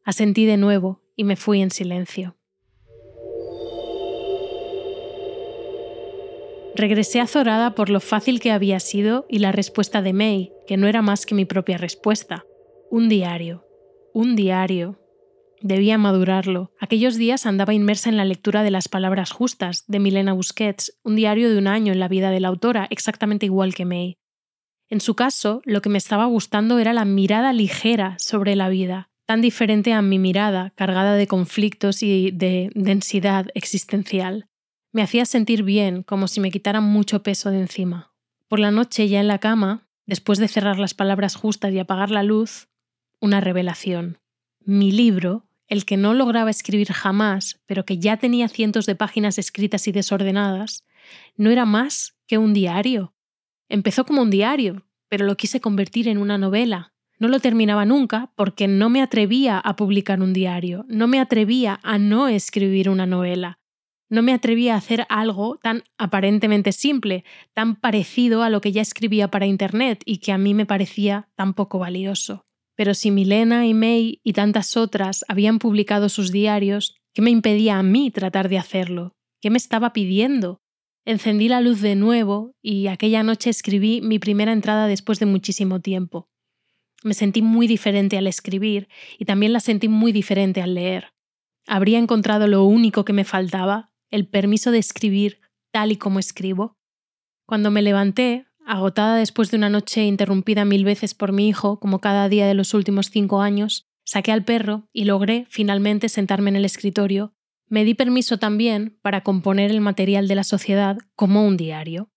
Asentí 0.03 0.45
de 0.45 0.57
nuevo 0.57 1.01
y 1.15 1.23
me 1.23 1.35
fui 1.35 1.61
en 1.61 1.71
silencio. 1.71 2.35
Regresé 6.75 7.21
azorada 7.21 7.73
por 7.73 7.89
lo 7.89 8.01
fácil 8.01 8.41
que 8.41 8.51
había 8.51 8.81
sido 8.81 9.25
y 9.29 9.39
la 9.39 9.53
respuesta 9.53 10.01
de 10.01 10.11
May, 10.11 10.51
que 10.67 10.75
no 10.75 10.87
era 10.87 11.01
más 11.01 11.25
que 11.25 11.33
mi 11.33 11.45
propia 11.45 11.77
respuesta. 11.77 12.43
Un 12.91 13.07
diario. 13.07 13.65
Un 14.13 14.35
diario. 14.35 14.99
Debía 15.61 15.97
madurarlo. 15.97 16.73
Aquellos 16.81 17.15
días 17.15 17.45
andaba 17.45 17.73
inmersa 17.73 18.09
en 18.09 18.17
la 18.17 18.25
lectura 18.25 18.61
de 18.61 18.71
Las 18.71 18.89
Palabras 18.89 19.31
Justas, 19.31 19.85
de 19.87 19.99
Milena 19.99 20.33
Busquets, 20.33 20.99
un 21.01 21.15
diario 21.15 21.49
de 21.49 21.57
un 21.57 21.67
año 21.67 21.93
en 21.93 21.99
la 22.01 22.09
vida 22.09 22.29
de 22.29 22.41
la 22.41 22.49
autora, 22.49 22.87
exactamente 22.89 23.45
igual 23.45 23.73
que 23.73 23.85
May. 23.85 24.17
En 24.89 24.99
su 24.99 25.15
caso, 25.15 25.61
lo 25.63 25.81
que 25.81 25.89
me 25.89 25.97
estaba 25.97 26.25
gustando 26.25 26.77
era 26.77 26.91
la 26.91 27.05
mirada 27.05 27.53
ligera 27.53 28.17
sobre 28.19 28.57
la 28.57 28.67
vida, 28.67 29.09
tan 29.25 29.39
diferente 29.39 29.93
a 29.93 30.01
mi 30.01 30.19
mirada, 30.19 30.73
cargada 30.75 31.15
de 31.15 31.27
conflictos 31.27 32.03
y 32.03 32.31
de 32.31 32.69
densidad 32.75 33.47
existencial. 33.55 34.49
Me 34.95 35.01
hacía 35.01 35.25
sentir 35.25 35.63
bien, 35.63 36.03
como 36.03 36.29
si 36.29 36.39
me 36.39 36.51
quitaran 36.51 36.85
mucho 36.85 37.21
peso 37.21 37.51
de 37.51 37.59
encima. 37.59 38.13
Por 38.47 38.59
la 38.59 38.71
noche, 38.71 39.09
ya 39.09 39.19
en 39.19 39.27
la 39.27 39.39
cama, 39.39 39.89
después 40.05 40.39
de 40.39 40.47
cerrar 40.47 40.79
las 40.79 40.93
palabras 40.93 41.35
justas 41.35 41.73
y 41.73 41.79
apagar 41.79 42.11
la 42.11 42.23
luz, 42.23 42.69
una 43.19 43.41
revelación. 43.41 44.19
Mi 44.63 44.93
libro, 44.93 45.49
el 45.67 45.83
que 45.83 45.97
no 45.97 46.13
lograba 46.13 46.49
escribir 46.49 46.93
jamás, 46.93 47.59
pero 47.65 47.83
que 47.83 47.97
ya 47.97 48.15
tenía 48.15 48.47
cientos 48.47 48.85
de 48.85 48.95
páginas 48.95 49.37
escritas 49.37 49.85
y 49.89 49.91
desordenadas, 49.91 50.85
no 51.35 51.49
era 51.49 51.65
más 51.65 52.15
que 52.25 52.37
un 52.37 52.53
diario. 52.53 53.13
Empezó 53.67 54.05
como 54.05 54.21
un 54.21 54.29
diario, 54.29 54.85
pero 55.09 55.25
lo 55.25 55.35
quise 55.35 55.59
convertir 55.59 56.07
en 56.07 56.19
una 56.19 56.37
novela. 56.37 56.93
No 57.19 57.27
lo 57.27 57.41
terminaba 57.41 57.83
nunca 57.83 58.31
porque 58.37 58.69
no 58.69 58.89
me 58.89 59.01
atrevía 59.01 59.59
a 59.59 59.75
publicar 59.75 60.21
un 60.21 60.31
diario, 60.31 60.85
no 60.87 61.07
me 61.07 61.19
atrevía 61.19 61.81
a 61.83 61.97
no 61.97 62.29
escribir 62.29 62.89
una 62.89 63.05
novela 63.05 63.59
no 64.09 64.21
me 64.21 64.33
atrevía 64.33 64.75
a 64.75 64.77
hacer 64.77 65.05
algo 65.09 65.57
tan 65.61 65.83
aparentemente 65.97 66.71
simple, 66.71 67.23
tan 67.53 67.75
parecido 67.75 68.43
a 68.43 68.49
lo 68.49 68.61
que 68.61 68.71
ya 68.71 68.81
escribía 68.81 69.29
para 69.29 69.47
Internet 69.47 70.01
y 70.05 70.17
que 70.17 70.31
a 70.31 70.37
mí 70.37 70.53
me 70.53 70.65
parecía 70.65 71.29
tan 71.35 71.53
poco 71.53 71.79
valioso. 71.79 72.45
Pero 72.75 72.93
si 72.93 73.09
Milena 73.09 73.65
y 73.65 73.73
May 73.73 74.19
y 74.23 74.33
tantas 74.33 74.77
otras 74.77 75.25
habían 75.27 75.59
publicado 75.59 76.09
sus 76.09 76.31
diarios, 76.31 76.95
¿qué 77.13 77.21
me 77.21 77.31
impedía 77.31 77.79
a 77.79 77.83
mí 77.83 78.11
tratar 78.11 78.49
de 78.49 78.57
hacerlo? 78.57 79.13
¿Qué 79.41 79.49
me 79.49 79.57
estaba 79.57 79.93
pidiendo? 79.93 80.59
Encendí 81.05 81.47
la 81.47 81.61
luz 81.61 81.81
de 81.81 81.95
nuevo 81.95 82.55
y 82.61 82.87
aquella 82.87 83.23
noche 83.23 83.49
escribí 83.49 84.01
mi 84.01 84.19
primera 84.19 84.51
entrada 84.51 84.87
después 84.87 85.19
de 85.19 85.27
muchísimo 85.27 85.79
tiempo. 85.79 86.27
Me 87.03 87.13
sentí 87.13 87.41
muy 87.41 87.67
diferente 87.67 88.17
al 88.17 88.27
escribir 88.27 88.87
y 89.19 89.25
también 89.25 89.53
la 89.53 89.59
sentí 89.59 89.87
muy 89.87 90.11
diferente 90.11 90.61
al 90.61 90.73
leer. 90.73 91.13
¿Habría 91.67 91.99
encontrado 91.99 92.47
lo 92.47 92.63
único 92.63 93.05
que 93.05 93.13
me 93.13 93.23
faltaba? 93.23 93.91
El 94.15 94.27
permiso 94.27 94.71
de 94.71 94.79
escribir 94.79 95.41
tal 95.71 95.91
y 95.91 95.97
como 95.97 96.19
escribo. 96.19 96.77
Cuando 97.45 97.69
me 97.69 97.81
levanté, 97.81 98.47
agotada 98.65 99.17
después 99.17 99.51
de 99.51 99.57
una 99.57 99.69
noche 99.69 100.05
interrumpida 100.05 100.63
mil 100.63 100.85
veces 100.85 101.13
por 101.13 101.33
mi 101.33 101.49
hijo, 101.49 101.79
como 101.79 101.99
cada 101.99 102.29
día 102.29 102.47
de 102.47 102.53
los 102.53 102.73
últimos 102.73 103.09
cinco 103.09 103.41
años, 103.41 103.85
saqué 104.05 104.31
al 104.31 104.45
perro 104.45 104.87
y 104.93 105.03
logré 105.03 105.45
finalmente 105.49 106.07
sentarme 106.07 106.49
en 106.49 106.55
el 106.55 106.65
escritorio. 106.65 107.33
Me 107.67 107.83
di 107.83 107.93
permiso 107.93 108.37
también 108.37 108.97
para 109.01 109.21
componer 109.21 109.69
el 109.69 109.81
material 109.81 110.27
de 110.27 110.35
la 110.35 110.43
sociedad 110.43 110.97
como 111.15 111.45
un 111.45 111.57
diario. 111.57 112.09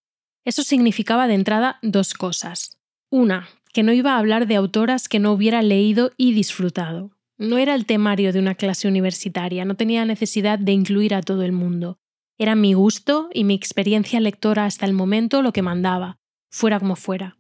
Eso 0.45 0.63
significaba 0.63 1.27
de 1.27 1.35
entrada 1.35 1.79
dos 1.83 2.15
cosas. 2.15 2.79
Una, 3.11 3.49
que 3.73 3.83
no 3.83 3.93
iba 3.93 4.15
a 4.15 4.19
hablar 4.19 4.47
de 4.47 4.57
autoras 4.57 5.09
que 5.09 5.19
no 5.19 5.33
hubiera 5.33 5.63
leído 5.63 6.13
y 6.17 6.33
disfrutado. 6.33 7.18
No 7.39 7.57
era 7.59 7.77
el 7.77 7.87
temario 7.87 8.33
de 8.33 8.41
una 8.41 8.57
clase 8.57 8.89
universitaria, 8.89 9.65
no 9.65 9.77
tenía 9.77 10.05
necesidad 10.05 10.59
de 10.59 10.73
incluir 10.73 11.15
a 11.15 11.23
todo 11.23 11.43
el 11.45 11.53
mundo. 11.53 12.01
Era 12.37 12.57
mi 12.57 12.73
gusto 12.73 13.31
y 13.33 13.45
mi 13.45 13.55
experiencia 13.55 14.19
lectora 14.19 14.65
hasta 14.65 14.87
el 14.87 14.93
momento 14.93 15.41
lo 15.41 15.53
que 15.53 15.63
mandaba, 15.63 16.19
fuera 16.51 16.81
como 16.81 16.97
fuera. 16.97 17.37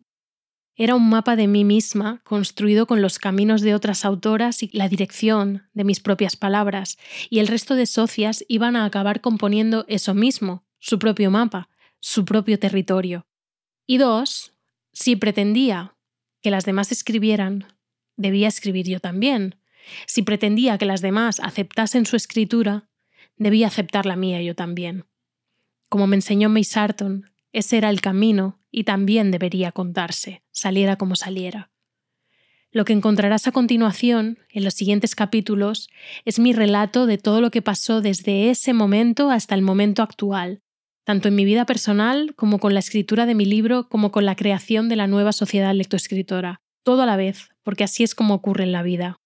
Era 0.76 0.94
un 0.94 1.08
mapa 1.08 1.34
de 1.34 1.48
mí 1.48 1.64
misma, 1.64 2.20
construido 2.22 2.86
con 2.86 3.02
los 3.02 3.18
caminos 3.18 3.62
de 3.62 3.74
otras 3.74 4.04
autoras 4.04 4.62
y 4.62 4.70
la 4.72 4.88
dirección 4.88 5.68
de 5.72 5.82
mis 5.82 5.98
propias 5.98 6.36
palabras, 6.36 6.96
y 7.28 7.40
el 7.40 7.48
resto 7.48 7.74
de 7.74 7.86
socias 7.86 8.44
iban 8.48 8.76
a 8.76 8.84
acabar 8.84 9.20
componiendo 9.20 9.84
eso 9.88 10.14
mismo, 10.14 10.64
su 10.78 11.00
propio 11.00 11.32
mapa, 11.32 11.68
su 11.98 12.24
propio 12.24 12.60
territorio. 12.60 13.26
Y 13.88 13.98
dos, 13.98 14.52
si 14.92 15.16
pretendía 15.16 15.96
que 16.40 16.52
las 16.52 16.64
demás 16.64 16.92
escribieran, 16.92 17.66
debía 18.16 18.46
escribir 18.46 18.86
yo 18.86 19.00
también, 19.00 19.56
si 20.06 20.22
pretendía 20.22 20.78
que 20.78 20.86
las 20.86 21.00
demás 21.00 21.40
aceptasen 21.40 22.06
su 22.06 22.16
escritura, 22.16 22.88
debía 23.36 23.66
aceptar 23.66 24.06
la 24.06 24.16
mía 24.16 24.42
yo 24.42 24.54
también. 24.54 25.04
Como 25.88 26.06
me 26.06 26.16
enseñó 26.16 26.48
May 26.48 26.64
Sarton, 26.64 27.30
ese 27.52 27.78
era 27.78 27.90
el 27.90 28.00
camino 28.00 28.60
y 28.70 28.84
también 28.84 29.30
debería 29.30 29.72
contarse, 29.72 30.42
saliera 30.50 30.96
como 30.96 31.16
saliera. 31.16 31.70
Lo 32.70 32.84
que 32.84 32.92
encontrarás 32.92 33.46
a 33.48 33.52
continuación, 33.52 34.38
en 34.50 34.64
los 34.64 34.74
siguientes 34.74 35.14
capítulos, 35.14 35.88
es 36.26 36.38
mi 36.38 36.52
relato 36.52 37.06
de 37.06 37.16
todo 37.16 37.40
lo 37.40 37.50
que 37.50 37.62
pasó 37.62 38.02
desde 38.02 38.50
ese 38.50 38.74
momento 38.74 39.30
hasta 39.30 39.54
el 39.54 39.62
momento 39.62 40.02
actual, 40.02 40.60
tanto 41.04 41.28
en 41.28 41.34
mi 41.34 41.46
vida 41.46 41.64
personal 41.64 42.34
como 42.36 42.58
con 42.58 42.74
la 42.74 42.80
escritura 42.80 43.24
de 43.24 43.34
mi 43.34 43.46
libro, 43.46 43.88
como 43.88 44.12
con 44.12 44.26
la 44.26 44.36
creación 44.36 44.90
de 44.90 44.96
la 44.96 45.06
nueva 45.06 45.32
sociedad 45.32 45.74
lectoescritora, 45.74 46.60
todo 46.82 47.02
a 47.02 47.06
la 47.06 47.16
vez, 47.16 47.48
porque 47.62 47.84
así 47.84 48.02
es 48.02 48.14
como 48.14 48.34
ocurre 48.34 48.64
en 48.64 48.72
la 48.72 48.82
vida. 48.82 49.18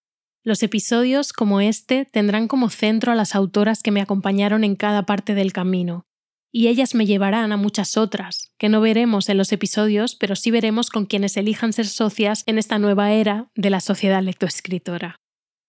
Los 0.45 0.65
episodios 0.65 1.33
como 1.33 1.61
este 1.61 2.05
tendrán 2.05 2.49
como 2.49 2.69
centro 2.69 3.13
a 3.13 3.15
las 3.15 3.37
autoras 3.37 3.81
que 3.81 3.93
me 3.93 4.01
acompañaron 4.01 4.65
en 4.65 4.75
cada 4.75 5.07
parte 5.07 5.35
del 5.35 5.53
camino, 5.53 6.05
y 6.51 6.67
ellas 6.67 6.97
me 6.97 7.07
llevarán 7.07 7.53
a 7.53 7.57
muchas 7.57 7.97
otras, 7.97 8.53
que 8.59 8.69
no 8.69 8.81
veremos 8.81 9.29
en 9.29 9.39
los 9.39 9.53
episodios, 9.53 10.17
pero 10.17 10.35
sí 10.35 10.51
veremos 10.51 10.91
con 10.91 11.07
quienes 11.07 11.37
elijan 11.37 11.73
ser 11.73 11.87
socias 11.87 12.43
en 12.47 12.59
esta 12.59 12.81
nueva 12.81 13.13
era 13.13 13.51
de 13.55 13.71
la 13.71 13.81
sociedad 13.81 14.21
lectoescritora. 14.21 15.17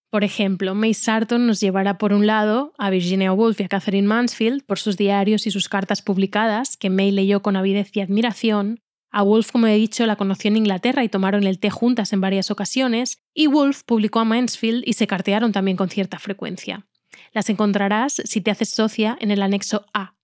Por 0.09 0.23
ejemplo, 0.23 0.73
May 0.73 0.95
Sarton 0.95 1.45
nos 1.45 1.59
llevará 1.59 1.99
por 1.99 2.11
un 2.11 2.25
lado 2.25 2.73
a 2.79 2.89
Virginia 2.89 3.31
Woolf 3.31 3.61
y 3.61 3.63
a 3.63 3.67
Catherine 3.67 4.07
Mansfield 4.07 4.63
por 4.65 4.79
sus 4.79 4.97
diarios 4.97 5.45
y 5.45 5.51
sus 5.51 5.69
cartas 5.69 6.01
publicadas, 6.01 6.77
que 6.77 6.89
May 6.89 7.11
leyó 7.11 7.43
con 7.43 7.55
avidez 7.55 7.95
y 7.95 8.01
admiración. 8.01 8.79
A 9.15 9.21
Woolf, 9.21 9.51
como 9.51 9.67
he 9.67 9.75
dicho, 9.75 10.07
la 10.07 10.15
conoció 10.15 10.47
en 10.47 10.57
Inglaterra 10.57 11.03
y 11.03 11.07
tomaron 11.07 11.43
el 11.43 11.59
té 11.59 11.69
juntas 11.69 12.13
en 12.13 12.21
varias 12.21 12.49
ocasiones, 12.49 13.19
y 13.31 13.45
Woolf 13.45 13.83
publicó 13.83 14.19
a 14.19 14.25
Mansfield 14.25 14.83
y 14.87 14.93
se 14.93 15.05
cartearon 15.05 15.51
también 15.51 15.77
con 15.77 15.89
cierta 15.89 16.17
frecuencia. 16.17 16.87
Las 17.31 17.47
encontrarás 17.51 18.23
si 18.25 18.41
te 18.41 18.49
haces 18.49 18.69
socia 18.69 19.15
en 19.21 19.29
el 19.29 19.43
anexo 19.43 19.85
A. 19.93 20.15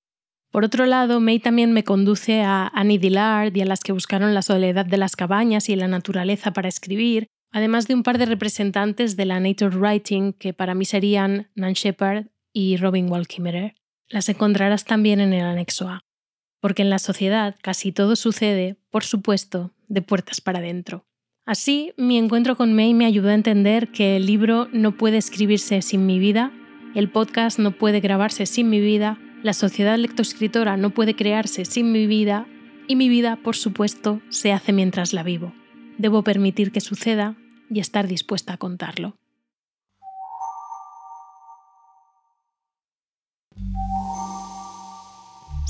Por 0.50 0.66
otro 0.66 0.88
lado, 0.88 1.20
May 1.20 1.38
también 1.38 1.72
me 1.72 1.84
conduce 1.84 2.42
a 2.42 2.68
Annie 2.74 2.98
Dillard 2.98 3.56
y 3.56 3.62
a 3.62 3.66
las 3.66 3.82
que 3.82 3.92
buscaron 3.92 4.34
la 4.34 4.42
soledad 4.42 4.88
de 4.88 4.98
las 4.98 5.16
cabañas 5.16 5.70
y 5.70 5.76
la 5.76 5.88
naturaleza 5.88 6.52
para 6.52 6.68
escribir, 6.68 7.28
además 7.52 7.88
de 7.88 7.94
un 7.94 8.02
par 8.02 8.18
de 8.18 8.26
representantes 8.26 9.16
de 9.16 9.26
la 9.26 9.40
nature 9.40 9.78
writing 9.78 10.34
que 10.34 10.54
para 10.54 10.74
mí 10.74 10.86
serían 10.86 11.52
Nan 11.54 11.74
Shepard 11.74 12.26
y 12.54 12.78
Robin 12.78 13.08
Wall 13.12 13.28
Kimmerer. 13.28 13.76
Las 14.08 14.30
encontrarás 14.30 14.86
también 14.86 15.20
en 15.20 15.34
el 15.34 15.46
anexo 15.46 15.88
A. 15.88 16.02
Porque 16.62 16.82
en 16.82 16.90
la 16.90 17.00
sociedad 17.00 17.56
casi 17.62 17.92
todo 17.92 18.16
sucede, 18.16 18.78
por 18.90 19.04
supuesto, 19.04 19.72
de 19.88 20.02
puertas 20.02 20.42
para 20.42 20.60
adentro. 20.60 21.06
Así, 21.46 21.94
mi 21.98 22.18
encuentro 22.18 22.56
con 22.56 22.74
May 22.74 22.94
me 22.94 23.06
ayudó 23.06 23.30
a 23.30 23.34
entender 23.34 23.92
que 23.92 24.16
el 24.16 24.26
libro 24.26 24.68
no 24.72 24.98
puede 24.98 25.18
escribirse 25.18 25.82
sin 25.82 26.06
mi 26.06 26.20
vida, 26.20 26.52
el 26.96 27.10
podcast 27.10 27.60
no 27.60 27.72
puede 27.72 28.02
grabarse 28.02 28.46
sin 28.46 28.70
mi 28.70 28.80
vida, 28.80 29.18
la 29.42 29.54
sociedad 29.54 29.98
lectoescritora 29.98 30.78
no 30.78 30.92
puede 30.92 31.16
crearse 31.16 31.66
sin 31.66 31.92
mi 31.92 32.08
vida 32.08 32.46
y 32.88 32.96
mi 32.96 33.10
vida, 33.10 33.38
por 33.38 33.56
supuesto, 33.56 34.22
se 34.30 34.52
hace 34.52 34.74
mientras 34.74 35.14
la 35.14 35.24
vivo. 35.24 35.54
Debo 35.98 36.24
permitir 36.24 36.72
que 36.72 36.82
suceda 36.82 37.36
y 37.70 37.80
estar 37.80 38.08
dispuesta 38.08 38.54
a 38.54 38.58
contarlo. 38.58 39.18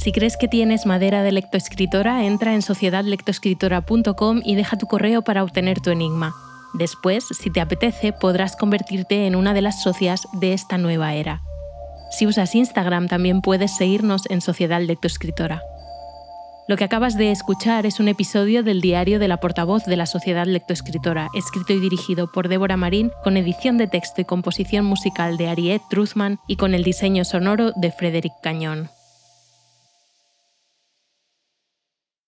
Si 0.01 0.13
crees 0.13 0.37
que 0.37 0.47
tienes 0.47 0.85
madera 0.85 1.23
de 1.23 1.33
lectoescritora, 1.33 2.23
entra 2.23 2.55
en 2.55 2.61
sociedadlectoescritora.com 2.61 4.41
y 4.45 4.55
deja 4.55 4.77
tu 4.77 4.87
correo 4.87 5.23
para 5.23 5.43
obtener 5.43 5.81
tu 5.81 5.89
enigma. 5.89 6.33
Después, 6.73 7.25
si 7.37 7.51
te 7.51 7.59
apetece, 7.59 8.13
podrás 8.13 8.55
convertirte 8.55 9.27
en 9.27 9.35
una 9.35 9.53
de 9.53 9.61
las 9.61 9.83
socias 9.83 10.25
de 10.31 10.53
esta 10.53 10.77
nueva 10.77 11.15
era. 11.15 11.41
Si 12.11 12.25
usas 12.25 12.55
Instagram 12.55 13.09
también 13.09 13.41
puedes 13.41 13.75
seguirnos 13.75 14.23
en 14.29 14.39
Sociedad 14.39 14.81
Lectoescritora. 14.81 15.61
Lo 16.69 16.77
que 16.77 16.85
acabas 16.85 17.17
de 17.17 17.31
escuchar 17.31 17.85
es 17.85 17.99
un 17.99 18.07
episodio 18.07 18.63
del 18.63 18.79
diario 18.79 19.19
de 19.19 19.27
la 19.27 19.41
portavoz 19.41 19.83
de 19.83 19.97
la 19.97 20.05
Sociedad 20.05 20.45
Lectoescritora, 20.45 21.27
escrito 21.35 21.73
y 21.73 21.81
dirigido 21.81 22.31
por 22.31 22.47
Débora 22.47 22.77
Marín, 22.77 23.11
con 23.21 23.35
edición 23.35 23.77
de 23.77 23.87
texto 23.87 24.21
y 24.21 24.25
composición 24.25 24.85
musical 24.85 25.35
de 25.35 25.49
Ariette 25.49 25.83
Truthman 25.89 26.39
y 26.47 26.55
con 26.55 26.73
el 26.73 26.83
diseño 26.85 27.25
sonoro 27.25 27.73
de 27.75 27.91
Frederick 27.91 28.33
Cañón. 28.41 28.89